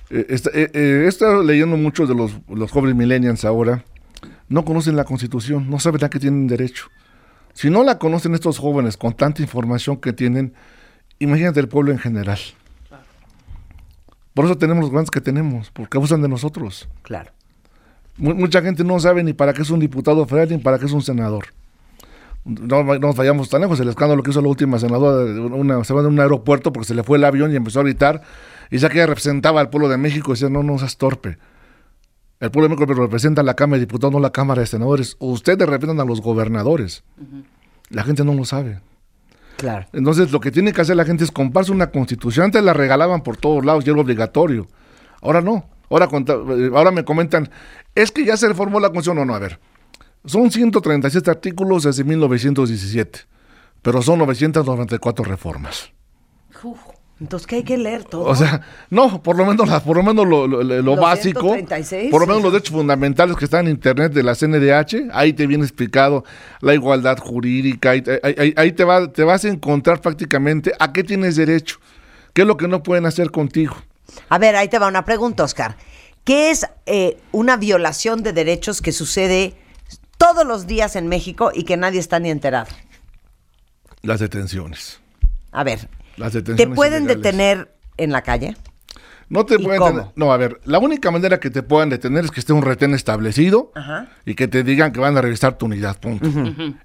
[0.09, 3.83] eh, está- eh, eh, he estado leyendo mucho de los, los jóvenes millennials ahora.
[4.53, 6.85] No conocen la constitución, no saben a qué tienen derecho.
[7.53, 10.53] Si no la conocen estos jóvenes con tanta información que tienen,
[11.17, 12.37] imagínate el pueblo en general.
[14.35, 16.87] Por eso tenemos los grandes que tenemos, porque abusan de nosotros.
[17.01, 17.31] Claro.
[18.17, 20.85] Mu- mucha gente no sabe ni para qué es un diputado federal ni para qué
[20.85, 21.45] es un senador.
[22.45, 23.79] No, no nos vayamos tan lejos.
[23.79, 26.87] El escándalo que hizo la última senadora de una, se va de un aeropuerto porque
[26.87, 28.21] se le fue el avión y empezó a gritar.
[28.69, 31.37] Y ya que ella representaba al pueblo de México, decía: No, no seas torpe.
[32.43, 35.15] El pueblo de México representa a la Cámara de Diputados, no la Cámara de Senadores.
[35.19, 37.05] Ustedes representan a los gobernadores.
[37.87, 38.81] La gente no lo sabe.
[39.55, 39.87] Claro.
[39.93, 42.47] Entonces, lo que tiene que hacer la gente es comprarse una constitución.
[42.47, 44.67] Antes la regalaban por todos lados y era obligatorio.
[45.21, 45.69] Ahora no.
[45.89, 47.49] Ahora, eh, ahora me comentan,
[47.95, 49.15] es que ya se reformó la constitución.
[49.15, 49.61] No, no, a ver.
[50.25, 53.19] Son 137 artículos desde 1917,
[53.81, 55.93] pero son 994 reformas.
[57.23, 58.25] Entonces, ¿qué hay que leer todo?
[58.25, 58.59] O sea,
[58.89, 62.19] no, por lo menos, la- por lo, menos lo, lo- lo Los básico, 136, por
[62.19, 65.63] lo menos los derechos fundamentales que están en internet de la CNDH, ahí te viene
[65.63, 66.25] explicado
[66.59, 70.91] la igualdad jurídica, ahí, ahí- ahí- ahí te, va, te vas a encontrar prácticamente a
[70.91, 71.77] qué tienes derecho,
[72.33, 73.73] qué es lo que no pueden hacer contigo.
[74.27, 75.77] A ver, ahí te va una pregunta, Oscar.
[76.25, 79.55] ¿Qué es eh, una violación de derechos que sucede
[80.17, 82.67] todos los días en México y que nadie está ni enterado?
[84.01, 84.99] Las detenciones.
[85.53, 85.87] A ver,
[86.17, 87.07] Las ¿te pueden ilegales.
[87.07, 88.55] detener en la calle?
[89.29, 89.91] No te ¿Y pueden cómo?
[89.99, 92.61] detener- No, a ver, la única manera que te puedan detener es que esté un
[92.61, 94.07] retén establecido Ajá.
[94.25, 96.29] y que te digan que van a revisar tu unidad, punto.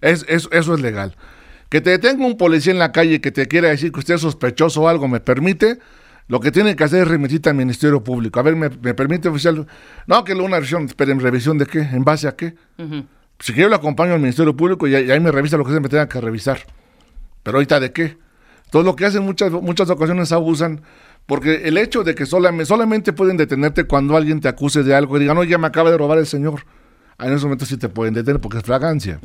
[0.00, 1.16] es, es- eso es legal.
[1.68, 4.14] Que te detenga un policía en la calle y que te quiera decir que usted
[4.14, 5.78] es sospechoso o algo me permite,
[6.28, 8.40] lo que tiene que hacer es remitirte al Ministerio Público.
[8.40, 9.66] A ver, ¿me, me permite oficial?
[10.06, 11.80] No, que una revisión, esperen, ¿revisión de qué?
[11.80, 12.54] ¿En base a qué?
[13.40, 15.72] Si quiero lo acompaño al Ministerio Público y, ahí- y ahí me revisa lo que
[15.72, 16.60] se me tenga que revisar.
[17.42, 18.16] Pero ahorita de qué?
[18.68, 20.82] Entonces lo que hacen muchas, muchas ocasiones abusan,
[21.26, 25.16] porque el hecho de que solamente, solamente pueden detenerte cuando alguien te acuse de algo
[25.16, 26.64] y digan, no, ya me acaba de robar el señor.
[27.18, 29.20] En ese momento sí te pueden detener porque es fragancia.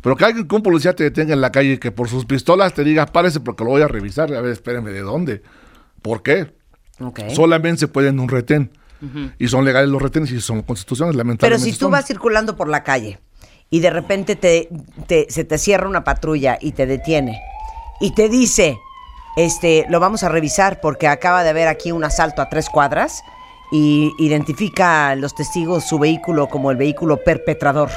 [0.00, 2.24] Pero que alguien, que un policía te detenga en la calle y que por sus
[2.24, 4.32] pistolas te diga, párese porque lo voy a revisar.
[4.32, 5.42] A ver, espérenme, ¿de dónde?
[6.00, 6.54] ¿Por qué?
[7.34, 8.70] Solamente se puede en un retén.
[9.38, 11.64] Y son legales los retenes y son constituciones, Pero lamentablemente.
[11.72, 11.92] si tú son.
[11.92, 13.18] vas circulando por la calle
[13.70, 14.68] y de repente te,
[15.06, 17.38] te- se te cierra una patrulla y te detiene
[18.00, 18.80] y te dice,
[19.36, 23.22] este, lo vamos a revisar porque acaba de haber aquí un asalto a tres cuadras
[23.70, 27.90] y identifica a los testigos su vehículo como el vehículo perpetrador.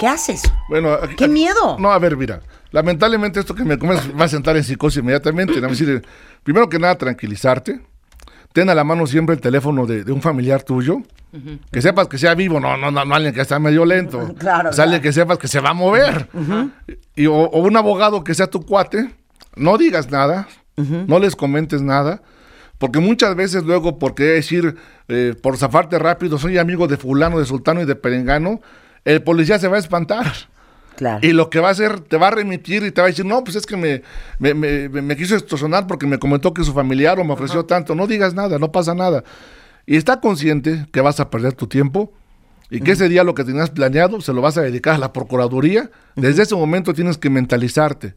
[0.00, 0.42] ¿Qué haces?
[0.68, 1.76] Bueno, ¡Qué miedo!
[1.78, 2.40] No, a ver, mira.
[2.72, 5.54] Lamentablemente esto que me comes va a sentar en psicosis inmediatamente.
[5.56, 6.04] Nada más decir,
[6.42, 7.80] primero que nada, tranquilizarte.
[8.52, 10.98] Ten a la mano siempre el teléfono de, de un familiar tuyo.
[11.70, 14.34] Que sepas que sea vivo, no, no, no, no alguien que está medio lento.
[14.38, 15.00] Claro, claro.
[15.00, 16.28] que sepas que se va a mover.
[17.16, 19.14] Y, o, o un abogado que sea tu cuate.
[19.56, 22.22] No digas nada, no les comentes nada.
[22.78, 24.74] Porque muchas veces luego, porque decir,
[25.08, 28.60] eh, por zafarte rápido, soy amigo de fulano, de sultano y de perengano,
[29.04, 30.32] el policía se va a espantar.
[30.96, 31.20] Claro.
[31.26, 33.24] Y lo que va a hacer, te va a remitir y te va a decir,
[33.24, 34.02] no, pues es que me,
[34.38, 37.64] me, me- me- me quiso extorsionar porque me comentó que su familiar o me ofreció
[37.64, 37.94] tanto.
[37.94, 39.22] No digas nada, no pasa nada.
[39.86, 42.12] Y está consciente que vas a perder tu tiempo
[42.70, 45.12] y que ese día lo que tenías planeado se lo vas a dedicar a la
[45.12, 45.90] Procuraduría.
[46.16, 48.14] Desde ese momento tienes que mentalizarte.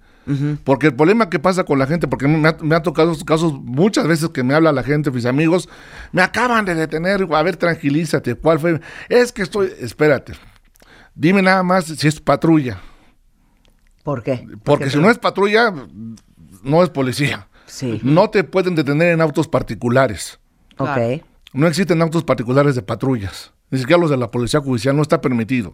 [0.63, 3.25] Porque el problema que pasa con la gente, porque me ha, me ha tocado estos
[3.25, 5.69] casos muchas veces que me habla la gente, mis amigos,
[6.11, 8.81] me acaban de detener, a ver, tranquilízate, ¿cuál fue?
[9.07, 10.33] Es que estoy, espérate,
[11.13, 12.79] dime nada más si es patrulla.
[14.03, 14.47] ¿Por qué?
[14.63, 15.73] Porque si no es patrulla,
[16.63, 17.47] no es policía.
[17.65, 17.99] Sí.
[18.03, 20.39] No te pueden detener en autos particulares.
[20.77, 21.23] Ok.
[21.53, 23.54] No existen autos particulares de patrullas.
[23.71, 25.73] Ni siquiera los de la policía judicial no está permitido.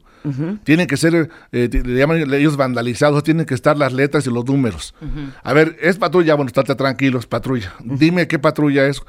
[0.64, 4.46] Tienen que ser, eh, le llaman ellos vandalizados, tienen que estar las letras y los
[4.46, 4.96] números.
[5.44, 6.36] A ver, ¿es patrulla?
[6.36, 7.74] Bueno, estate tranquilo, es patrulla.
[7.84, 9.02] Dime qué patrulla es.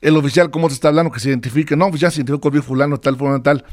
[0.00, 1.10] El oficial, ¿cómo te está hablando?
[1.12, 1.76] Que se identifique.
[1.76, 3.64] No, pues ya se identificó con fulano, tal, fulano, tal.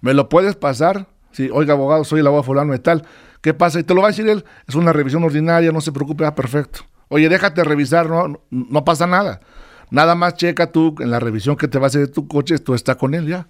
[0.00, 1.08] ¿Me lo puedes pasar?
[1.32, 3.02] Sí, oiga, abogado, soy el abogado fulano de tal.
[3.40, 3.78] ¿Qué pasa?
[3.80, 4.44] Y te lo va a decir él.
[4.66, 6.80] Es una revisión ordinaria, no se preocupe, ah, perfecto.
[7.08, 9.40] Oye, déjate revisar, no, no, no pasa nada.
[9.90, 12.58] Nada más checa tú en la revisión que te va a hacer de tu coche,
[12.58, 13.46] tú estás con él ya.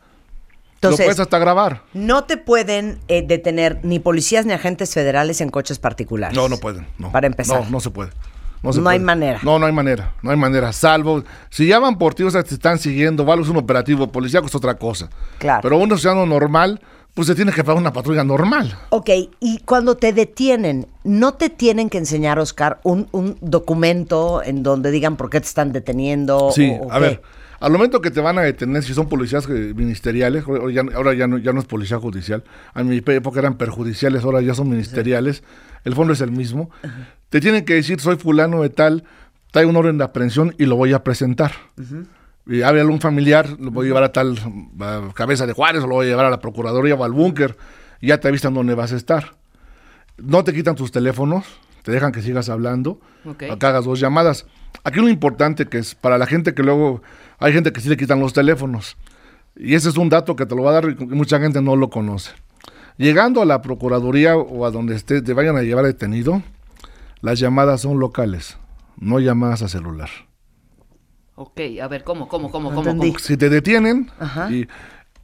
[0.77, 1.83] Entonces- lo puedes hasta grabar.
[1.95, 6.37] No te pueden eh, detener ni policías ni agentes federales en coches particulares.
[6.37, 6.87] No, no pueden.
[6.99, 7.11] No.
[7.13, 7.65] Para empezar.
[7.65, 8.11] No, no se puede.
[8.63, 8.99] No se hay puede.
[9.01, 9.41] manera.
[9.43, 10.13] No, no hay manera.
[10.23, 10.73] No hay manera.
[10.73, 14.09] Salvo, si ya van por ti, o sea, te están siguiendo, vale, es un operativo
[14.11, 15.09] policíaco, es otra cosa.
[15.39, 15.61] Claro.
[15.63, 16.81] Pero uno ciudadano normal,
[17.15, 18.77] pues se tiene que pagar una patrulla normal.
[18.91, 24.63] Ok, y cuando te detienen, ¿no te tienen que enseñar, Oscar, un, un documento en
[24.63, 26.51] donde digan por qué te están deteniendo?
[26.53, 27.01] Sí, o- o a qué?
[27.01, 27.23] ver,
[27.61, 31.15] al momento que te van a detener, si son policías eh, ministeriales, ahora ya, ahora
[31.15, 34.69] ya no, ya no es policía judicial, a mi época eran perjudiciales, ahora ya son
[34.69, 35.43] ministeriales,
[35.85, 36.71] el fondo es el mismo,
[37.29, 39.05] te tienen que decir, soy fulano de tal,
[39.53, 41.53] trae un orden de aprehensión y lo voy a presentar.
[42.47, 44.39] Y había algún familiar, lo voy a llevar a tal
[44.81, 47.57] a cabeza de Juárez, o lo voy a llevar a la Procuraduría o al búnker,
[48.01, 49.35] y ya te avisan dónde vas a estar.
[50.19, 51.45] No te quitan tus teléfonos,
[51.83, 53.45] te dejan que sigas hablando, Ok.
[53.51, 54.47] a que hagas dos llamadas.
[54.85, 57.03] Aquí lo importante que es para la gente que luego,
[57.39, 58.97] hay gente que sí le quitan los teléfonos,
[59.57, 61.77] y ese es un dato que te lo va a dar y mucha gente no
[61.77, 62.33] lo conoce.
[62.99, 66.43] Llegando a la Procuraduría o a donde esté, te vayan a llevar detenido,
[67.21, 68.59] las llamadas son locales,
[68.97, 70.09] no llamadas a celular.
[71.35, 73.19] Ok, a ver, ¿cómo, cómo, cómo, No cómo?
[73.19, 74.51] Si te detienen Ajá.
[74.51, 74.67] y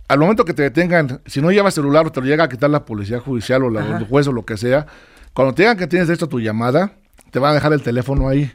[0.09, 2.69] al momento que te detengan, si no llevas celular o te lo llega a quitar
[2.69, 3.97] la policía judicial o la, Ajá.
[3.97, 4.87] el juez o lo que sea,
[5.33, 6.93] cuando te digan que tienes derecho a tu llamada,
[7.31, 8.53] te van a dejar el teléfono ahí.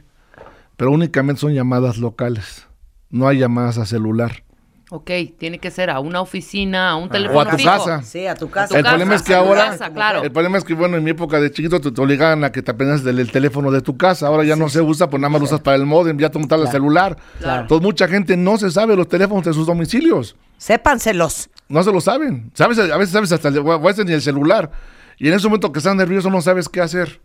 [0.76, 2.67] Pero únicamente son llamadas locales.
[3.10, 4.44] No hay llamadas a celular.
[4.90, 7.70] Ok, tiene que ser a una oficina, a un O teléfono a tu fijo.
[7.70, 8.02] casa.
[8.02, 8.68] Sí, a tu A casa.
[8.68, 10.22] tu el casa, problema es que ahora, casa, claro.
[10.22, 12.62] el problema es que bueno, en mi época de chiquito te, te obligaban a que
[12.62, 14.26] te aprendas del el teléfono de tu casa.
[14.28, 16.38] Ahora ya no se usa, pues nada más lo usas para el modem, ya te
[16.38, 17.18] montas el celular.
[17.38, 17.62] Claro.
[17.62, 20.36] Entonces mucha gente no se sabe los teléfonos de sus domicilios.
[20.56, 21.50] Sépanselos.
[21.68, 22.50] No se lo saben.
[22.54, 24.70] Sabes, a veces sabes hasta el, o a veces ni el celular.
[25.18, 27.20] Y en ese momento que estás nervioso no sabes qué hacer.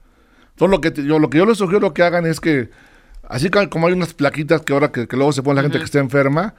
[0.49, 2.69] Entonces lo que te- yo, lo que yo les sugiero que hagan es que,
[3.27, 5.85] así como hay unas plaquitas que ahora que, que luego se pone la gente que
[5.85, 6.53] está enferma,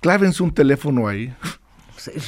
[0.00, 1.34] clávense un teléfono ahí.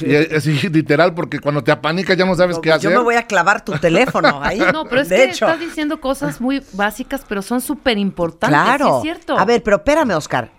[0.01, 2.91] Y es- así literal, porque cuando te apanicas ya no sabes qué Yo hacer.
[2.91, 4.59] me voy a clavar tu teléfono ahí.
[4.73, 5.45] No, pero es de que hecho.
[5.45, 8.49] estás diciendo cosas muy básicas, pero son súper importantes.
[8.59, 8.99] Claro.
[9.01, 9.39] Sí es cierto.
[9.39, 10.51] A ver, pero espérame, Oscar.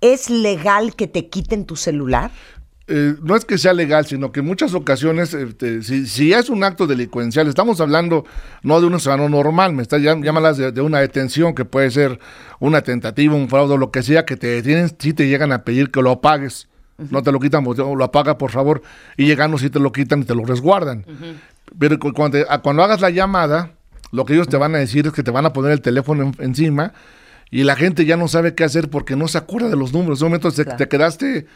[0.00, 2.30] ¿Es legal que te quiten tu celular?
[2.90, 6.48] Eh, no es que sea legal, sino que en muchas ocasiones, este, si, si es
[6.48, 8.24] un acto delincuencial, estamos hablando
[8.62, 12.18] no de un ciudadano normal, me está llámalas de, de una detención que puede ser
[12.60, 15.90] una tentativa, un fraude, lo que sea, que te detienen, si te llegan a pedir
[15.90, 16.66] que lo pagues.
[17.10, 18.82] No te lo quitan, pues, lo apaga por favor,
[19.16, 21.04] y llegando si te lo quitan y te lo resguardan.
[21.78, 23.72] Pero cu- cuando, te- cuando hagas la llamada,
[24.10, 26.24] lo que ellos te van a decir es que te van a poner el teléfono
[26.24, 26.94] en- encima
[27.50, 30.20] y la gente ya no sabe qué hacer porque no se acuerda de los números.
[30.20, 31.46] En un momento te quedaste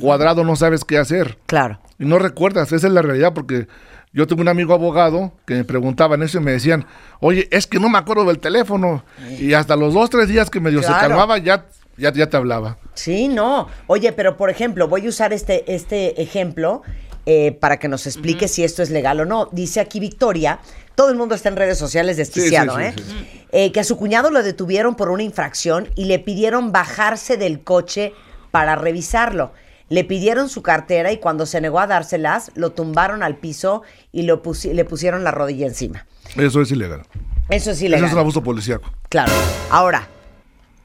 [0.00, 1.38] cuadrado, no sabes qué hacer.
[1.46, 1.80] Claro.
[1.98, 3.66] Y no recuerdas, esa es la realidad, porque
[4.12, 6.86] yo tuve un amigo abogado que me preguntaban eso y me decían,
[7.20, 9.04] oye, es que no me acuerdo del teléfono.
[9.38, 11.08] Y hasta los dos, tres días que medio se Claro.
[11.08, 11.66] calmaba, ya
[11.98, 12.78] ya, ya te hablaba.
[12.94, 13.68] Sí, no.
[13.88, 16.82] Oye, pero por ejemplo, voy a usar este, este ejemplo
[17.26, 19.48] eh, para que nos explique si esto es legal o no.
[19.52, 20.60] Dice aquí Victoria,
[20.94, 22.94] todo el mundo está en redes sociales desquiciado, sí, ¿eh?
[22.96, 23.44] sí.
[23.50, 27.62] Eh, que a su cuñado lo detuvieron por una infracción y le pidieron bajarse del
[27.64, 28.12] coche
[28.50, 29.52] para revisarlo.
[29.88, 33.82] Le pidieron su cartera y cuando se negó a dárselas, lo tumbaron al piso
[34.12, 36.06] y lo pusi- le pusieron la rodilla encima.
[36.36, 37.02] Eso es ilegal.
[37.48, 38.04] Eso es Eso ilegal.
[38.06, 38.90] es un abuso policíaco.
[39.08, 39.32] Claro.
[39.70, 40.06] Ahora,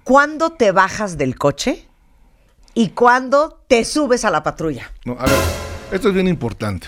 [0.06, 1.86] ¿cuándo te bajas del coche
[2.74, 4.90] y cuándo te subes a la patrulla?
[5.04, 5.36] No, a ver,
[5.92, 6.88] esto es bien importante.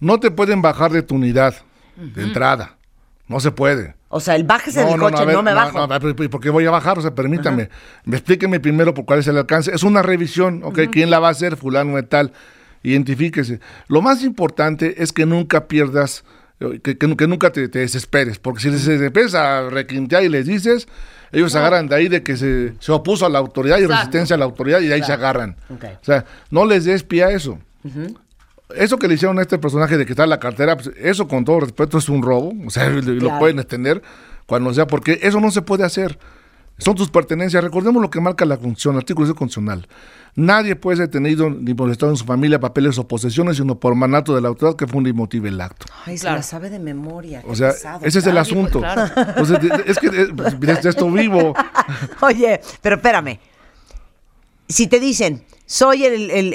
[0.00, 1.54] No te pueden bajar de tu unidad
[1.96, 2.76] de entrada.
[3.28, 3.94] No se puede.
[4.16, 5.88] O sea, el bájese del a coche, no, ver, me bajo.
[6.22, 6.96] ¿y ¿Por qué voy a bajar?
[6.98, 7.68] O sea, permítame.
[8.04, 9.74] Me explíqueme primero por cuál es el alcance.
[9.74, 10.82] Es una revisión, ¿ok?
[10.92, 11.56] ¿Quién la va a hacer?
[11.56, 12.32] Fulano de tal.
[12.84, 13.58] Identifíquese.
[13.88, 16.22] Lo más importante es que nunca pierdas,
[16.60, 18.38] eh, que, que- que nunca te, te desesperes.
[18.38, 20.86] Porque si se empieza a requintear y les dices,
[21.32, 23.96] ellos se agarran de ahí de que se, se opuso a la autoridad y Exacto.
[24.00, 25.56] resistencia a la autoridad y de ahí se agarran.
[25.70, 25.84] Ok.
[26.00, 27.58] O sea, no les des pie a eso.
[28.76, 31.60] Eso que le hicieron a este personaje de quitar la cartera, pues, eso con todo
[31.60, 32.52] respeto es un robo.
[32.66, 33.38] O sea, lo- lo Claro.
[33.38, 34.02] pueden extender
[34.46, 36.18] cuando sea, porque eso no se puede hacer.
[36.78, 37.62] Son tus pertenencias.
[37.62, 39.86] Recordemos lo que marca la función, artículo 6 constitucional.
[40.34, 44.34] Nadie puede ser detenido ni molestado en su familia, papeles o posesiones, sino por mandato
[44.34, 45.86] de la autoridad que funde y motive el acto.
[46.04, 46.38] Ay, se Claro.
[46.38, 47.42] la sabe de memoria.
[47.46, 47.98] O sea, pesado.
[48.04, 48.78] ese es el Claro, asunto.
[48.80, 49.02] claro.
[49.28, 51.54] Entonces, de- de- es que eh, pues, desde esto vivo.
[52.22, 53.38] Oye, pero espérame.
[54.68, 56.52] Si te dicen, soy el, el-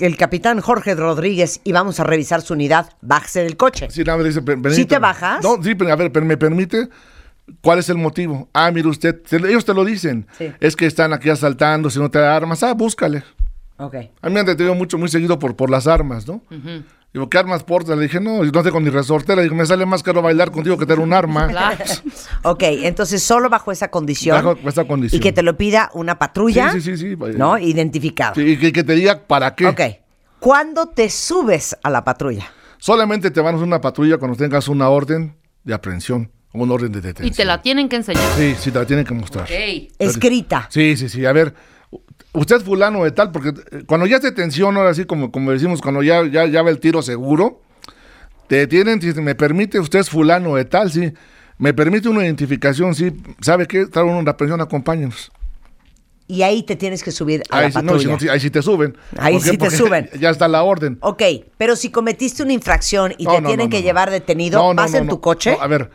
[0.00, 3.88] el- capitán Jorge Rodríguez y vamos a revisar su unidad, bájese del coche.
[3.90, 4.86] Sí, nada, me dice, "Per- ¿Sí permítame".
[4.86, 5.42] te bajas?
[5.42, 6.88] No, sí, pero a ver, pero me permite.
[7.60, 8.48] ¿Cuál es el motivo?
[8.52, 10.26] Ah, mire usted, te- ellos te lo dicen.
[10.38, 10.52] Sí.
[10.60, 13.24] Es que están aquí asaltando, si no te da armas, ah, búscale.
[13.78, 13.94] Ok.
[14.20, 16.40] A mí me han detenido mucho, muy seguido por, por las armas, ¿no?
[17.12, 17.96] Digo, ¿qué armas portas?
[17.98, 19.36] Le dije, no, no tengo ni resortera.
[19.36, 21.48] Le dije, me sale más caro bailar contigo que tener un arma.
[21.48, 21.84] Claro.
[22.44, 24.42] Ok, entonces solo bajo esa condición.
[24.42, 25.18] Bajo esa condición.
[25.18, 26.72] Y que te lo pida una patrulla.
[26.72, 27.16] Sí, sí, sí, sí.
[27.36, 27.58] ¿No?
[27.58, 28.34] Identificado.
[28.34, 29.66] Sí, y que, que te diga para qué.
[29.66, 29.80] Ok.
[30.40, 32.50] ¿Cuándo te subes a la patrulla?
[32.78, 36.74] Solamente te van a hacer una patrulla cuando tengas una orden de aprehensión o una
[36.74, 37.28] orden de detención.
[37.28, 38.24] Y te la tienen que enseñar.
[38.36, 39.44] Sí, sí, te la tienen que mostrar.
[39.44, 39.92] Ok.
[39.98, 40.66] Escrita.
[40.70, 41.24] Sí, sí, sí.
[41.26, 41.54] A ver,
[42.32, 45.50] usted es fulano de tal, porque eh, cuando ya es detención, ahora sí, como, como
[45.50, 47.60] decimos, cuando ya, ya, ya va el tiro seguro,
[48.46, 51.12] te detienen, si me permite, usted es fulano de tal, sí.
[51.58, 53.12] Me permite una identificación, sí.
[53.40, 53.86] ¿Sabe qué?
[53.86, 55.30] Trae una pensión, acompáñenos.
[56.26, 58.62] Y ahí te tienes que subir a Ahí, la no, si no, ahí sí te
[58.62, 58.96] suben.
[59.18, 60.08] Ahí sí te suben.
[60.18, 60.98] Ya está la orden.
[61.00, 61.22] Ok,
[61.58, 65.20] pero si cometiste una infracción y No, te tienen que llevar detenido, ¿vas en tu
[65.20, 65.56] coche?
[65.60, 65.90] A ver,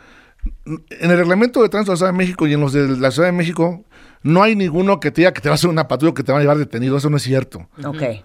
[0.64, 3.10] en el reglamento de tránsito de la Ciudad de México y en los de la
[3.10, 3.84] Ciudad de México,
[4.22, 6.22] no hay ninguno que te diga que te va a hacer una patrulla o que
[6.22, 6.96] te va a llevar detenido.
[6.96, 7.68] Eso no es cierto.
[7.84, 8.02] Ok.
[8.02, 8.24] Eh,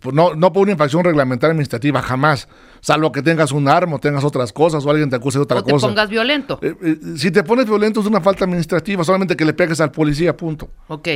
[0.00, 2.48] pues No, no por una infracción reglamentaria administrativa, jamás.
[2.80, 5.58] Salvo que tengas un arma o tengas otras cosas o alguien te acuse de otra
[5.58, 5.86] O te cosa.
[5.86, 6.58] pongas violento.
[6.62, 9.92] Eh, eh, si te pones violento es una falta administrativa, solamente que le pegues al
[9.92, 10.68] policía, punto.
[10.88, 11.08] Ok.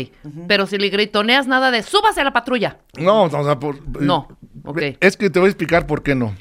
[0.47, 2.79] Pero si le gritoneas nada de súbase a la patrulla.
[2.99, 4.83] No, o sea, por- No, eh, ok.
[5.01, 6.33] Es que te voy a explicar por qué no.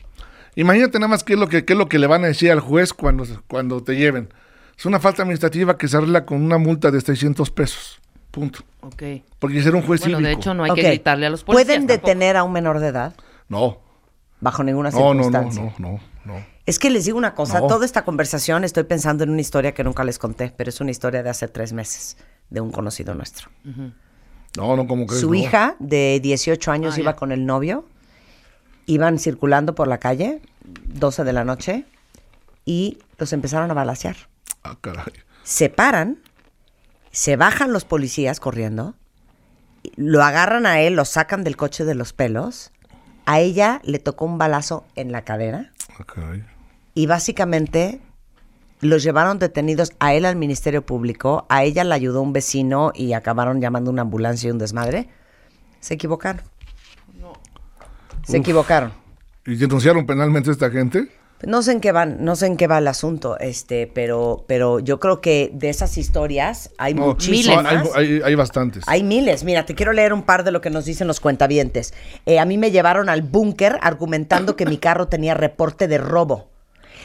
[0.55, 2.51] Imagínate nada más qué es lo que, qué es lo que le van a decir
[2.51, 4.29] al juez cuando, cuando te lleven.
[4.77, 7.99] Es una falta administrativa que se arregla con una multa de 600 pesos.
[8.31, 8.59] Punto.
[8.81, 9.03] Ok.
[9.39, 10.27] Porque ser un juez Bueno, cívico.
[10.27, 11.65] de hecho no hay que gritarle a los policías.
[11.67, 12.07] ¿Pueden tampoco.
[12.07, 13.13] detener a un menor de edad?
[13.49, 13.79] No.
[14.39, 15.73] Bajo ninguna No, no, no, circunstancia.
[15.79, 16.45] no, no, no.
[16.65, 17.67] Es que les digo una cosa, No.
[17.67, 20.91] toda esta conversación estoy pensando en una historia que nunca les conté, pero es una
[20.91, 22.17] historia de hace tres meses,
[22.49, 23.49] de un conocido nuestro.
[24.57, 27.15] No, no, como que Su hija de 18 años Ah, iba ya.
[27.17, 27.85] con el novio,
[28.85, 30.41] iban circulando por la calle,
[30.85, 31.85] 12 de la noche,
[32.65, 34.15] y los empezaron a balasear.
[34.63, 35.13] Ah, caray.
[35.43, 36.19] Se paran,
[37.11, 38.95] se bajan los policías corriendo,
[39.95, 42.71] lo agarran a él, lo sacan del coche de los pelos,
[43.25, 46.33] a ella le tocó un balazo en la cadera Ah,
[46.93, 48.01] y básicamente
[48.79, 53.13] los llevaron detenidos a él al Ministerio Público, a ella la ayudó un vecino y
[53.13, 55.07] acabaron llamando una ambulancia y un desmadre.
[55.79, 56.41] Se equivocaron.
[58.23, 58.41] Se Uf.
[58.41, 58.93] equivocaron.
[59.45, 61.09] ¿Y denunciaron penalmente a esta gente?
[61.45, 64.79] No sé en qué van, no sé en qué va el asunto, este, pero, pero
[64.79, 67.65] yo creo que de esas historias hay No, muchísimas.
[67.65, 68.83] hay, hay- hay bastantes.
[68.87, 69.43] Hay miles.
[69.43, 71.93] Mira, te quiero leer un par de lo que nos dicen los cuentavientes.
[72.25, 76.49] Eh, a mí me llevaron al búnker argumentando que mi carro tenía reporte de robo.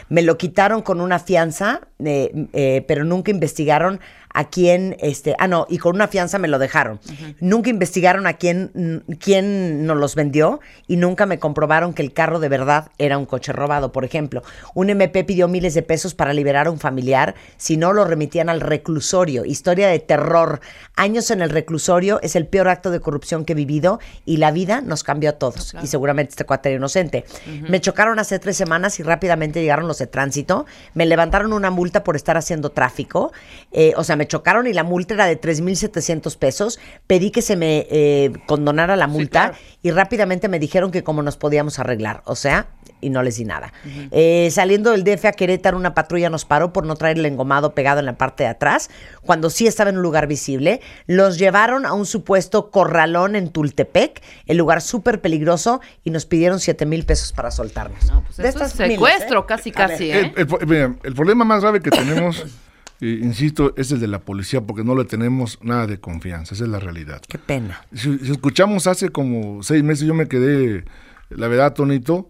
[0.08, 3.98] Me lo quitaron con una fianza, eh, eh, pero nunca investigaron
[4.36, 7.00] a quién, este, ah, no, y con una fianza me lo dejaron.
[7.40, 12.38] Nunca investigaron a quién, quién nos los vendió y nunca me comprobaron que el carro
[12.38, 13.92] de verdad era un coche robado.
[13.92, 14.42] Por ejemplo,
[14.74, 18.50] un MP pidió miles de pesos para liberar a un familiar, si no lo remitían
[18.50, 19.46] al reclusorio.
[19.46, 20.60] Historia de terror.
[20.96, 24.50] Años en el reclusorio es el peor acto de corrupción que he vivido y la
[24.50, 25.74] vida nos cambió a todos.
[25.82, 27.24] Y seguramente este cuate era inocente.
[27.70, 30.66] Me chocaron hace tres semanas y rápidamente llegaron los de tránsito.
[30.92, 33.32] Me levantaron una multa por estar haciendo tráfico.
[33.72, 36.80] Eh, o sea, me me chocaron y la multa era de 3.700 pesos.
[37.06, 41.36] Pedí que se me eh, condonara la multa y rápidamente me dijeron que cómo nos
[41.36, 42.22] podíamos arreglar.
[42.24, 42.66] O sea,
[43.00, 43.72] y no les di nada.
[44.10, 47.72] Eh, saliendo del DF a Querétaro, una patrulla nos paró por no traer el engomado
[47.72, 48.90] pegado en la parte de atrás,
[49.22, 50.80] cuando sí estaba en un lugar visible.
[51.06, 56.58] Los llevaron a un supuesto corralón en Tultepec, el lugar súper peligroso, y nos pidieron
[56.58, 58.12] 7 mil pesos para soltarnos.
[58.34, 60.94] Pues eso es secuestro, casi, casi, El, ¿eh?
[61.04, 62.44] el problema más grave que tenemos,
[63.01, 66.64] eh, insisto, es el de la policía, porque no le tenemos nada de confianza, esa
[66.64, 67.20] es la realidad.
[67.28, 67.81] Qué pena.
[67.93, 70.85] Si, si escuchamos hace como seis meses, yo me quedé,
[71.31, 72.28] la verdad, atónito.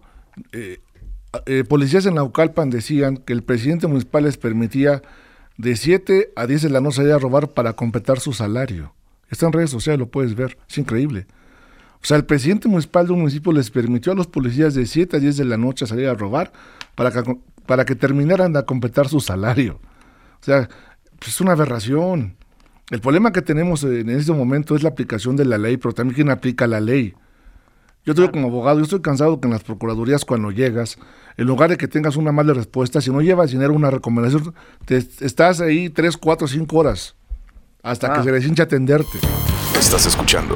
[0.51, 0.79] eh,
[1.45, 5.01] eh, policías en Naucalpan decían que el presidente municipal les permitía
[5.57, 8.93] de 7 a 10 de la noche salir a robar para completar su salario.
[9.29, 11.27] Está en redes sociales, lo puedes ver, es increíble.
[12.01, 15.17] O sea, el presidente municipal de un municipio les permitió a los policías de 7
[15.17, 16.53] a 10 de la noche salir a robar
[16.95, 19.79] para que, para que terminaran de completar su salario.
[20.41, 20.69] O sea,
[21.19, 22.35] pues es una aberración.
[22.89, 26.15] El problema que tenemos en este momento es la aplicación de la ley, pero también
[26.15, 27.13] quién aplica la ley.
[28.05, 30.97] Yo digo como abogado, yo estoy cansado que en las procuradurías cuando llegas,
[31.35, 34.55] en lugar de que tengas una mala respuesta, si no llevas dinero, una recomendación,
[34.85, 37.15] te, estás ahí 3, 4, 5 horas
[37.83, 39.19] hasta que se les hincha atenderte.
[39.77, 40.55] Estás escuchando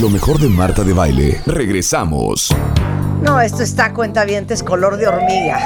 [0.00, 1.40] lo mejor de Marta de Baile.
[1.46, 2.54] Regresamos.
[3.22, 5.58] No, esto está cuentavientes color de hormiga.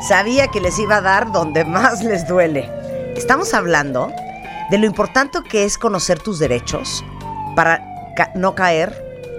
[0.00, 2.70] Sabía que les iba a dar donde más les duele.
[3.16, 4.12] Estamos hablando
[4.70, 7.04] de lo importante que es conocer tus derechos
[7.56, 8.94] para no caer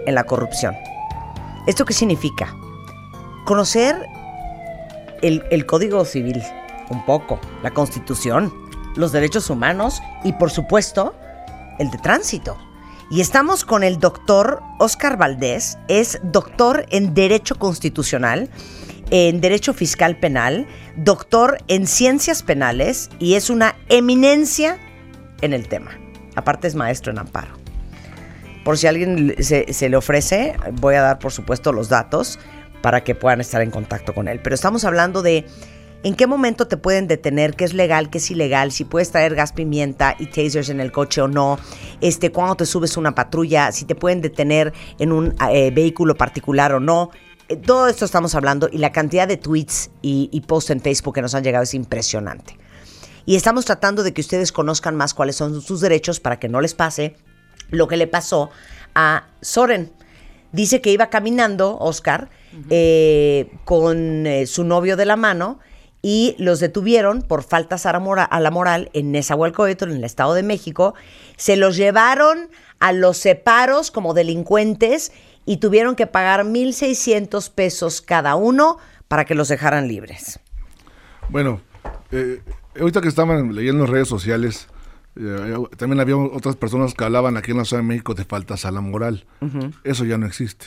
[0.06, 0.76] en la corrupción.
[1.66, 2.54] ¿Esto qué significa?
[3.46, 4.06] Conocer
[5.22, 6.44] el Código Civil,
[6.90, 8.54] un poco, la Constitución,
[8.96, 11.16] los derechos humanos y, por supuesto,
[11.78, 12.58] el de tránsito.
[13.10, 18.50] Y estamos con el doctor Oscar Valdés, es doctor en Derecho Constitucional,
[19.12, 24.78] en Derecho Fiscal Penal, doctor en Ciencias Penales y es una eminencia
[25.42, 25.92] en el tema.
[26.36, 27.54] Aparte es maestro en amparo.
[28.64, 32.40] Por si alguien se, le ofrece, voy a dar por supuesto los datos
[32.82, 34.40] para que puedan estar en contacto con él.
[34.44, 35.46] Pero estamos hablando de
[36.04, 39.36] en qué momento te pueden detener, qué es legal, qué es ilegal, si puedes traer
[39.36, 41.60] gas pimienta y tasers en el coche o no,
[42.00, 46.74] este, cuando te subes una patrulla, si te pueden detener en un eh, vehículo particular
[46.74, 47.12] o no.
[47.50, 51.16] Eh, Todo esto estamos hablando y la cantidad de tweets y, y posts en Facebook
[51.16, 52.58] que nos han llegado es impresionante.
[53.26, 56.62] Y estamos tratando de que ustedes conozcan más cuáles son sus derechos para que no
[56.62, 57.16] les pase
[57.70, 58.50] lo que le pasó
[58.96, 59.92] a Soren.
[60.52, 62.30] Dice que iba caminando, Oscar,
[62.72, 65.60] eh, con eh, su novio de la mano
[66.02, 70.04] y los detuvieron por faltas a la, mora- a la moral en Nezahualcóyotl, en el
[70.06, 70.96] Estado de México.
[71.38, 72.50] Se los llevaron
[72.80, 75.12] a los separos como delincuentes
[75.46, 80.40] y tuvieron que pagar 1.600 pesos cada uno para que los dejaran libres.
[81.30, 81.62] Bueno,
[82.12, 82.42] eh,
[82.80, 84.68] ahorita que estaban leyendo en redes sociales,
[85.16, 88.66] eh, también había otras personas que hablaban aquí en la Ciudad de México de faltas
[88.66, 89.26] a la moral.
[89.84, 90.66] Eso ya no existe.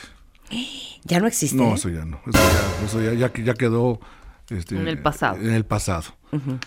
[1.05, 1.57] Ya no existe.
[1.57, 1.75] No, ¿eh?
[1.75, 2.21] eso ya no.
[2.27, 4.01] Eso ya, eso ya, ya, que- ya quedó
[4.51, 5.37] este, En el pasado.
[5.37, 6.05] En el pasado.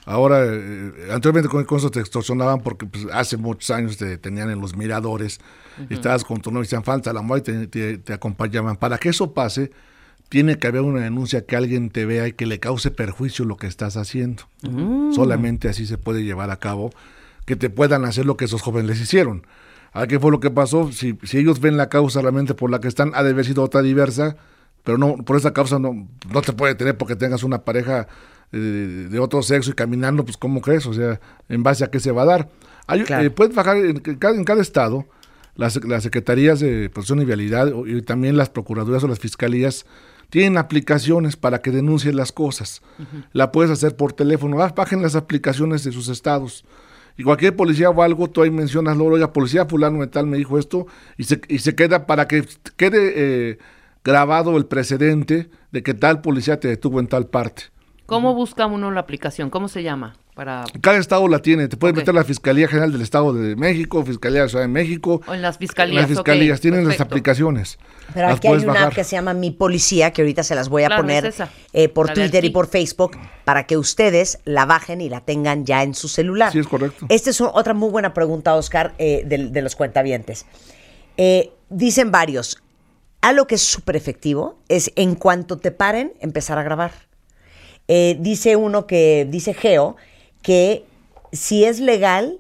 [0.05, 4.49] Ahora, eh, anteriormente con, con eso te extorsionaban porque pues, hace muchos años te tenían
[4.49, 5.39] en los miradores,
[5.89, 8.75] estabas con tu novio y decían falta la y te, te- te acompañaban.
[8.77, 9.71] Para que eso pase,
[10.29, 13.57] tiene que haber una denuncia que alguien te vea y que le cause perjuicio lo
[13.57, 14.43] que estás haciendo.
[14.63, 15.13] Mm.
[15.13, 16.91] Solamente así se puede llevar a cabo
[17.45, 19.45] que te puedan hacer lo que esos jóvenes les hicieron.
[19.93, 20.91] ¿A qué fue lo que pasó?
[20.91, 23.63] Si, si ellos ven la causa realmente por la que están, ha de haber sido
[23.63, 24.35] otra diversa,
[24.83, 28.07] pero no, por esa causa no, no te puede tener porque tengas una pareja
[28.51, 30.85] eh, de otro sexo y caminando, pues ¿cómo crees?
[30.85, 31.19] O sea,
[31.49, 32.49] ¿en base a qué se va a dar?
[32.87, 35.05] Hay, eh, puedes bajar en, en cada, en cada estado,
[35.55, 39.85] las, las secretarías de protección y vialidad y también las procuradurías o las fiscalías
[40.29, 42.81] tienen aplicaciones para que denuncien las cosas.
[43.31, 44.61] La puedes hacer por teléfono.
[44.61, 46.65] Ah, Bajen las aplicaciones de sus estados.
[47.17, 50.37] Y cualquier policía o algo, tú ahí mencionas, luego, oiga, policía fulano de tal me
[50.37, 50.85] dijo esto,
[51.17, 52.45] y se, y se queda para que
[52.75, 53.57] quede eh,
[54.03, 57.63] grabado el precedente de que tal policía te detuvo en tal parte.
[58.05, 59.49] ¿Cómo busca uno la aplicación?
[59.49, 60.15] ¿Cómo se llama?
[60.35, 63.55] Para Cada estado la tiene, te puedes meter a la Fiscalía General del Estado de
[63.55, 65.21] México, Fiscalía de la Ciudad de México.
[65.25, 66.01] o en las En fiscalías.
[66.01, 67.79] las fiscalías tienen las aplicaciones.
[68.13, 68.87] Pero las aquí hay una bajar.
[68.89, 71.37] app que se llama Mi Policía, que ahorita se las voy a Claro, poner es
[71.71, 75.65] eh, por La Twitter y por Facebook para que ustedes la bajen y la tengan
[75.65, 76.51] ya en su celular.
[76.51, 77.05] Sí, es correcto.
[77.09, 80.45] Esta es un- otra muy buena pregunta, Oscar, eh, de, de los cuentavientes.
[81.17, 82.61] Eh, dicen varios,
[83.21, 86.91] algo que es súper efectivo es en cuanto te paren, empezar a grabar.
[87.87, 89.95] Eh, dice uno que, dice Geo,
[90.41, 90.85] que
[91.31, 92.39] si es legal,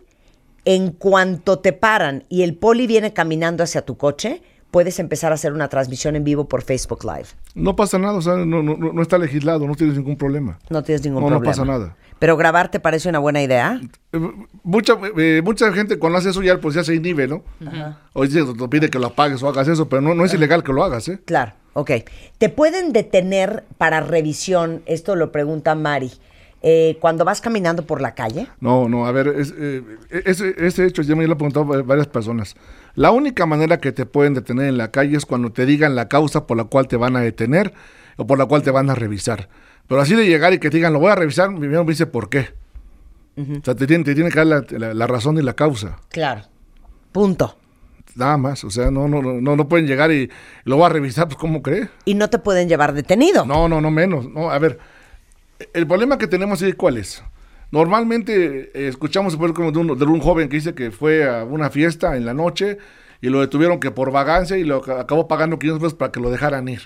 [0.65, 4.41] en cuanto te paran y el poli viene caminando hacia tu coche,
[4.75, 7.27] puedes empezar a hacer una transmisión en vivo por Facebook Live.
[7.53, 10.59] No pasa nada, o sea, no, no, no está legislado, no tienes ningún problema.
[10.69, 11.45] No tienes ningún no, problema.
[11.45, 11.95] No pasa nada.
[12.19, 13.79] Pero grabar te parece una buena idea.
[14.11, 14.19] Eh,
[14.63, 17.41] mucha, eh, mucha gente cuando hace eso ya pues ya se inhibe, ¿no?
[17.65, 17.99] Ajá.
[18.11, 20.61] Hoy te te pide que lo apagues o hagas eso, pero no, no es ilegal
[20.61, 21.19] que lo hagas, ¿eh?
[21.23, 21.91] Claro, ok.
[22.37, 24.81] ¿Te pueden detener para revisión?
[24.87, 26.11] Esto lo pregunta Mari.
[26.67, 28.47] eh, cuando vas caminando por la calle.
[28.59, 29.83] No, no, a ver, es, eh,
[30.25, 32.55] ese, ese hecho ya me lo han preguntado va- varias personas.
[32.95, 36.07] La única manera que te pueden detener en la calle es cuando te digan la
[36.07, 37.73] causa por la cual te van a detener
[38.17, 39.49] o por la cual te van a revisar.
[39.87, 42.05] Pero así de llegar y que te digan, lo voy a revisar, primero me dice
[42.07, 42.53] por qué.
[43.37, 45.97] O sea, te tiene, te tiene que dar la, la- la razón y la causa.
[46.09, 46.43] Claro.
[47.11, 47.57] Punto.
[48.15, 50.29] Nada más, o sea, no, no, no, no, pueden llegar y
[50.63, 51.89] lo voy a revisar, pues ¿cómo cree?
[52.05, 53.45] Y no te pueden llevar detenido.
[53.45, 54.29] No, no, no menos.
[54.29, 54.79] No, a ver,
[55.73, 57.21] el problema que tenemos es cuál es.
[57.71, 61.43] Normalmente eh, escuchamos por ejemplo, de un, de un joven que dice que fue a
[61.43, 62.77] una fiesta en la noche
[63.21, 66.19] y lo detuvieron que por vagancia y lo ac- acabó pagando 500 pesos para que
[66.19, 66.81] lo dejaran ir.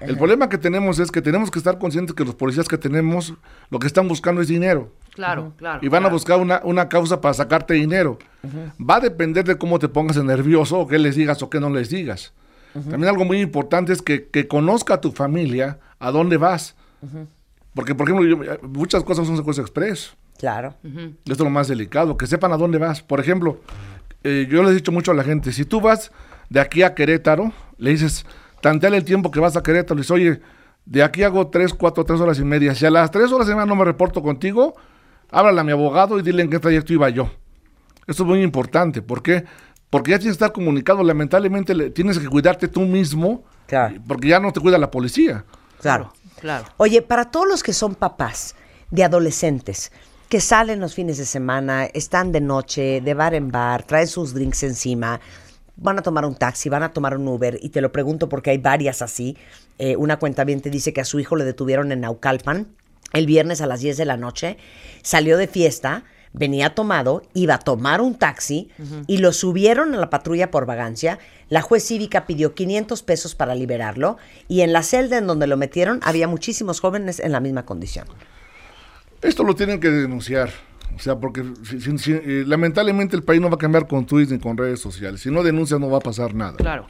[0.00, 3.34] El problema que tenemos es que tenemos que estar conscientes que los policías que tenemos
[3.70, 4.92] lo que están buscando es dinero.
[5.14, 5.80] Claro, claro.
[5.82, 8.18] Y van a buscar una, una causa para sacarte dinero.
[8.80, 11.70] Va a depender de cómo te pongas nervioso o qué les digas o qué no
[11.70, 12.32] les digas.
[12.72, 16.74] También algo muy importante es que, que conozca a tu familia a dónde vas.
[17.74, 20.14] Porque, por ejemplo, yo- muchas cosas son secuestro express.
[20.38, 20.74] Claro.
[20.84, 23.02] Esto es lo más delicado, que sepan a dónde vas.
[23.02, 23.60] Por ejemplo,
[24.22, 26.10] eh, yo les he dicho mucho a la gente, si tú vas
[26.50, 28.26] de aquí a Querétaro, le dices,
[28.60, 30.40] tanteale el tiempo que vas a Querétaro, le dices, oye,
[30.86, 32.74] de aquí hago tres, cuatro, tres horas y media.
[32.74, 34.74] Si a las tres horas y media no me reporto contigo,
[35.30, 37.30] háblale a mi abogado y dile en qué trayecto iba yo.
[38.06, 39.00] Esto es muy importante.
[39.02, 39.44] ¿Por qué?
[39.88, 41.02] Porque ya tienes que estar comunicado.
[41.02, 43.44] Lamentablemente le- tienes que cuidarte tú mismo.
[44.06, 45.44] Porque ya no te cuida la policía.
[45.80, 46.12] Claro.
[46.40, 46.66] Claro.
[46.76, 48.54] Oye, para todos los que son papás
[48.90, 49.92] de adolescentes,
[50.28, 54.34] que salen los fines de semana, están de noche, de bar en bar, traen sus
[54.34, 55.20] drinks encima,
[55.76, 58.50] van a tomar un taxi, van a tomar un Uber, y te lo pregunto porque
[58.50, 59.36] hay varias así.
[59.78, 62.68] Eh, una cuenta bien te dice que a su hijo le detuvieron en Naucalpan
[63.12, 64.58] el viernes a las 10 de la noche,
[65.02, 66.04] salió de fiesta,
[66.34, 68.68] venía tomado, iba a tomar un taxi
[69.06, 71.18] y lo subieron a la patrulla por vagancia.
[71.48, 75.56] La juez cívica pidió 500 pesos para liberarlo y en la celda en donde lo
[75.56, 78.06] metieron había muchísimos jóvenes en la misma condición.
[79.22, 80.50] Esto lo tienen que denunciar.
[80.96, 84.06] O sea, porque si- si- si- eh, lamentablemente el país no va a cambiar con
[84.06, 85.22] tweets ni con redes sociales.
[85.22, 86.56] Si no denuncias no va a pasar nada.
[86.56, 86.86] Claro.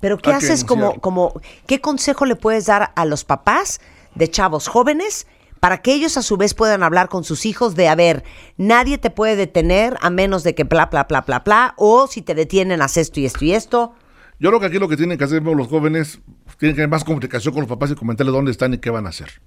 [0.00, 3.80] Pero ¿qué Hay haces como, como, qué consejo le puedes dar a los papás
[4.14, 5.26] de chavos jóvenes
[5.66, 8.22] para que ellos a su vez puedan hablar con sus hijos de, a ver,
[8.56, 12.22] nadie te puede detener a menos de que bla, bla, bla, bla, bla, o si
[12.22, 13.92] te detienen, haz esto y esto y esto?
[14.38, 16.20] Yo creo que aquí lo que tienen que hacer los jóvenes,
[16.58, 19.06] tienen que tener más comunicación con los papás y comentarles dónde están y qué van
[19.06, 19.42] a hacer.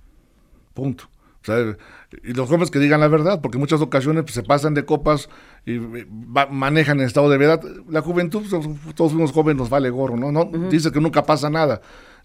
[0.74, 1.06] Punto.
[1.41, 1.78] O sea,
[2.22, 4.84] y los jóvenes que digan la verdad, porque en muchas ocasiones pues, se pasan de
[4.84, 5.30] copas
[5.66, 7.62] y eh, va- manejan en estado de verdad.
[7.88, 10.34] La juventud, pues, todos unos jóvenes nos vale gorro, ¿no?
[10.34, 11.80] no Dice que nunca pasa nada.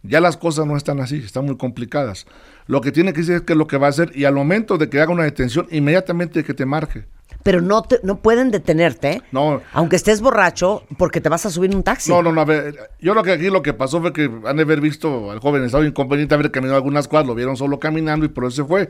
[0.06, 2.26] Ya las cosas no están así, están muy complicadas.
[2.66, 4.34] Lo que tiene que decir es qué es lo que va a hacer y al
[4.34, 7.04] momento de que haga una detención, inmediatamente que te marque.
[7.42, 11.70] Pero no, te- no pueden detenerte, No, aunque estés borracho, porque te vas a subir
[11.70, 12.10] en un taxi.
[12.10, 14.56] No, no, no, a ver, yo creo que aquí lo que pasó fue que han
[14.56, 18.24] de haber visto al joven estado inconveniente, haber caminado algunas cuadras, lo vieron solo caminando
[18.24, 18.88] y por eso se fue.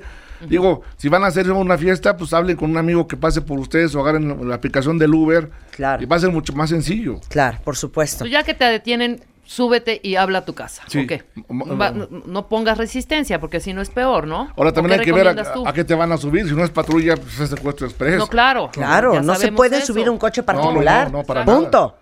[0.49, 3.59] Digo, si van a hacer una fiesta, pues hablen con un amigo que pase por
[3.59, 5.51] ustedes o agarren la, la aplicación del Uber.
[5.73, 6.03] Claro.
[6.03, 7.21] Y va a ser mucho más sencillo.
[7.29, 8.25] Claro, por supuesto.
[8.25, 10.83] Tú ya que te detienen, súbete y habla a tu casa.
[10.89, 11.05] Sí.
[11.05, 11.23] ¿O qué?
[11.49, 14.53] M- Va- no, pongas resistencia, porque si no es peor, ¿no?
[14.57, 16.49] Ahora ¿O también hay que ver a, qué te van a subir.
[16.49, 18.19] Si no es patrulla, pues es secuestro express.
[18.19, 18.71] No, claro.
[18.73, 19.87] Claro, no se puede eso.
[19.93, 21.13] subir un coche No, no, no, particular.
[21.13, 21.79] no, para Punto.
[21.81, 21.95] nada.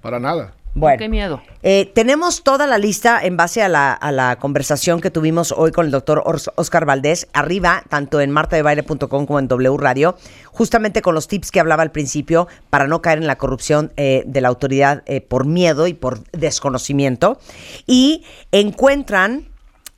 [0.00, 0.52] Para nada.
[0.76, 1.40] Bueno, Qué miedo.
[1.62, 5.72] Eh, tenemos toda la lista en base a la, a la conversación que tuvimos hoy
[5.72, 6.22] con el doctor
[6.56, 10.16] Oscar Valdés, arriba, tanto en martadebaile.com como en W Radio,
[10.52, 14.22] justamente con los tips que hablaba al principio para no caer en la corrupción eh,
[14.26, 17.38] de la autoridad eh, por miedo y por desconocimiento.
[17.86, 19.48] Y encuentran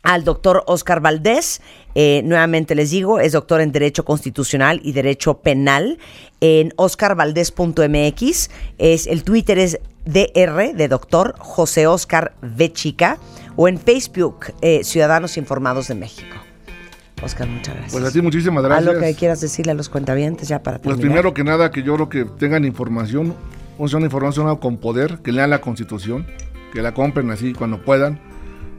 [0.03, 1.61] al doctor Oscar Valdés.
[1.95, 5.99] eh, nuevamente les digo, es doctor en Derecho Constitucional y Derecho Penal
[6.41, 8.51] en oscarvaldés.mx.
[8.79, 12.73] Es, el Twitter es DR de doctor José Oscar V.
[12.73, 13.19] Chica
[13.57, 16.35] o en Facebook eh, Ciudadanos Informados de México.
[17.23, 17.93] Oscar, muchas gracias.
[17.93, 18.89] Pues a ti muchísimas gracias.
[18.89, 21.21] Algo que quieras decirle a los cuentavientes ya para Pues terminar.
[21.21, 23.35] primero que nada, que yo creo que tengan información,
[23.77, 26.27] una información con poder, que lean la constitución,
[26.73, 28.19] que la compren así cuando puedan,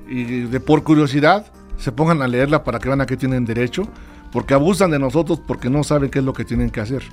[0.10, 1.46] y de por curiosidad
[1.78, 3.84] se pongan a leerla para que vean a qué tienen derecho,
[4.32, 7.04] porque abusan de nosotros porque no saben qué es lo que tienen que hacer.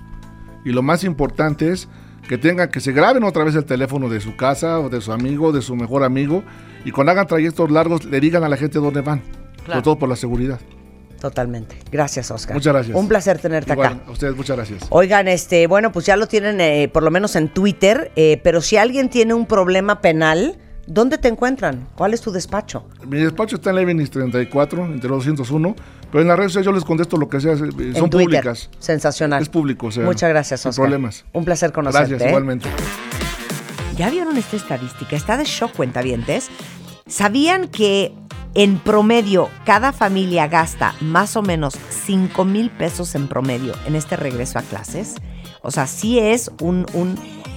[0.65, 1.87] Y lo más importante es
[2.29, 5.13] que tengan, que se graben otra vez el teléfono de su casa o de su
[5.13, 6.43] amigo, de su mejor amigo,
[6.85, 9.21] y cuando hagan trayectos largos le digan a la gente dónde van,
[9.65, 9.73] Claro.
[9.73, 10.61] sobre todo por la seguridad.
[11.21, 11.79] Totalmente.
[11.91, 12.55] Gracias, Oscar.
[12.55, 12.97] Muchas gracias.
[12.97, 14.03] Un placer tenerte Igual, acá.
[14.07, 14.87] A ustedes muchas gracias.
[14.91, 18.61] Oigan, este, bueno, pues ya lo tienen eh, por lo menos en Twitter, eh, pero
[18.61, 21.89] si alguien tiene un problema penal, ¿Dónde te encuentran?
[21.97, 22.85] ¿Cuál es tu despacho?
[23.07, 25.75] Mi despacho está en Levinis 34, entre los 201,
[26.13, 28.11] pero en las redes sociales yo les contesto lo que sea, eh, son en Twitter.
[28.11, 28.71] públicas.
[28.79, 29.43] Sensacional.
[29.43, 30.85] Es público, o sea, Muchas gracias, sin Oscar.
[30.85, 31.25] problemas.
[31.33, 32.09] Un placer conocerte.
[32.11, 32.29] Gracias, ¿eh?
[32.29, 32.69] igualmente.
[33.97, 35.17] ¿Ya vieron esta estadística?
[35.17, 36.49] Está de shock, cuentavientes.
[37.07, 38.13] ¿Sabían que
[38.55, 44.17] en promedio cada familia gasta más o menos 5 mil pesos en promedio en este
[44.17, 45.15] regreso a clases?
[45.67, 47.17] O sea, sí es un, un-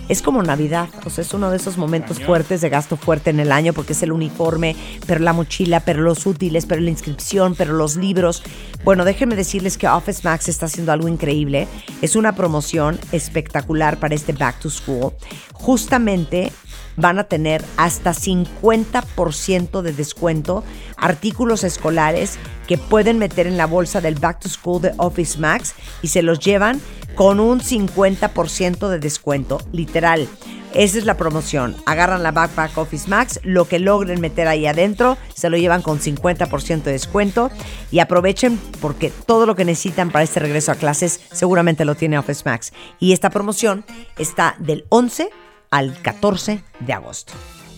[0.09, 3.39] es como Navidad, o sea, es uno de esos momentos fuertes de gasto fuerte en
[3.39, 4.75] el año porque es el uniforme,
[5.05, 8.41] pero la mochila, pero los útiles, pero la inscripción, pero los libros.
[8.83, 11.67] Bueno, déjenme decirles que Office Max está haciendo algo increíble.
[12.01, 15.11] Es una promoción espectacular para este Back to School.
[15.53, 16.51] Justamente
[16.97, 20.63] van a tener hasta 50% de descuento
[20.97, 22.37] artículos escolares
[22.67, 26.21] que pueden meter en la bolsa del Back to School de Office Max y se
[26.23, 26.81] los llevan
[27.15, 30.27] con un 50% de descuento, literal.
[30.73, 31.75] Esa es la promoción.
[31.85, 35.99] Agarran la Backpack Office Max, lo que logren meter ahí adentro, se lo llevan con
[35.99, 37.49] 50% de descuento
[37.91, 42.19] y aprovechen porque todo lo que necesitan para este regreso a clases seguramente lo tiene
[42.19, 42.71] Office Max.
[42.99, 43.83] Y esta promoción
[44.17, 45.29] está del 11
[45.71, 47.33] al 14 de agosto.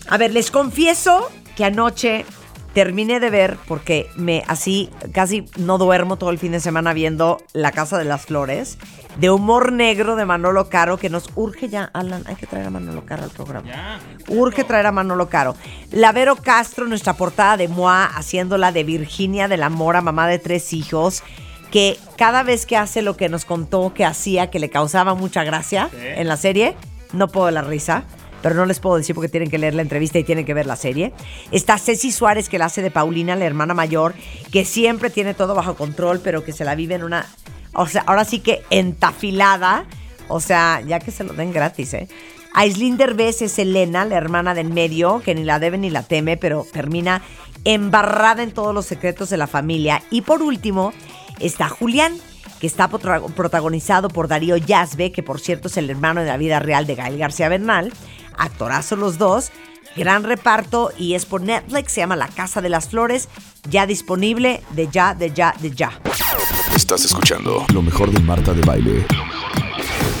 [0.08, 2.26] A ver, les confieso que anoche
[2.72, 7.38] terminé de ver, porque me así casi no duermo todo el fin de semana viendo
[7.52, 8.78] La Casa de las Flores,
[9.16, 12.70] de humor negro de Manolo Caro, que nos urge ya, Alan, hay que traer a
[12.70, 14.00] Manolo Caro al programa.
[14.28, 15.54] Urge traer a Manolo Caro.
[15.90, 20.38] La Vero Castro, nuestra portada de Moa, haciéndola de Virginia de la Mora, mamá de
[20.38, 21.22] tres hijos,
[21.70, 25.44] que cada vez que hace lo que nos contó que hacía, que le causaba mucha
[25.44, 26.76] gracia en la serie,
[27.12, 28.04] no puedo la risa.
[28.42, 30.66] Pero no les puedo decir porque tienen que leer la entrevista y tienen que ver
[30.66, 31.12] la serie.
[31.50, 34.14] Está Ceci Suárez, que la hace de Paulina, la hermana mayor,
[34.50, 37.26] que siempre tiene todo bajo control, pero que se la vive en una.
[37.72, 39.86] O sea, ahora sí que entafilada.
[40.28, 42.08] O sea, ya que se lo den gratis, ¿eh?
[42.54, 46.36] Aislinn Derbez es Elena, la hermana del medio, que ni la debe ni la teme,
[46.36, 47.22] pero termina
[47.64, 50.02] embarrada en todos los secretos de la familia.
[50.10, 50.92] Y por último,
[51.40, 52.18] está Julián,
[52.60, 56.60] que está protagonizado por Darío Yazbe, que por cierto es el hermano de la vida
[56.60, 57.92] real de Gael García Bernal.
[58.36, 59.50] Actorazo los dos.
[59.96, 63.28] Gran reparto y es por Netflix, se llama La Casa de las Flores,
[63.68, 66.00] ya disponible de ya, de ya, de ya.
[66.74, 69.06] Estás escuchando lo mejor de Marta de Baile.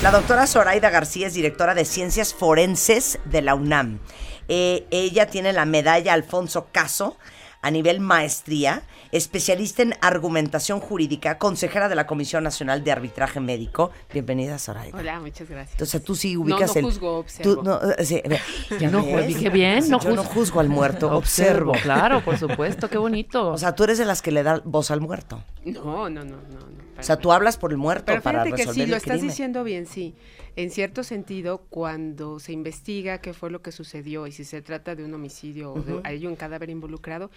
[0.02, 4.00] La doctora Zoraida García es directora de Ciencias Forenses de la UNAM.
[4.48, 7.16] Eh, ella tiene la medalla Alfonso Caso
[7.62, 8.82] a nivel maestría,
[9.12, 13.90] especialista en argumentación jurídica, consejera de la Comisión Nacional de Arbitraje Médico.
[14.12, 14.98] Bienvenida, Zoraida.
[14.98, 15.72] Hola, muchas gracias.
[15.72, 16.84] Entonces tú sí No, ubicas no el.
[16.84, 17.54] juzgo, observo.
[17.56, 18.40] tú no, eh, sí, ve,
[18.80, 19.26] ¿ya No, ves?
[19.28, 20.34] dije bien, no Yo no juzgo.
[20.34, 21.70] juzgo al muerto, observo.
[21.70, 23.48] Observo, claro, por supuesto, qué bonito.
[23.52, 25.42] O sea, tú eres de las que le da voz al muerto.
[25.64, 26.36] No, no, no, no.
[26.58, 28.96] no O sea, tú hablas por el muerto Pero para fíjate que resolver sí, lo
[28.96, 29.28] el estás crimen.
[29.28, 30.14] diciendo bien, sí.
[30.56, 34.94] En cierto sentido, cuando se investiga qué fue lo que sucedió y si se trata
[34.94, 37.30] de un homicidio o de hay un cadáver involucrado,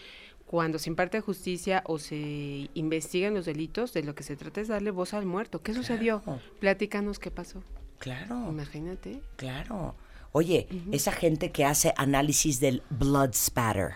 [0.45, 4.67] cuando se imparte justicia o se investigan los delitos, de lo que se trata es
[4.67, 5.61] darle voz al muerto.
[5.61, 6.21] ¿Qué sucedió?
[6.59, 7.63] Platícanos qué pasó.
[7.99, 8.49] Claro.
[8.51, 9.21] Imagínate.
[9.37, 9.95] Claro.
[10.33, 13.95] Oye, esa gente que hace análisis del blood spatter,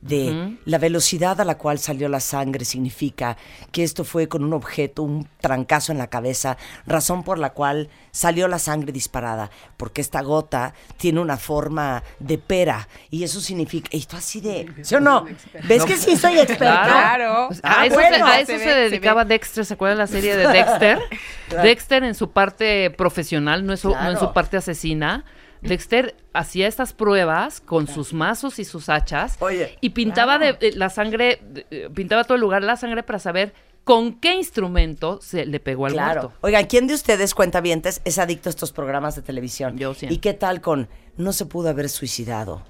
[0.00, 3.36] de la velocidad a la cual salió la sangre, significa
[3.72, 6.56] que esto fue con un objeto, un trancazo en la cabeza,
[6.86, 12.38] razón por la cual salió la sangre disparada, porque esta gota tiene una forma de
[12.38, 15.26] pera y eso significa, esto así de, ¿sí o no?
[15.66, 16.84] ¿Ves que sí soy experta?
[16.84, 17.48] Claro.
[17.62, 18.16] a Ah, eso, bueno.
[18.16, 20.98] se, a eso Se se, ve, se dedicaba Dexter, ¿se acuerdan la serie de Dexter?
[21.48, 21.62] Claro.
[21.66, 25.24] Dexter en su parte profesional, no, en su- no en su parte asesina.
[25.62, 29.38] Dexter hacía estas pruebas con sus mazos y sus hachas
[29.80, 33.18] y pintaba de, de la sangre, de- eh, pintaba todo el lugar la sangre para
[33.18, 33.52] saber
[33.84, 36.22] con qué instrumento se le pegó al Claro.
[36.22, 36.38] muerto.
[36.42, 39.78] Oigan, ¿quién de ustedes, cuentavientes, es adicto a estos programas de televisión?
[39.78, 40.06] Yo sí.
[40.10, 42.62] ¿Y qué tal con no se pudo haber suicidado?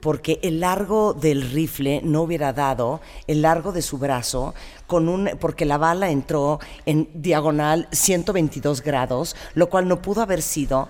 [0.00, 4.52] Porque el largo del rifle no hubiera dado el largo de su brazo
[4.86, 10.42] con un porque la bala entró en diagonal 122 grados, lo cual no pudo haber
[10.42, 10.88] sido.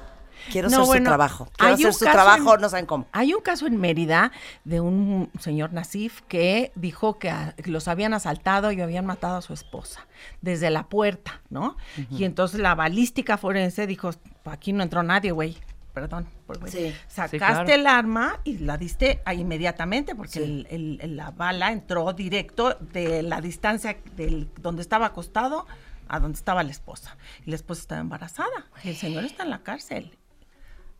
[0.51, 1.45] Quiero No, hacer bueno, su trabajo.
[1.57, 3.07] Quiero hay hacer un su trabajo, en- no saben cómo.
[3.13, 4.33] Hay un caso en Mérida
[4.65, 9.43] de un señor Nasif que dijo que a- los habían asaltado y habían matado a
[9.43, 10.07] su esposa
[10.41, 11.77] desde la puerta, ¿no?
[12.11, 14.11] Y entonces la balística forense dijo,
[14.45, 15.57] aquí no entró nadie, güey.
[15.93, 16.73] Perdón, por güey.
[16.73, 16.93] Sí.
[17.07, 17.69] Sacaste Sí, claro.
[17.73, 20.43] el arma y la diste ahí inmediatamente porque Sí.
[20.71, 25.67] el- el- la bala entró directo de la distancia del donde estaba acostado
[26.09, 27.17] a donde estaba la esposa.
[27.47, 28.67] Y la esposa estaba embarazada.
[28.83, 30.19] El señor está en la cárcel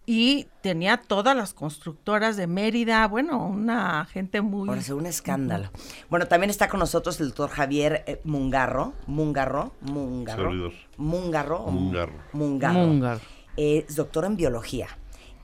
[0.07, 4.69] y tenía todas las constructoras de Mérida, bueno, una gente muy...
[4.69, 5.71] Ahora un escándalo.
[6.11, 8.93] Bueno, también está con nosotros el doctor Javier eh, Mungarro.
[9.07, 9.73] Mungarro.
[9.81, 10.51] Mungarro.
[10.51, 10.73] Servidor.
[10.99, 11.67] Mungarro.
[11.71, 12.13] Mungarro.
[12.33, 12.79] Mungarro.
[12.79, 13.21] Mungarro.
[13.57, 14.89] Es doctor en biología.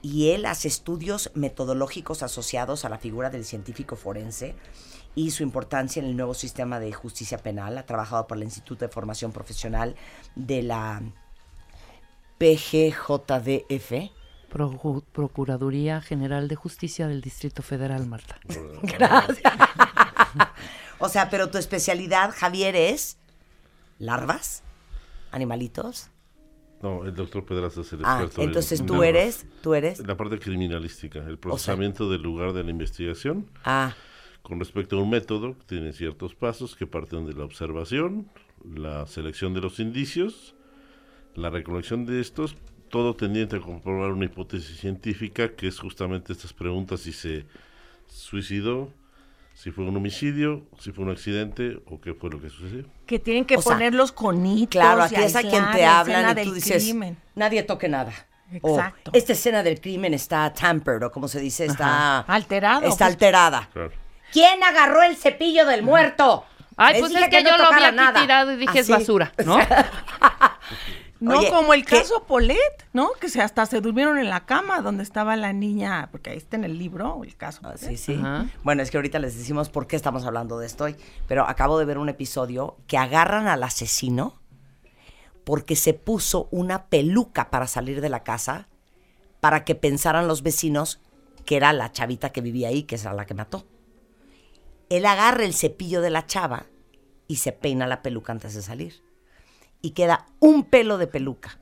[0.03, 4.55] y él hace estudios metodológicos asociados a la figura del científico forense
[5.15, 7.77] y su importancia en el nuevo sistema de justicia penal.
[7.79, 9.97] Ha trabajado por el Instituto de Formación Profesional
[10.37, 11.03] de la
[12.39, 14.11] PGJDF.
[14.51, 18.37] Procu- Procuraduría General de Justicia del Distrito Federal, Marta.
[18.83, 19.53] Gracias.
[20.99, 23.19] o sea, pero tu especialidad, Javier, es
[23.99, 24.63] larvas,
[25.31, 26.09] animalitos.
[26.83, 28.41] No, el doctor Pedraza es el Ah, experto.
[28.43, 29.09] en- entonces en tú larvas.
[29.09, 29.99] eres, tú eres.
[30.07, 33.47] La parte criminalística, el procesamiento del lugar de la investigación.
[33.65, 33.95] Ah.
[34.43, 38.31] Con respecto a un método, tiene ciertos pasos que parten de la observación,
[38.65, 40.55] la selección de los indicios,
[41.35, 42.57] la recolección de estos,
[42.91, 47.47] todo tendiente a comprobar una hipótesis científica que es justamente estas preguntas si se
[48.07, 48.93] suicidó,
[49.55, 52.85] si fue un homicidio, si fue un accidente o qué fue lo que sucedió.
[53.07, 54.71] Que tienen que O sea, poner los conitos.
[54.71, 57.17] Claro, aquí es a quien te la hablan y tú dices, crimen.
[57.35, 58.13] nadie toque nada.
[58.63, 59.13] O, Exacto.
[59.15, 62.19] esta escena del crimen está tampered, o como se dice, está...
[62.21, 62.35] Ajá.
[62.35, 63.13] Alterado, Está pues.
[63.13, 63.69] alterada.
[64.33, 66.45] ¿Quién agarró el cepillo del muerto?
[66.77, 68.21] Ay, Les pues es que, no yo lo aquí nada.
[68.21, 69.59] tirado y dije es basura, ¿no?
[71.21, 71.99] No, Oye, como el ¿qué?
[71.99, 72.59] caso Polet,
[72.95, 73.11] ¿no?
[73.21, 76.57] Que se hasta se durmieron en la cama donde estaba la niña, porque ahí está
[76.57, 77.61] en el libro el caso.
[77.65, 78.19] Ah, Sí, sí.
[78.63, 80.97] Bueno, es que ahorita les decimos por qué estamos hablando de esto hoy.
[81.29, 84.41] Pero acabo de ver un episodio que agarran al asesino
[85.45, 88.69] porque se puso una peluca para salir de la casa
[89.41, 91.01] para que pensaran los vecinos
[91.45, 93.67] que era la chavita que vivía ahí, que es la que mató.
[94.89, 96.67] Él agarra el cepillo de la chava
[97.27, 99.03] y se peina la peluca antes de salir.
[99.83, 101.59] Y queda un pelo de peluca.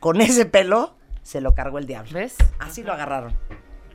[0.00, 2.12] Con ese pelo se lo cargó el diablo.
[2.14, 2.36] ¿Ves?
[2.58, 3.34] Así lo agarraron.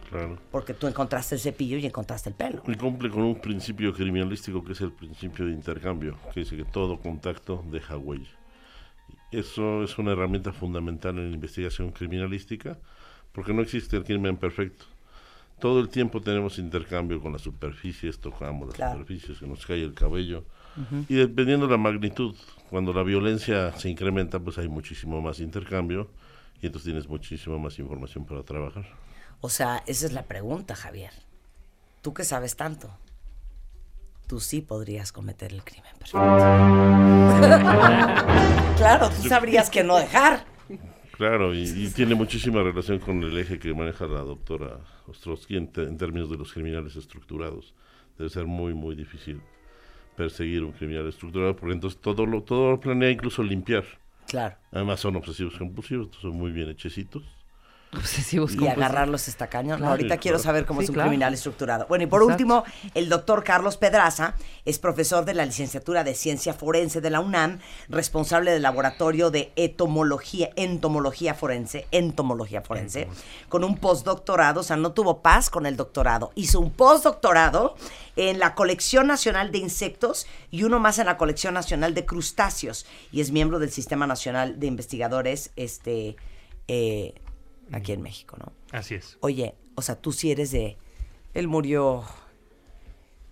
[0.09, 0.39] Claro.
[0.51, 2.63] Porque tú encontraste el cepillo y encontraste el pelo.
[2.67, 6.65] Y cumple con un principio criminalístico que es el principio de intercambio, que dice que
[6.65, 8.29] todo contacto deja huella.
[9.31, 12.77] Eso es una herramienta fundamental en la investigación criminalística,
[13.31, 14.85] porque no existe el crimen perfecto.
[15.59, 18.93] Todo el tiempo tenemos intercambio con las superficies, tocamos las Claro.
[18.93, 20.43] superficies, se nos cae el cabello.
[21.09, 22.33] Y dependiendo de la magnitud,
[22.69, 26.09] cuando la violencia se incrementa, pues hay muchísimo más intercambio
[26.61, 28.85] y entonces tienes muchísima más información para trabajar.
[29.41, 31.11] O sea, esa es la pregunta, Javier.
[32.01, 32.89] Tú que sabes tanto,
[34.27, 36.19] tú sí podrías cometer el crimen perfecto.
[38.77, 40.45] claro, tú sabrías que no dejar.
[41.11, 45.67] Claro, y, y tiene muchísima relación con el eje que maneja la doctora Ostrowski en,
[45.67, 47.73] te- en términos de los criminales estructurados.
[48.17, 49.41] Debe ser muy, muy difícil
[50.19, 53.85] perseguir un criminal estructurado, porque entonces todo lo, todo lo planea incluso limpiar.
[54.27, 54.57] Claro.
[54.69, 57.23] Además son obsesivos compulsivos, son muy bien hechecitos.
[57.91, 59.77] Obsesivos Y agarrarlos está cañón.
[59.79, 59.91] Claro.
[59.93, 61.09] Ahorita quiero saber cómo Sí, es un claro.
[61.09, 61.87] criminal estructurado.
[61.89, 62.33] Bueno, y por Exacto.
[62.43, 62.63] último,
[62.93, 67.59] el doctor Carlos Pedraza es profesor de la licenciatura de Ciencia Forense de la UNAM,
[67.87, 73.07] responsable del laboratorio de etomología, entomología forense, entomología forense,
[73.49, 77.75] con un postdoctorado, o sea, no tuvo paz con el doctorado, hizo un postdoctorado
[78.15, 82.85] en la Colección Nacional de Insectos y uno más en la Colección Nacional de Crustáceos
[83.11, 86.17] y es miembro del Sistema Nacional de Investigadores, este,
[86.67, 87.15] eh,
[87.71, 88.51] aquí en México, ¿no?
[88.71, 89.17] Así es.
[89.21, 90.77] Oye, o sea, tú sí eres de...
[91.33, 92.03] Él murió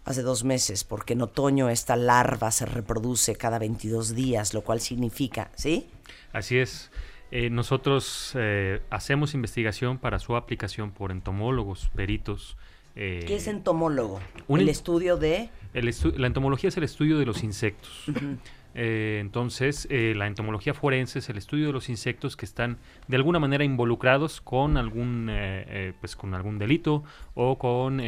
[0.06, 4.80] hace dos meses porque en otoño esta larva se reproduce cada 22 días, lo cual
[4.80, 5.88] significa, ¿sí?
[6.32, 6.92] Así es.
[7.32, 12.56] Eh, nosotros eh, hacemos investigación para su aplicación por entomólogos, peritos.
[12.96, 14.22] eh, ¿Qué es entomólogo?
[14.48, 15.50] un el estudio de...
[15.74, 18.08] el estu- la entomología es el estudio de los insectos.
[18.08, 18.38] Ujú.
[18.80, 22.78] Eh, entonces, eh, la entomología forense es el estudio de los insectos que están
[23.08, 28.00] de alguna manera involucrados con algún, eh, eh, pues, con algún delito o con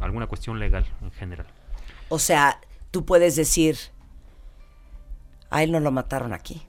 [0.00, 1.46] alguna cuestión legal en general.
[2.10, 2.60] O sea,
[2.90, 3.76] tú puedes decir,
[5.50, 6.62] a él no lo mataron aquí,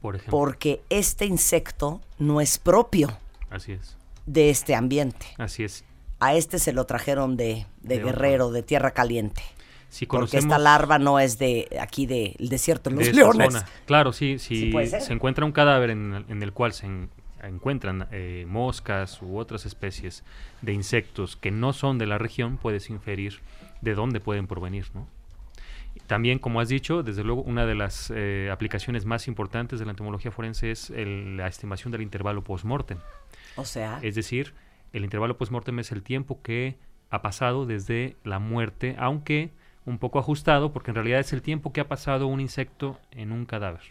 [0.00, 0.38] Por ejemplo.
[0.38, 3.08] porque este insecto no es propio
[3.50, 3.96] Así es.
[4.26, 5.26] de este ambiente.
[5.38, 5.84] Así es.
[6.20, 8.06] A este se lo trajeron de, de, De otro.
[8.06, 9.42] Guerrero, de Tierra Caliente.
[9.94, 13.52] Si porque esta larva no es de aquí del desierto de los de esta leones.
[13.52, 13.66] zona.
[13.86, 17.10] Claro, sí, si Sí se encuentra un cadáver en, el- en el cual se en-
[17.44, 20.24] encuentran eh, moscas u otras especies
[20.62, 23.38] de insectos que no son de la región, puedes inferir
[23.82, 25.06] de dónde pueden provenir, ¿no?
[26.08, 29.92] También, como has dicho, desde luego, una de las eh, aplicaciones más importantes de la
[29.92, 32.98] entomología forense es el- la estimación del intervalo post-mortem.
[33.56, 34.54] O sea, Es decir,
[34.92, 36.76] el intervalo post-mortem es el tiempo que
[37.10, 39.50] ha pasado desde la muerte, aunque
[39.86, 43.32] un poco ajustado, porque en realidad es el tiempo que ha pasado un insecto en
[43.32, 43.82] un cadáver.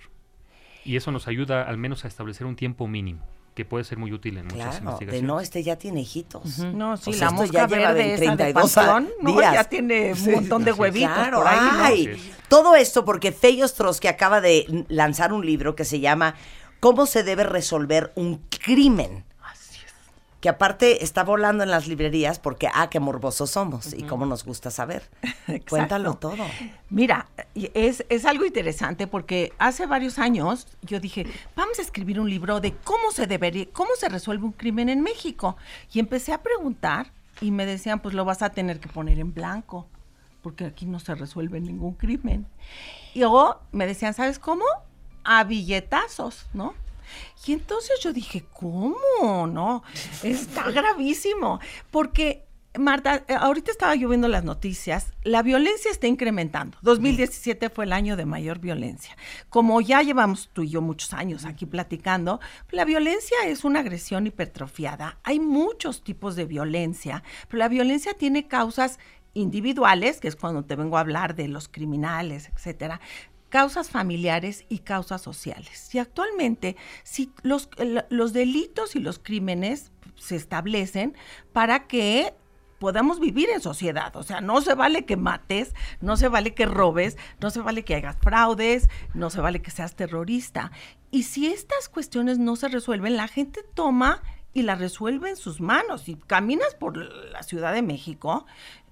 [0.85, 3.25] Y eso nos ayuda al menos a establecer un tiempo mínimo,
[3.55, 5.23] que puede ser muy útil en muchas de investigaciones.
[5.23, 6.59] no, este ya tiene hijitos.
[6.59, 9.31] No, sí, O sea, la mosca lleva verde de esa de 32 Panteón, ¿no?
[9.31, 9.53] días.
[9.53, 14.41] Ya tiene un montón de huevitos Claro, por ahí, todo esto porque Fey Ostrowski acaba
[14.41, 16.35] de lanzar un libro que se llama
[16.79, 19.23] ¿Cómo se debe resolver un crimen?
[20.43, 24.43] Que aparte está volando en las librerías porque, ah, qué morbosos somos y cómo nos
[24.43, 25.09] gusta saber.
[25.69, 26.43] Cuéntalo todo.
[26.89, 31.25] Mira, es, es algo interesante porque hace varios años yo dije,
[31.55, 34.99] vamos a escribir un libro de cómo se debería, cómo se resuelve un crimen en
[34.99, 35.55] México.
[35.93, 39.33] Y empecé a preguntar y me decían, pues lo vas a tener que poner en
[39.33, 39.87] blanco,
[40.41, 42.47] porque aquí no se resuelve ningún crimen.
[43.13, 44.65] Y luego me decían, ¿sabes cómo?
[45.23, 46.73] A billetazos, ¿no?
[47.45, 49.47] Y entonces yo dije, ¿cómo?
[49.47, 49.83] No,
[50.23, 51.59] está gravísimo.
[51.91, 52.45] Porque,
[52.77, 56.77] Marta, eh, ahorita estaba yo viendo las noticias, la violencia está incrementando.
[56.81, 59.15] 2017 fue el año de mayor violencia.
[59.49, 62.39] Como ya llevamos tú y yo muchos años aquí platicando,
[62.71, 65.19] la violencia es una agresión hipertrofiada.
[65.23, 68.99] Hay muchos tipos de violencia, pero la violencia tiene causas
[69.33, 73.01] individuales, que es cuando te vengo a hablar de los criminales, etcétera,
[73.53, 75.93] causas familiares y causas sociales.
[75.93, 77.69] Y actualmente, si los,
[78.09, 81.15] los delitos y los crímenes se establecen
[81.51, 82.33] para que
[82.79, 84.15] podamos vivir en sociedad.
[84.15, 87.85] O sea, no se vale que mates, no se vale que robes, no se vale
[87.85, 90.71] que hagas fraudes, no se vale que seas terrorista.
[91.11, 95.61] Y si estas cuestiones no se resuelven, la gente toma y la resuelve en sus
[95.61, 96.09] manos.
[96.09, 98.47] Y caminas por la Ciudad de México,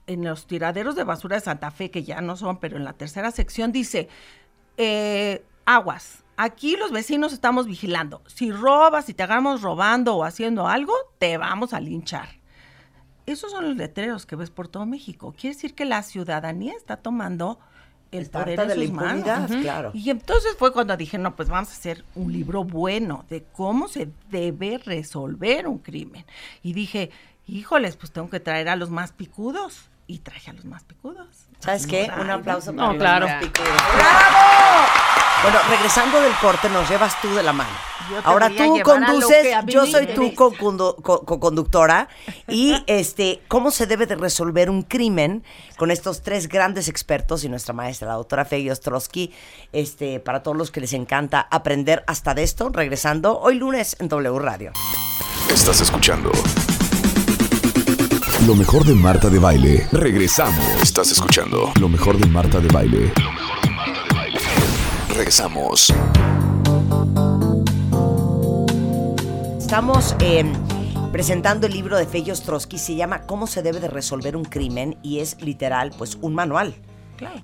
[0.07, 2.93] en los tiraderos de basura de Santa Fe, que ya no son, pero en la
[2.93, 4.09] tercera sección dice,
[4.77, 6.23] eh, aguas.
[6.37, 8.21] Aquí los vecinos estamos vigilando.
[8.27, 12.29] Si robas, si te agarramos robando o haciendo algo, te vamos a linchar.
[13.25, 15.33] Esos son los letreros que ves por todo México.
[15.39, 17.59] Quiere decir que la ciudadanía está tomando
[18.11, 19.51] el Está poder en de la sus manos.
[19.61, 19.91] claro.
[19.93, 23.87] Y entonces fue cuando dije, no, pues vamos a hacer un libro bueno de cómo
[23.87, 26.25] se debe resolver un crimen.
[26.61, 27.11] Y dije,
[27.47, 29.89] híjoles, pues tengo que traer a los más picudos.
[30.11, 31.25] Y traje a los más picudos.
[31.59, 32.11] ¿Sabes qué?
[32.19, 33.27] Un aplauso no, para claro.
[33.29, 33.71] los picudos.
[33.95, 34.87] ¡Bravo!
[35.43, 37.69] Bueno, regresando del corte, nos llevas tú de la mano.
[38.25, 40.51] Ahora tú conduces, yo soy tu co-
[41.01, 42.09] co-conductora.
[42.49, 45.45] y este, ¿cómo se debe de resolver un crimen
[45.77, 49.33] con estos tres grandes expertos y nuestra maestra, la doctora Feggy Ostrowski?
[49.71, 54.09] Este, para todos los que les encanta aprender hasta de esto, regresando hoy lunes en
[54.09, 54.73] W Radio.
[55.49, 56.31] Estás escuchando
[58.47, 59.87] lo mejor de Marta de Baile.
[59.91, 60.65] Regresamos.
[60.81, 63.13] Estás escuchando lo mejor de Marta de Baile.
[63.21, 64.39] Lo mejor de Marta de Baile.
[65.09, 65.93] Regresamos.
[69.59, 70.43] Estamos eh,
[71.11, 74.97] presentando el libro de Feggy Ostrowski, se llama ¿Cómo se debe de resolver un crimen?
[75.03, 76.75] y es literal, pues un manual.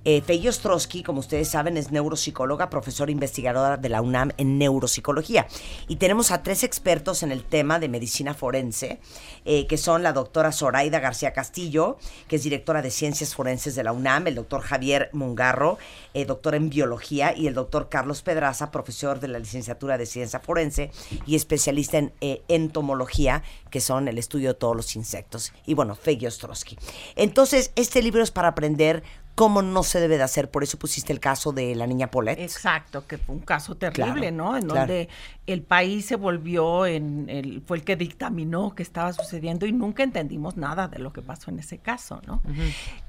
[0.05, 5.47] Eh, Feggy Ostrowski, como ustedes saben, es neuropsicóloga, profesora investigadora de la UNAM en neuropsicología.
[5.87, 8.99] Y tenemos a tres expertos en el tema de medicina forense,
[9.45, 11.97] eh, que son la doctora Zoraida García Castillo,
[12.27, 15.77] que es directora de ciencias forenses de la UNAM, el doctor Javier Mungarro,
[16.13, 20.39] eh, doctor en biología, y el doctor Carlos Pedraza, profesor de la licenciatura de ciencia
[20.39, 20.91] forense
[21.25, 25.53] y especialista en eh, entomología, que son el estudio de todos los insectos.
[25.65, 26.77] Y bueno, Feggy Ostrowski.
[27.15, 29.03] Entonces, este libro es para aprender
[29.37, 30.49] cómo no se debe de hacer.
[30.49, 32.39] Por eso pusiste el caso de la niña Paulette.
[32.39, 34.57] Exacto, que fue un caso terrible, Claro, ¿no?
[34.57, 34.79] En claro.
[34.79, 35.09] donde
[35.45, 40.01] el país se volvió en el, fue el que dictaminó que estaba sucediendo y nunca
[40.01, 42.41] entendimos nada de lo que pasó en ese caso, ¿no?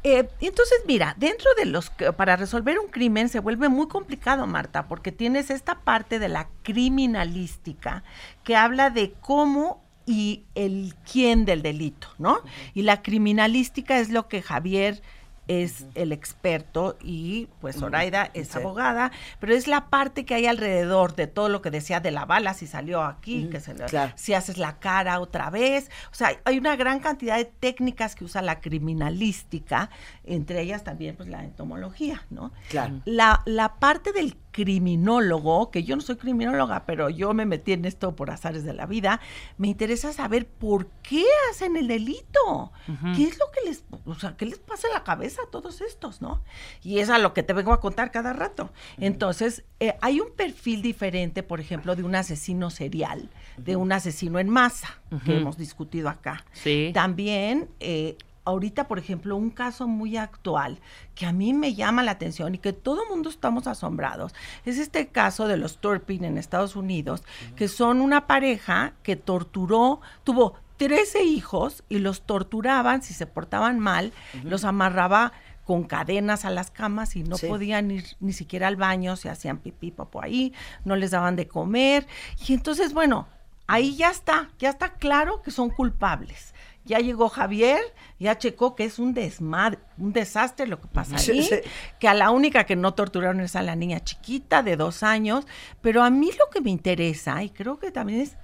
[0.05, 4.47] Eh, entonces, mira, dentro de los que- para resolver un crimen se vuelve muy complicado,
[4.47, 8.03] Marta, porque tienes esta parte de la criminalística
[8.45, 12.41] que habla de cómo y el quién del delito, ¿no?
[12.75, 15.03] Y la criminalística es lo que Javier
[15.49, 18.59] es el experto y pues Zoraida es Sí.
[18.59, 19.11] abogada,
[19.41, 22.55] pero es la parte que hay alrededor de todo lo que decía de la bala,
[22.55, 24.12] si salió aquí, que se le- claro.
[24.15, 25.91] si haces la cara otra vez.
[26.12, 29.91] O sea, hay una gran cantidad de técnicas que usa la criminalística,
[30.25, 32.53] entre ellas también pues la entomología, ¿no?
[32.69, 33.01] Claro.
[33.05, 37.85] La, la parte del criminólogo, que yo no soy criminóloga, pero yo me metí en
[37.85, 39.20] esto por azares de la vida,
[39.57, 42.73] me interesa saber por qué hacen el delito.
[43.15, 45.81] ¿Qué es lo que les, o sea, qué les pasa en la cabeza a todos
[45.81, 46.43] estos, no?
[46.83, 48.70] Y es a lo que te vengo a contar cada rato.
[48.99, 54.39] Entonces, eh, hay un perfil diferente, por ejemplo, de un asesino serial, de un asesino
[54.39, 56.45] en masa, que hemos discutido acá.
[56.53, 56.91] Sí.
[56.95, 58.16] También, eh,
[58.49, 60.81] ahorita, por ejemplo, un caso muy actual
[61.15, 64.35] que a mí me llama la atención y que todo el mundo estamos asombrados,
[64.65, 67.23] es este caso de los Turpin en Estados Unidos,
[67.57, 73.79] que son una pareja que torturó, tuvo 13 hijos y los torturaban si se portaban
[73.79, 74.12] mal,
[74.45, 75.33] los amarraba
[75.65, 77.47] con cadenas a las camas y no Sí.
[77.47, 80.55] podían ir ni siquiera al baño, se hacían pipí, papo ahí,
[80.85, 82.07] no les daban de comer.
[82.47, 83.27] Y entonces, bueno,
[83.66, 86.55] ahí ya está, ya está claro que son culpables.
[86.89, 87.78] Ya llegó Javier,
[88.19, 91.56] ya checó que es un desmadre, un desastre lo que pasa Sí, ahí, sí.
[92.01, 95.47] que a la única que no torturaron es a la niña chiquita de dos años,
[95.82, 98.36] pero a mí lo que me interesa, y creo que también es,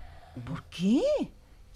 [0.44, 1.00] ¿por qué?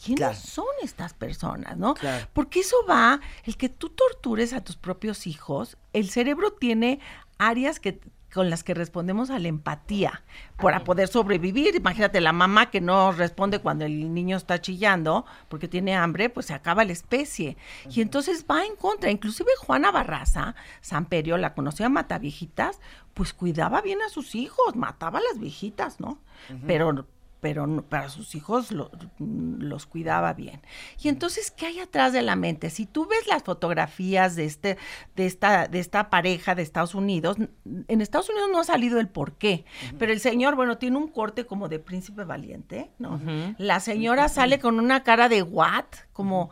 [0.05, 1.95] ¿Quiénes son estas personas, no?
[2.32, 7.01] Porque eso va, el que tú tortures a tus propios hijos, el cerebro tiene
[7.39, 7.99] áreas que
[8.33, 10.23] con las que respondemos a la empatía
[10.57, 11.75] para poder sobrevivir.
[11.75, 16.47] Imagínate la mamá que no responde cuando el niño está chillando porque tiene hambre, pues
[16.47, 17.57] se acaba la especie.
[17.91, 19.11] Y entonces va en contra.
[19.11, 22.81] Inclusive Juana Barraza, Samperio, la conocía mata viejitas,
[23.15, 26.19] pues cuidaba bien a sus hijos, mataba a las viejitas, ¿no?
[26.67, 27.07] Pero
[27.40, 28.70] pero para sus hijos
[29.19, 30.60] los cuidaba bien.
[31.02, 32.70] Y entonces, ¿qué hay atrás de la mente?
[32.70, 34.77] Si tú ves las fotografías de, este,
[35.15, 39.09] de, esta, de esta pareja de Estados Unidos, en Estados Unidos no ha salido el
[39.09, 39.65] por qué,
[39.98, 43.20] pero el señor, bueno, tiene un corte como de príncipe valiente, ¿no?
[43.59, 46.51] La señora sale con una cara de what, como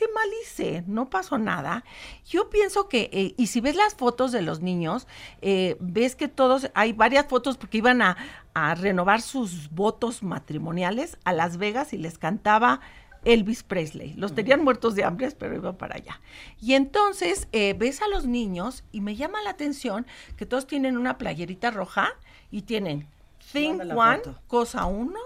[0.00, 1.84] qué mal hice, no pasó nada.
[2.24, 5.06] Yo pienso que, eh, y si ves las fotos de los niños,
[5.42, 8.16] eh, ves que todos, hay varias fotos porque iban a,
[8.76, 12.80] renovar sus votos matrimoniales a Las Vegas y les cantaba
[13.24, 14.12] Elvis Presley.
[14.14, 16.20] Los tenían muertos de hambre, pero iban para allá.
[16.60, 20.06] Y entonces eh, ves a los niños y me llama la atención
[20.36, 22.08] que todos tienen una playerita roja
[22.50, 23.06] y tienen
[23.52, 25.20] Think one, cosa uno,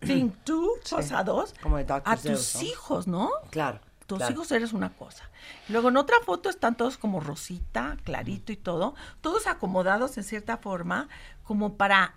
[0.00, 1.54] think two, cosa dos,
[2.04, 3.30] a tus hijos, ¿no?
[3.50, 3.80] Claro
[4.18, 5.30] tus hijos eres una cosa.
[5.68, 10.56] Luego en otra foto están todos como rosita, clarito y todo, todos acomodados en cierta
[10.56, 11.08] forma
[11.42, 12.14] como para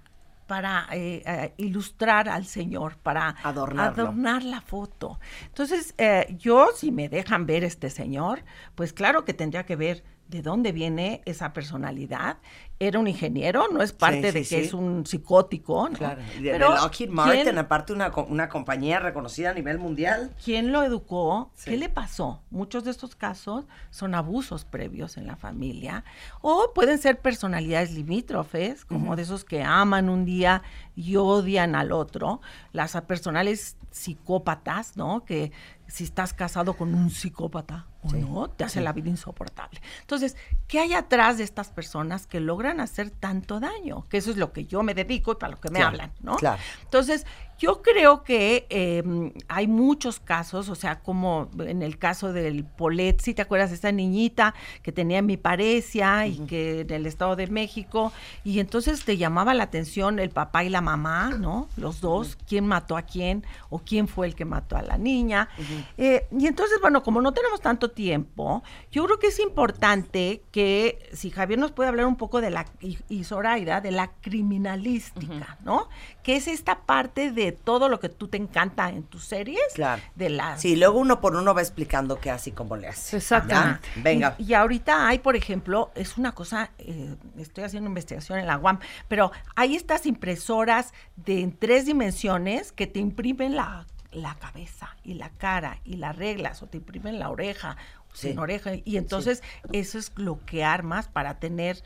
[0.47, 5.19] para eh, eh, ilustrar al Señor, para adornar la foto.
[5.45, 8.43] Entonces, eh, yo, si me dejan ver este Señor,
[8.75, 12.37] pues claro que tendría que ver de dónde viene esa personalidad
[12.77, 15.87] era un ingeniero, no es parte de que es un psicótico.
[15.87, 15.97] ¿no?
[15.97, 20.35] Claro, de, Pero, Lockheed Martin, aparte una, una compañía reconocida a nivel mundial.
[20.43, 21.51] ¿Quién lo educó?
[21.63, 22.41] ¿Qué le pasó?
[22.49, 26.03] Muchos de estos casos son abusos previos en la familia
[26.41, 30.61] o pueden ser personalidades limítrofes, como de esos que aman un día
[30.95, 32.41] y odian al otro.
[32.73, 35.23] Las personales psicópatas, ¿no?
[35.23, 35.53] Que
[35.87, 39.81] si estás casado con un psicópata o no, te hace la vida insoportable.
[40.01, 40.35] Entonces,
[40.67, 44.07] ¿qué hay atrás de estas personas que logran hacer tanto daño?
[44.09, 46.35] Que eso es lo que yo me dedico y para lo que me hablan, ¿no?
[46.37, 46.61] Claro.
[46.83, 47.25] Entonces,
[47.57, 53.21] yo creo que em, hay muchos casos, o sea, como en el caso del Polet,
[53.21, 54.53] si te acuerdas de esa niñita
[54.83, 58.11] que tenía mi parecia y que en el Estado de México,
[58.43, 61.69] y entonces te llamaba la atención el papá y la mamá, ¿no?
[61.77, 65.49] Los dos, quién mató a quién o quién fue el que mató a la niña.
[65.97, 71.09] Eh, y entonces, bueno, como no tenemos tanto tiempo, yo creo que es importante que
[71.13, 75.87] si Javier nos puede hablar un poco de la, y, Zoraida, de la criminalística, ¿no?
[76.25, 79.61] Que es esta parte de todo lo que tú te encanta en tus series.
[79.75, 80.01] Claro.
[80.15, 80.59] De las...
[80.59, 83.17] Sí, luego uno por uno va explicando qué hace y cómo le hace.
[83.17, 83.87] Exactamente.
[83.97, 84.35] Venga.
[84.39, 88.79] Y, ahorita hay, por ejemplo, es una cosa, eh, estoy haciendo investigación en la UAM,
[89.07, 95.13] pero hay estas impresoras de en tres dimensiones que te imprimen la, la cabeza y
[95.13, 97.77] la cara y las reglas o te imprimen la oreja
[98.15, 98.71] sin oreja.
[98.83, 101.83] Y entonces eso es lo que armas para tener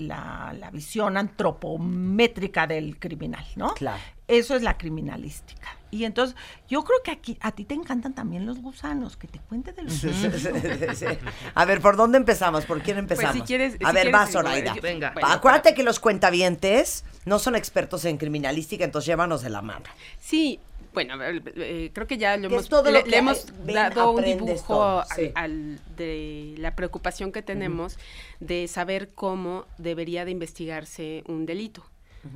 [0.00, 3.74] la, la, visión antropométrica del criminal, ¿no?
[3.74, 4.00] Claro.
[4.26, 5.76] Eso es la criminalística.
[5.90, 6.36] Y entonces,
[6.68, 9.82] yo creo que aquí a ti te encantan también los gusanos, que te cuente de
[9.82, 10.46] los gusanos.
[11.54, 12.64] A ver, ¿por dónde empezamos?
[12.64, 13.36] ¿Por quién pues, empezamos?
[13.36, 14.74] si quieres, a ver, va, Zoraida.
[14.80, 15.14] Venga.
[15.22, 19.84] Acuérdate que los cuentavientes no son expertos en criminalística, entonces llévanos de la mano.
[20.20, 20.60] Sí,
[20.92, 25.02] bueno, eh, creo que ya lo hemos, le, hemos dado un dibujo
[25.96, 27.98] de la preocupación que tenemos
[28.40, 31.84] de saber cómo debería de investigarse un delito.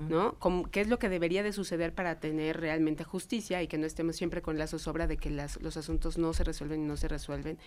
[0.09, 0.37] ¿No?
[0.71, 4.17] ¿Qué es lo que debería de suceder para tener realmente justicia y que no estemos
[4.17, 7.59] siempre con la zozobra de que los asuntos no se resuelven y no se resuelven?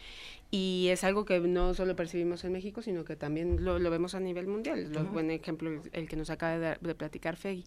[0.51, 4.19] Y es algo que no solo percibimos en México, sino que también lo, vemos a
[4.19, 4.89] nivel mundial.
[5.11, 7.65] Buen ejemplo el, que nos acaba de, de platicar Fegui.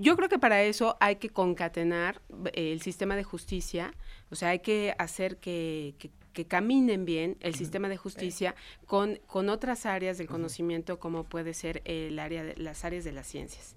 [0.00, 3.92] Yo creo que para eso hay que concatenar eh, el sistema de justicia,
[4.30, 6.10] o sea, hay que hacer que, que,
[6.46, 8.54] caminen bien el sistema de justicia
[8.86, 13.10] con, con otras áreas del conocimiento, como puede ser el área de, las áreas de
[13.10, 13.74] las ciencias.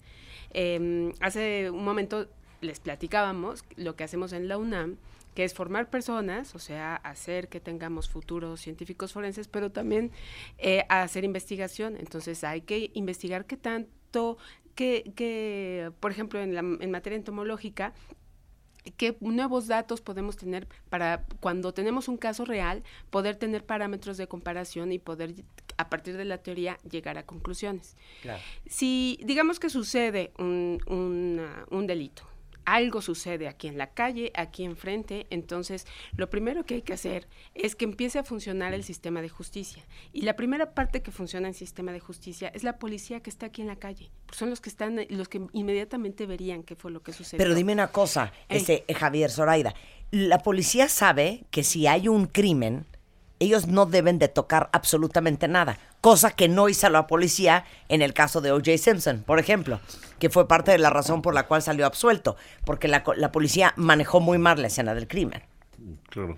[0.53, 2.27] Em, hace un momento
[2.61, 4.97] les platicábamos lo que hacemos en la UNAM,
[5.33, 10.11] que es formar personas, o sea, hacer que tengamos futuros científicos forenses, pero también
[10.57, 11.95] eh, hacer investigación.
[11.97, 14.37] Entonces hay que investigar qué tanto,
[14.75, 17.93] que, que por ejemplo, en, la, en materia entomológica,
[18.97, 24.27] qué nuevos datos podemos tener para cuando tenemos un caso real, poder tener parámetros de
[24.27, 25.35] comparación y poder
[25.77, 27.95] a partir de la teoría llegar a conclusiones.
[28.67, 30.79] Si digamos que sucede un,
[31.69, 32.23] un delito,
[32.73, 35.85] algo sucede aquí en la calle, aquí enfrente, entonces
[36.15, 39.83] lo primero que hay que hacer es que empiece a funcionar el sistema de justicia.
[40.13, 43.29] Y la primera parte que funciona en el sistema de justicia es la policía que
[43.29, 44.09] está aquí en la calle.
[44.31, 47.43] Son los que están, los que inmediatamente verían qué fue lo que sucedió.
[47.43, 49.75] Pero dime una cosa, ese, Javier Zoraida,
[50.11, 52.85] la policía sabe que si hay un crimen,
[53.41, 58.13] ellos no deben de tocar absolutamente nada, cosa que no hizo la policía en el
[58.13, 58.77] caso de O.J.
[58.77, 59.79] Simpson, por ejemplo,
[60.19, 63.73] que fue parte de la razón por la cual salió absuelto, porque la, la policía
[63.77, 65.41] manejó muy mal la escena del crimen.
[66.09, 66.37] Claro.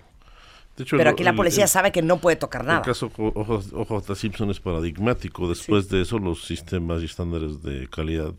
[0.90, 2.78] Pero aquí la policía sabe que no puede tocar nada.
[2.78, 4.14] El caso O.J.
[4.14, 5.48] Simpson es paradigmático.
[5.48, 8.32] Después de eso, los sistemas y estándares de calidad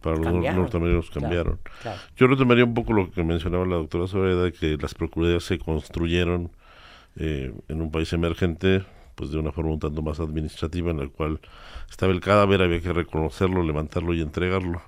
[0.00, 1.60] para los norteamericanos cambiaron.
[2.16, 6.50] Yo retomaría un poco lo que mencionaba la doctora Soledad, que las procuradurías se construyeron
[7.16, 8.84] eh, en un país emergente,
[9.14, 11.40] pues de una forma un tanto más administrativa, en la cual
[11.90, 14.82] estaba el cadáver, había que reconocerlo, levantarlo y entregarlo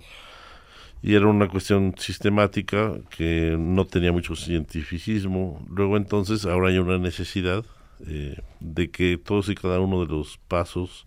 [1.03, 5.67] y era una cuestión sistemática que no tenía mucho cientificismo.
[5.69, 7.65] Luego entonces ahora hay una necesidad
[8.07, 11.05] eh, de que todos y cada uno de los pasos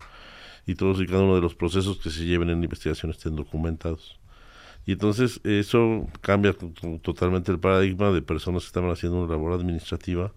[0.66, 4.20] y todos y cada uno de los procesos que se lleven en investigación estén documentados.
[4.84, 6.54] Y entonces eso cambia
[7.02, 10.32] totalmente el paradigma de personas que estaban haciendo una labor administrativa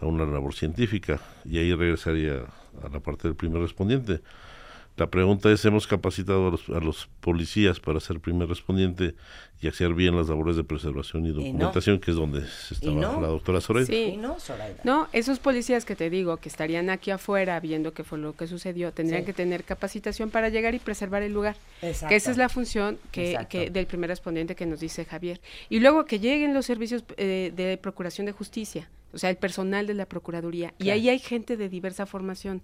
[0.00, 1.20] a una labor científica.
[1.44, 2.44] Y ahí regresaría
[2.82, 4.20] a la parte del primer respondiente.
[4.98, 9.14] La pregunta es, ¿hemos capacitado a los, policías para ser primer respondiente
[9.60, 13.60] y hacer bien las labores de preservación y documentación, que es donde estaba la doctora
[13.60, 13.86] Zoraida?
[13.86, 14.36] Sí, no,
[14.82, 18.48] No, esos policías que te digo, que estarían aquí afuera viendo qué fue lo que
[18.48, 21.54] sucedió, tendrían que tener capacitación para llegar y preservar el lugar.
[21.80, 25.40] Que esa es la función que, del primer respondiente que nos dice Javier.
[25.70, 29.86] Y luego que lleguen los servicios eh, de procuración de justicia, o sea, el personal
[29.86, 30.74] de la Procuraduría.
[30.78, 32.62] Y ahí hay gente de diversa formación.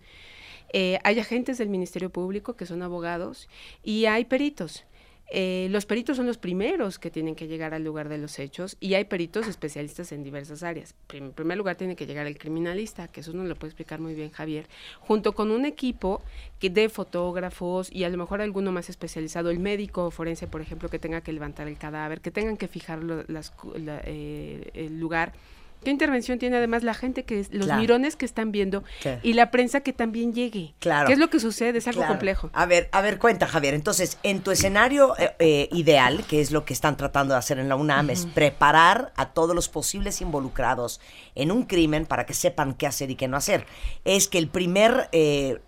[0.72, 3.48] Eh, hay agentes del Ministerio Público que son abogados
[3.82, 4.84] y hay peritos.
[5.30, 8.76] Eh, los peritos son los primeros que tienen que llegar al lugar de los hechos
[8.78, 10.94] y hay peritos especialistas en diversas áreas.
[11.12, 14.14] En primer lugar tiene que llegar el criminalista, que eso nos lo puede explicar muy
[14.14, 14.66] bien Javier,
[15.00, 16.22] junto con un equipo
[16.60, 20.90] que de fotógrafos y a lo mejor alguno más especializado, el médico forense, por ejemplo,
[20.90, 23.00] que tenga que levantar el cadáver, que tengan que fijar
[24.04, 25.32] eh, el lugar
[25.84, 28.84] ¿Qué intervención tiene además la gente que los mirones que están viendo
[29.22, 30.74] y la prensa que también llegue?
[30.80, 31.06] Claro.
[31.06, 31.78] ¿Qué es lo que sucede?
[31.78, 32.50] Es algo complejo.
[32.52, 33.74] A ver, a ver, cuenta, Javier.
[33.74, 37.58] Entonces, en tu escenario eh, eh, ideal, que es lo que están tratando de hacer
[37.58, 41.00] en la UNAM, es preparar a todos los posibles involucrados
[41.34, 43.66] en un crimen para que sepan qué hacer y qué no hacer.
[44.04, 45.58] Es que el primer, eh,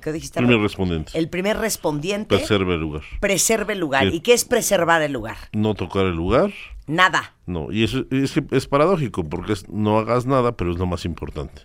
[0.00, 0.38] ¿qué dijiste?
[0.38, 1.18] Primer respondiente.
[1.18, 2.36] El primer respondiente.
[2.36, 3.02] Preserve el lugar.
[3.20, 4.06] Preserve el lugar.
[4.06, 5.36] ¿Y qué es preservar el lugar?
[5.52, 6.52] No tocar el lugar
[6.86, 7.34] Nada.
[7.46, 11.04] No, y eso es, es paradójico porque es, no hagas nada, pero es lo más
[11.04, 11.62] importante.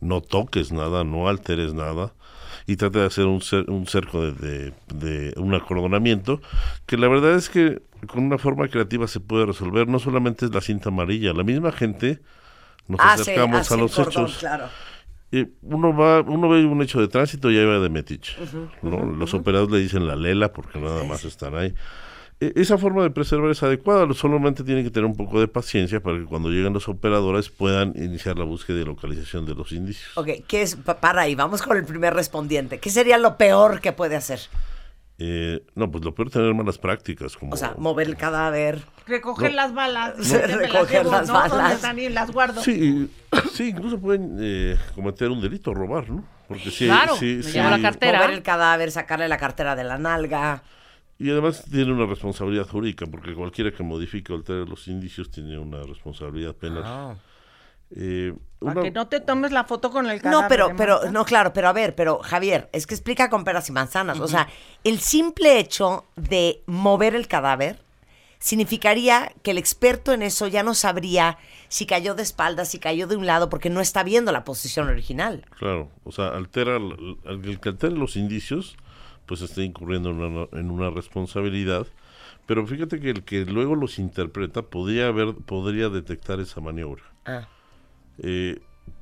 [0.00, 2.12] No toques nada, no alteres nada
[2.66, 6.40] y trate de hacer un, un cerco de, de, un acordonamiento
[6.84, 9.88] que la verdad es que con una forma creativa se puede resolver.
[9.88, 12.20] No solamente es la cinta amarilla, la misma gente
[12.88, 14.44] nos acercamos a los hechos.
[15.30, 18.36] y uno va, uno ve un hecho de tránsito y ahí va de metiche.
[18.82, 21.74] Los operados le dicen la lela porque nada más están ahí.
[22.40, 26.00] E, esa forma de preservar es adecuada, solamente tienen que tener un poco de paciencia
[26.00, 30.16] para que cuando lleguen los operadores puedan iniciar la búsqueda y localización de los indicios.
[30.16, 32.78] Ok, ¿qué es, para ahí, vamos con el primer respondiente.
[32.78, 34.40] ¿Qué sería lo peor que puede hacer?
[35.18, 37.36] Eh, no, pues lo peor es tener malas prácticas.
[37.36, 37.54] Como...
[37.54, 38.82] O sea, mover el cadáver.
[39.06, 40.14] Recoger las balas.
[40.30, 41.82] Recoger las, balas.
[41.82, 42.62] las guardo.
[42.62, 43.10] Sí,
[43.52, 46.22] sí incluso pueden eh, cometer un delito, robar, ¿no?
[46.48, 48.18] Porque sí, claro, sí, sí, la cartera.
[48.18, 50.62] Mover el cadáver, sacarle la cartera de la nalga.
[51.18, 55.58] Y además tiene una responsabilidad jurídica, porque cualquiera que modifique o altere los indicios tiene
[55.58, 56.82] una responsabilidad penal.
[56.84, 57.14] Ah.
[57.90, 60.42] Eh, Para que no te tomes la foto con el cadáver.
[60.42, 63.68] No, pero, pero, no, claro, pero a ver, pero Javier, es que explica con peras
[63.68, 64.20] y manzanas.
[64.20, 64.48] O sea,
[64.84, 67.78] el simple hecho de mover el cadáver
[68.38, 71.38] significaría que el experto en eso ya no sabría
[71.68, 74.88] si cayó de espaldas, si cayó de un lado, porque no está viendo la posición
[74.88, 75.44] original.
[75.58, 78.76] Claro, o sea, altera, el que altere los indicios
[79.26, 80.10] pues esté incurriendo
[80.52, 81.86] en una, responsabilidad.
[82.46, 87.02] Pero fíjate que el que luego los interpreta podría haber, podría detectar esa maniobra.
[87.24, 87.48] Ah.
[88.18, 88.60] Eh,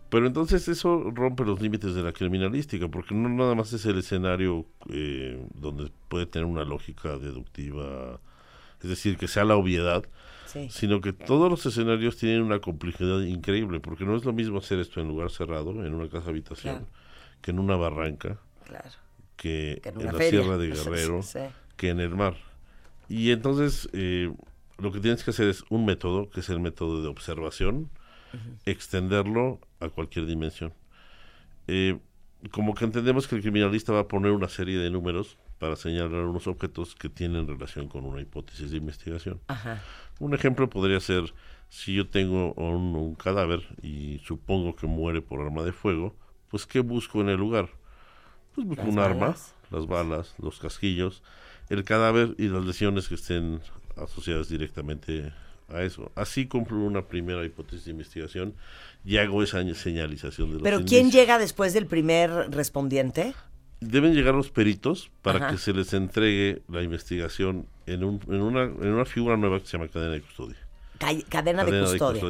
[0.09, 3.99] pero entonces eso rompe los límites de la criminalística, porque no nada más es el
[3.99, 8.21] escenario eh, donde puede tener una lógica deductiva,
[8.81, 10.05] es decir, que sea la obviedad,
[10.69, 14.79] sino que todos los escenarios tienen una complejidad increíble, porque no es lo mismo hacer
[14.79, 16.87] esto en lugar cerrado, en una casa habitación,
[17.43, 18.39] que en una barranca.
[18.65, 19.04] Claro
[19.37, 21.21] que, en, la Sierra de Guerrero,
[21.77, 22.37] que en el mar.
[23.09, 24.33] Y entonces eh,
[24.79, 27.91] lo que tienes que hacer es un método, que es el método de observación,
[28.65, 30.73] extenderlo a cualquier dimensión.
[31.69, 31.99] Eh,
[32.51, 36.25] como que entendemos que el criminalista va a poner una serie de números para señalar
[36.25, 39.41] unos objetos que tienen relación con una hipótesis de investigación.
[40.19, 41.33] Un ejemplo podría ser,
[41.69, 46.15] si yo tengo un, un, cadáver y supongo que muere por arma de fuego,
[46.49, 47.71] pues ¿qué busco en el lugar?
[48.55, 49.35] Pues un arma,
[49.71, 51.23] las balas, los casquillos,
[51.69, 53.61] el cadáver y las lesiones que estén
[53.97, 55.33] asociadas directamente
[55.69, 56.13] a eso.
[56.15, 58.55] Así cumplo una primera hipótesis de investigación
[59.05, 63.35] y hago esa señalización de los ¿Pero quién llega después del primer respondiente?
[63.81, 68.63] Deben llegar los peritos para que se les entregue la investigación en, un, en, una,
[68.63, 70.57] en una figura nueva que se llama cadena de custodia.
[71.29, 72.23] Cadena, de custodia.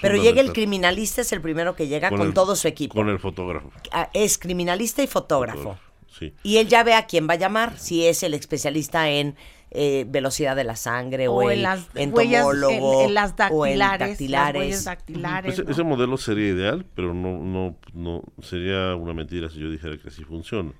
[0.00, 2.94] Pero llega el criminalista, es el primero que llega con, todo su equipo.
[2.94, 3.70] Con el fotógrafo.
[3.90, 5.78] Ah, es criminalista y fotógrafo.
[6.18, 6.34] sí.
[6.42, 9.36] Y él ya ve a quién va a llamar, si es el especialista en
[9.74, 15.82] eh, velocidad de la sangre o, el en las entomólogo en, las dactilares, dactilares ese,
[15.82, 20.24] modelo sería ideal, pero no, no, no sería una mentira si yo dijera que así
[20.24, 20.72] funciona.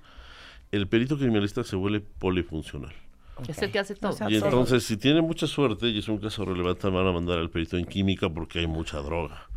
[0.71, 2.93] El perito criminalista se vuelve polifuncional.
[3.47, 4.15] Es el que hace todo.
[4.29, 7.49] Y entonces, si tiene mucha suerte y es un caso relevante, van a mandar al
[7.49, 9.47] perito en química porque hay mucha droga.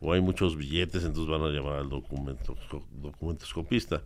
[0.00, 2.56] O hay muchos billetes, entonces van a llamar al documento,
[2.92, 4.02] documentoscopista.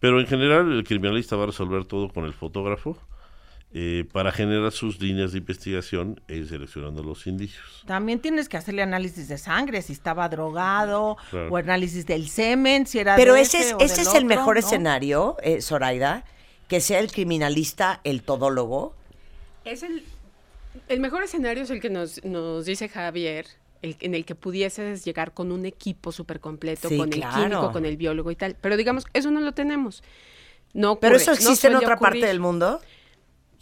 [0.00, 2.96] Pero en general, el criminalista va a resolver todo con el fotógrafo
[3.76, 7.82] eh, para generar sus líneas de investigación e ir seleccionando los indicios.
[7.86, 11.16] También tienes que hacerle análisis de sangre, si estaba drogado,
[11.50, 15.60] o análisis del semen, si era Pero ese es, ese es el mejor escenario, eh,
[15.60, 16.24] Zoraida,
[16.74, 18.96] que sea el criminalista el todólogo.
[19.64, 20.02] Es el,
[20.88, 23.46] el mejor escenario es el que nos, nos dice Javier,
[23.80, 27.86] el, en el que pudieses llegar con un equipo súper completo, con el químico, con
[27.86, 28.56] el biólogo y tal.
[28.60, 30.02] Pero digamos, eso no lo tenemos.
[30.72, 32.80] No ¿Pero eso existe en otra parte del mundo?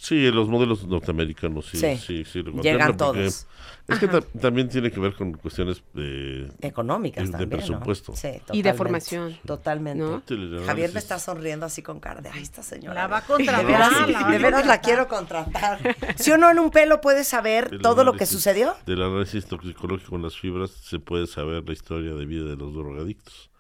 [0.03, 3.47] Sí, los modelos norteamericanos sí, sí, sí, Llegan todos.
[3.87, 4.09] Es que
[4.41, 8.13] también tiene que ver con cuestiones de, económicas de, presupuesto.
[8.51, 9.39] y de formación.
[9.47, 10.37] Totalmente.
[10.67, 12.95] Javier me está sonriendo así con cara de, ay, esta señora.
[12.95, 14.29] La va a contratar.
[14.33, 15.79] de veras la quiero contratar.
[16.17, 18.75] Si uno en un pelo puede saber todo lo que sucedió.
[18.85, 22.75] Del análisis toxicológico en las fibras se puede saber la historia de vida de los
[22.75, 23.51] drogadictos.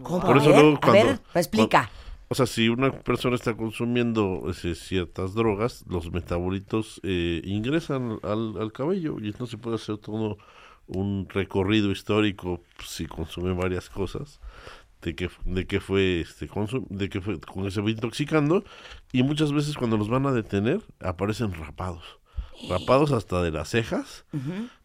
[0.00, 0.20] ¿Cómo?
[0.20, 1.90] Por eso luego cuando, a ver, explica.
[2.28, 8.72] O sea, si una persona está consumiendo ese, ciertas drogas, los metabolitos eh, ingresan al,
[8.72, 10.38] cabello y se puede hacer todo
[10.86, 14.40] un recorrido histórico si consume varias cosas
[15.00, 16.48] de que de que fue este
[16.90, 18.64] de que fue con se fue intoxicando
[19.12, 22.18] y muchas veces cuando los van a detener aparecen rapados
[22.68, 24.24] rapados hasta de las cejas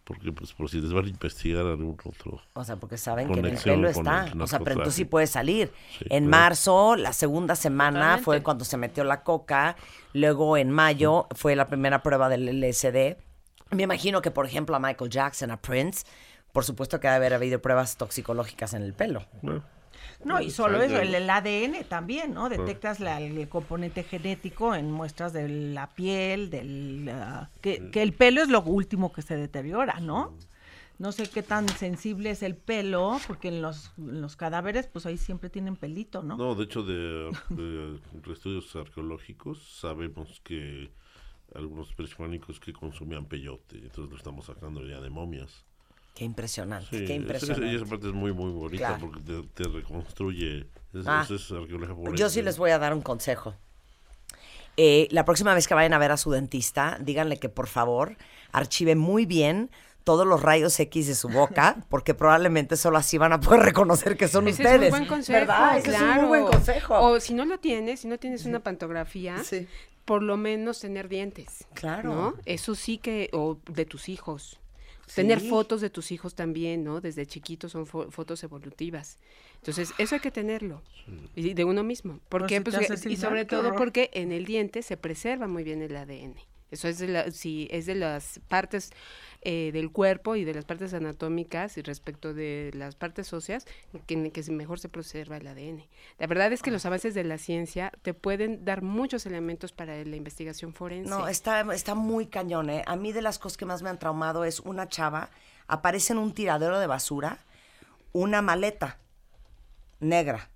[0.10, 2.42] porque pues por si les van a investigar algún otro.
[2.54, 4.26] O sea, porque saben que en el pelo está.
[4.40, 5.72] o sea, pero entonces sí puede salir.
[6.00, 9.76] en marzo, la segunda semana fue cuando se metió la coca.
[10.14, 13.18] Luego en mayo fue la primera prueba del LSD.
[13.70, 16.08] Me imagino que, por ejemplo, a Michael Jackson, a Prince,
[16.52, 19.24] por supuesto que debe haber habido pruebas toxicológicas en el pelo.
[20.24, 22.50] No, y solo eso, el, ADN también, ¿no?
[22.50, 28.50] Detectas el componente genético en muestras de la piel, del ah, que, el pelo es
[28.50, 30.34] lo último que se deteriora, ¿no?
[30.98, 35.18] No sé qué tan sensible es el pelo, porque en los, los cadáveres, pues ahí
[35.18, 36.36] siempre tienen pelito, ¿no?
[36.36, 37.32] No, de hecho, de,
[38.32, 40.92] estudios arqueológicos sabemos que
[41.56, 45.66] algunos prehispánicos que consumían peyote, entonces lo estamos sacando ya de momias.
[46.14, 47.72] Qué impresionante, qué impresionante.
[47.72, 49.22] y esa parte es muy, muy bonita porque
[49.54, 50.68] te, reconstruye.
[51.06, 51.26] Ah,
[52.16, 53.56] yo sí les voy a dar un consejo.
[54.76, 58.18] Eh, la próxima vez que vayan a ver a su dentista, díganle que por favor
[58.52, 59.70] archive muy bien
[60.04, 64.18] todos los rayos X de su boca, porque probablemente solo así van a poder reconocer
[64.18, 64.82] que son ustedes.
[64.82, 65.78] Es un buen consejo, ¿verdad?
[65.78, 67.00] Ese es un muy buen consejo.
[67.00, 69.36] O si no lo tienes, si no tienes una pantografía,
[70.06, 71.66] por lo menos tener dientes.
[71.74, 72.36] Claro.
[72.46, 74.60] Eso sí que, o de tus hijos.
[75.16, 77.02] Tener fotos de tus hijos también, ¿no?
[77.02, 79.18] Desde chiquitos son fotos evolutivas.
[79.56, 80.82] Entonces, eso hay que tenerlo.
[81.36, 82.20] Y de uno mismo.
[82.30, 82.62] ¿Por qué?
[82.62, 86.36] Pues, y sobre todo porque en el diente se preserva muy bien el ADN.
[86.72, 88.92] Eso es de, la, si es de las partes
[89.42, 93.66] eh, del cuerpo y de las partes anatómicas y respecto de las partes óseas
[94.06, 95.86] que, que mejor se preserva el ADN.
[96.18, 100.04] La verdad es que los avances de la ciencia te pueden dar muchos elementos para
[100.04, 101.10] la investigación forense.
[101.10, 102.70] No, está, está muy cañón.
[102.70, 102.84] ¿eh?
[102.86, 105.30] A mí de las cosas que más me han traumado es una chava,
[105.68, 107.40] aparece en un tiradero de basura
[108.12, 108.98] una maleta
[110.02, 110.50] negra.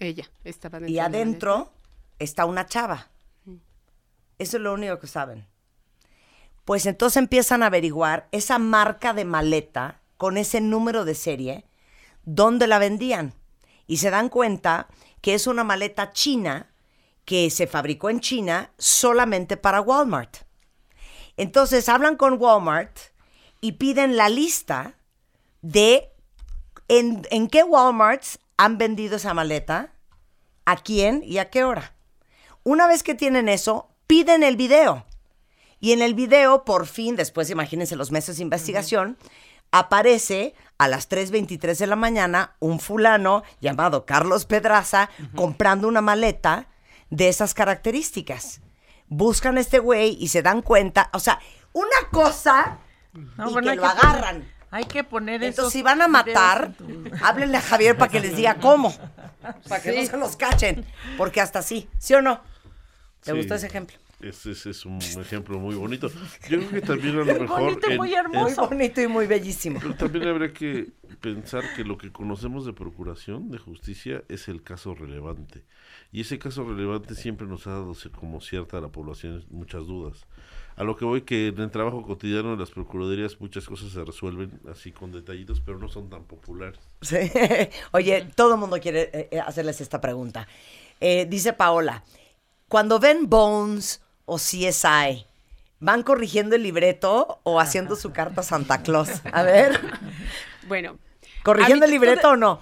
[0.00, 0.94] Ella estaba dentro.
[0.94, 1.72] Y adentro
[2.18, 3.08] está una chava.
[4.38, 5.46] Eso es lo único que saben.
[6.66, 11.64] Pues entonces empiezan a averiguar esa marca de maleta con ese número de serie,
[12.24, 13.34] dónde la vendían.
[13.86, 14.88] Y se dan cuenta
[15.20, 16.74] que es una maleta china
[17.24, 20.38] que se fabricó en China solamente para Walmart.
[21.36, 22.98] Entonces hablan con Walmart
[23.60, 24.96] y piden la lista
[25.62, 26.10] de
[26.88, 29.92] en, qué Walmarts han vendido esa maleta,
[30.64, 31.94] a quién y a qué hora.
[32.64, 35.06] Una vez que tienen eso, piden el video.
[35.80, 39.18] Y en el video, por fin, después imagínense los meses de investigación,
[39.70, 46.68] aparece a las 3.23 de la mañana un fulano llamado Carlos Pedraza comprando una maleta
[47.10, 48.60] de esas características.
[49.08, 51.38] Buscan a este güey y se dan cuenta, o sea,
[51.72, 52.78] una cosa
[53.14, 54.50] y que lo agarran.
[54.70, 55.48] hay que poner eso.
[55.50, 56.72] Entonces, si van a matar,
[57.22, 58.94] háblenle a Javier para que les diga cómo.
[59.68, 60.84] Para que no se los cachen.
[61.16, 62.40] Porque hasta así, ¿sí o no?
[63.22, 63.36] ¿Te Sí.
[63.36, 63.96] gustó ese ejemplo?
[64.20, 66.08] Ese, ese es un ejemplo muy bonito.
[66.48, 67.60] Yo creo que también a lo mejor...
[67.60, 68.62] bonito en- muy en- hermoso.
[68.62, 69.78] Muy bonito y muy bellísimo.
[69.80, 70.88] Pero también habría que
[71.20, 75.64] pensar que lo que conocemos de procuración de justicia es el caso relevante.
[76.12, 80.24] Y ese caso relevante siempre nos ha dado como cierta a la población muchas dudas.
[80.76, 84.04] A lo que voy que en el trabajo cotidiano de las procuradurías muchas cosas se
[84.04, 86.80] resuelven así con detallitos, pero no son tan populares.
[87.02, 87.16] Sí.
[87.92, 90.46] Oye, todo el mundo quiere eh, eh, hacerles esta pregunta.
[91.00, 92.02] Eh, dice Paola,
[92.68, 95.24] cuando ven Bones o CSI,
[95.80, 99.08] ¿van corrigiendo el libreto o haciendo su carta a Santa Claus?
[99.32, 99.80] A ver,
[100.68, 100.98] Bueno.
[101.42, 102.60] ¿corrigiendo el libreto o no?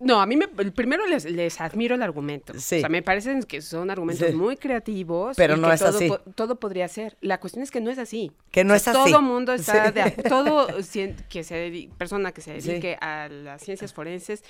[0.00, 2.52] No, a mí me, primero les, les admiro el argumento.
[2.58, 2.76] Sí.
[2.76, 4.34] O sea, me parecen que son argumentos Sí.
[4.34, 5.34] muy creativos.
[5.36, 6.08] Pero y no que es todo, así.
[6.08, 7.16] po- todo podría ser.
[7.20, 8.32] La cuestión es que no es así.
[8.50, 9.10] Que no O sea, es así.
[9.12, 9.92] Todo mundo está Sí.
[9.92, 14.44] de todo cien- que se persona que se dedique a las ciencias forenses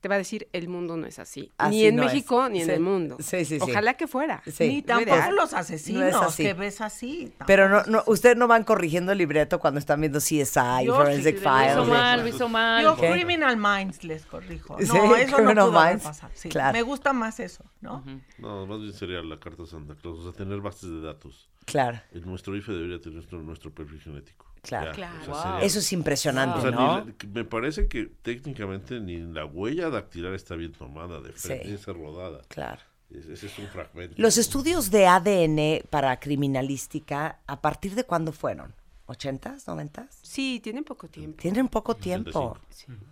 [0.00, 1.52] te va a decir el mundo no es así.
[1.58, 2.12] Así ni en no es.
[2.14, 2.72] México ni en Sí.
[2.72, 3.16] el mundo.
[3.20, 3.58] Sí, sí, sí.
[3.60, 4.42] Ojalá que fuera.
[4.46, 4.66] Sí.
[4.68, 6.42] Ni Lo tampoco los No asesinos es así.
[6.42, 7.32] que ves así.
[7.46, 11.36] Pero no, no, ustedes no van corrigiendo el libreto cuando están viendo CSI, Yo Forensic
[11.38, 11.76] sí, Files.
[11.76, 12.82] lo hizo mal, lo hizo mal.
[12.84, 13.10] Yo ¿Qué?
[13.10, 14.76] Criminal Minds les corrijo.
[14.78, 16.12] No, Sí, eso Criminal no pudo.
[16.34, 16.72] Sí, claro.
[16.72, 18.02] Me gusta más eso, ¿no?
[18.38, 21.48] No, más bien sería la carta Santa Claus, o sea, tener bases de datos.
[21.66, 22.00] Claro.
[22.12, 24.46] En nuestro IFE debería tener nuestro, nuestro perfil genético.
[24.62, 24.86] Claro.
[24.90, 25.18] Ya, Claro.
[25.20, 25.42] o sea, Wow.
[25.42, 27.04] sería- Eso es impresionante, O sea, ni ¿no?
[27.04, 31.66] la- que me parece que técnicamente ni la huella dactilar está bien tomada de frente,
[31.68, 31.74] Sí.
[31.74, 32.42] esa rodada.
[32.48, 32.80] Claro.
[33.10, 34.14] Ese, ese es un fragmento.
[34.18, 38.74] Los estudios de ADN para criminalística, ¿a partir de cuándo fueron?
[39.06, 40.20] ¿80s, 90s?
[40.22, 41.38] Sí, tienen poco tiempo.
[41.42, 42.56] Tienen poco tiempo.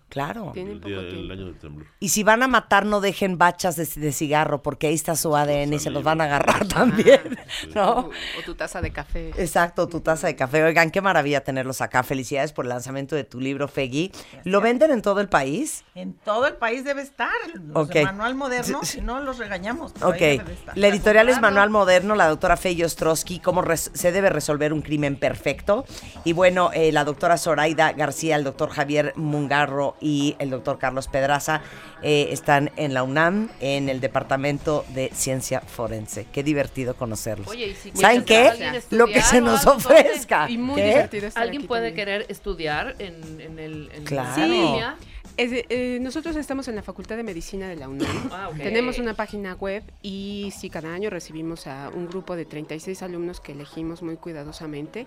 [0.08, 0.52] Claro.
[0.54, 1.86] Tienen El, día- el año del temblor.
[2.00, 5.36] Y si van a matar, no dejen bachas de, de cigarro, porque ahí está su
[5.36, 7.38] ADN y se los van a agarrar también,
[7.74, 7.90] ¿no?
[7.90, 9.30] O, o tu taza de café.
[9.36, 10.62] Exacto, tu taza de café.
[10.64, 12.02] Oigan, qué maravilla tenerlos acá.
[12.02, 14.10] Felicidades por el lanzamiento de tu libro, Feggy.
[14.44, 15.84] ¿Lo venden en todo el país?
[15.94, 17.28] En todo el país debe estar.
[17.54, 17.92] Los Ok.
[17.92, 19.92] de Manual Moderno, si no los regañamos.
[19.96, 20.78] ahí Ok, debe de estar.
[20.78, 21.40] la editorial es.
[21.40, 25.84] Manual Moderno, la doctora Fey Ostrowski, cómo se debe resolver un crimen perfecto.
[26.24, 31.08] Y bueno, eh, la doctora Zoraida García, el doctor Javier Mungarro y el doctor Carlos
[31.08, 31.62] Pedraza
[32.02, 36.26] eh, están en la UNAM, en el Departamento de Ciencia Forense.
[36.32, 37.48] Qué divertido conocerlos.
[37.48, 38.50] Oye, y si ¿Saben qué?
[38.90, 40.48] Lo que se nos algo, ofrezca.
[40.50, 44.40] Y muy divertido estar Alguien puede querer estudiar en, en el en Claro.
[44.40, 44.96] la línea.
[45.36, 48.28] Es eh, nosotros estamos en la Facultad de Medicina de la UNAM.
[48.32, 48.50] Ah.
[48.56, 53.40] Tenemos una página web y sí, cada año recibimos a un grupo de 36 alumnos
[53.40, 55.06] que elegimos muy cuidadosamente.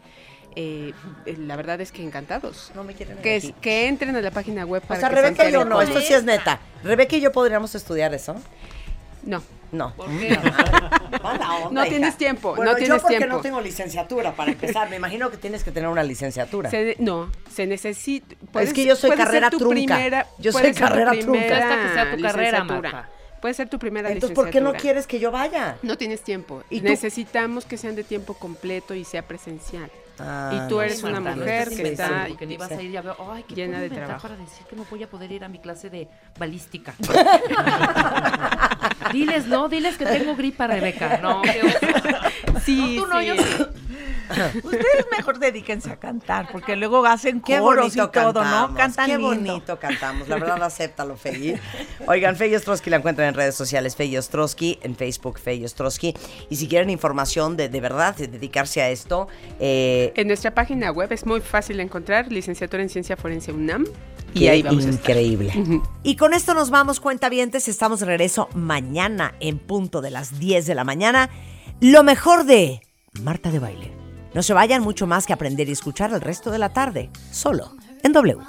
[0.56, 0.94] Eh,
[1.26, 2.72] eh, la verdad es que encantados.
[2.76, 5.15] No me quieren que, es- que entren a la página web O para sea, que
[5.15, 6.60] Rebeca y yo no, esto sí es neta.
[6.84, 8.36] Rebeca y yo podríamos estudiar eso.
[9.23, 9.41] No.
[9.72, 9.94] No.
[9.95, 10.38] ¿Por qué?
[11.23, 11.90] Mala onda, No hija.
[11.90, 13.36] tienes tiempo, Bueno, no tienes yo porque tiempo.
[13.38, 14.90] no tengo licenciatura para empezar.
[14.90, 16.69] Me imagino que tienes que tener una licenciatura.
[16.69, 18.36] Se- no, se necesita.
[18.60, 19.73] Es que yo soy carrera tu trunca.
[19.95, 21.32] Primera, Yo soy puede ser tu carrera trunca.
[21.32, 22.91] primera Basta que sea tu carrera, licenciatura.
[22.91, 23.10] Marta.
[23.40, 24.82] Puede ser tu primera Entonces, ¿por qué no licenciatura.
[24.82, 25.78] quieres que yo vaya?
[25.84, 26.64] No tienes tiempo.
[26.69, 26.88] ¿Y tú?
[26.88, 29.90] Necesitamos que sean de tiempo completo y sea presencial.
[30.19, 32.91] Ah, y tú no, eres una no mujer que está porque ni vas a ir
[32.91, 34.21] ya veo, ay, ¿qué llena de trabajo.
[34.21, 36.07] para decir que no voy a poder ir a mi clase de
[36.38, 36.93] balística.
[39.13, 41.19] diles, no, diles que tengo gripa, Rebeca.
[41.21, 42.59] No, oso.
[42.63, 43.25] Sí, No, tú no, sí.
[43.27, 43.65] yo sí.
[44.63, 48.77] Ustedes mejor dedíquense a cantar, porque luego hacen Qué coros y bonito todo, cantamos, ¿no?
[48.77, 49.27] Cantan qué lindo.
[49.27, 50.27] bonito cantamos.
[50.27, 51.59] La verdad, acéptalo, Fey.
[52.07, 56.15] Oigan, Fey Ostrowski la encuentran en redes sociales, Fey Ostrowski, en Facebook, Fey Ostrowski.
[56.49, 59.27] Y si quieren información de, de verdad, de dedicarse a esto,
[59.59, 63.85] eh, En nuestra página web es muy fácil encontrar licenciatura en Ciencia Forense UNAM.
[64.34, 65.01] Y ahí vamos a estar.
[65.11, 65.81] increíble.
[66.03, 67.68] Y con esto nos vamos, cuentavientes.
[67.68, 71.30] Estamos de regreso mañana en punto de las 10 de la mañana.
[71.81, 72.81] Lo mejor de
[73.19, 73.91] Marta de Baile.
[74.33, 77.75] No se vayan mucho más que aprender y escuchar el resto de la tarde, solo
[78.03, 78.41] en W.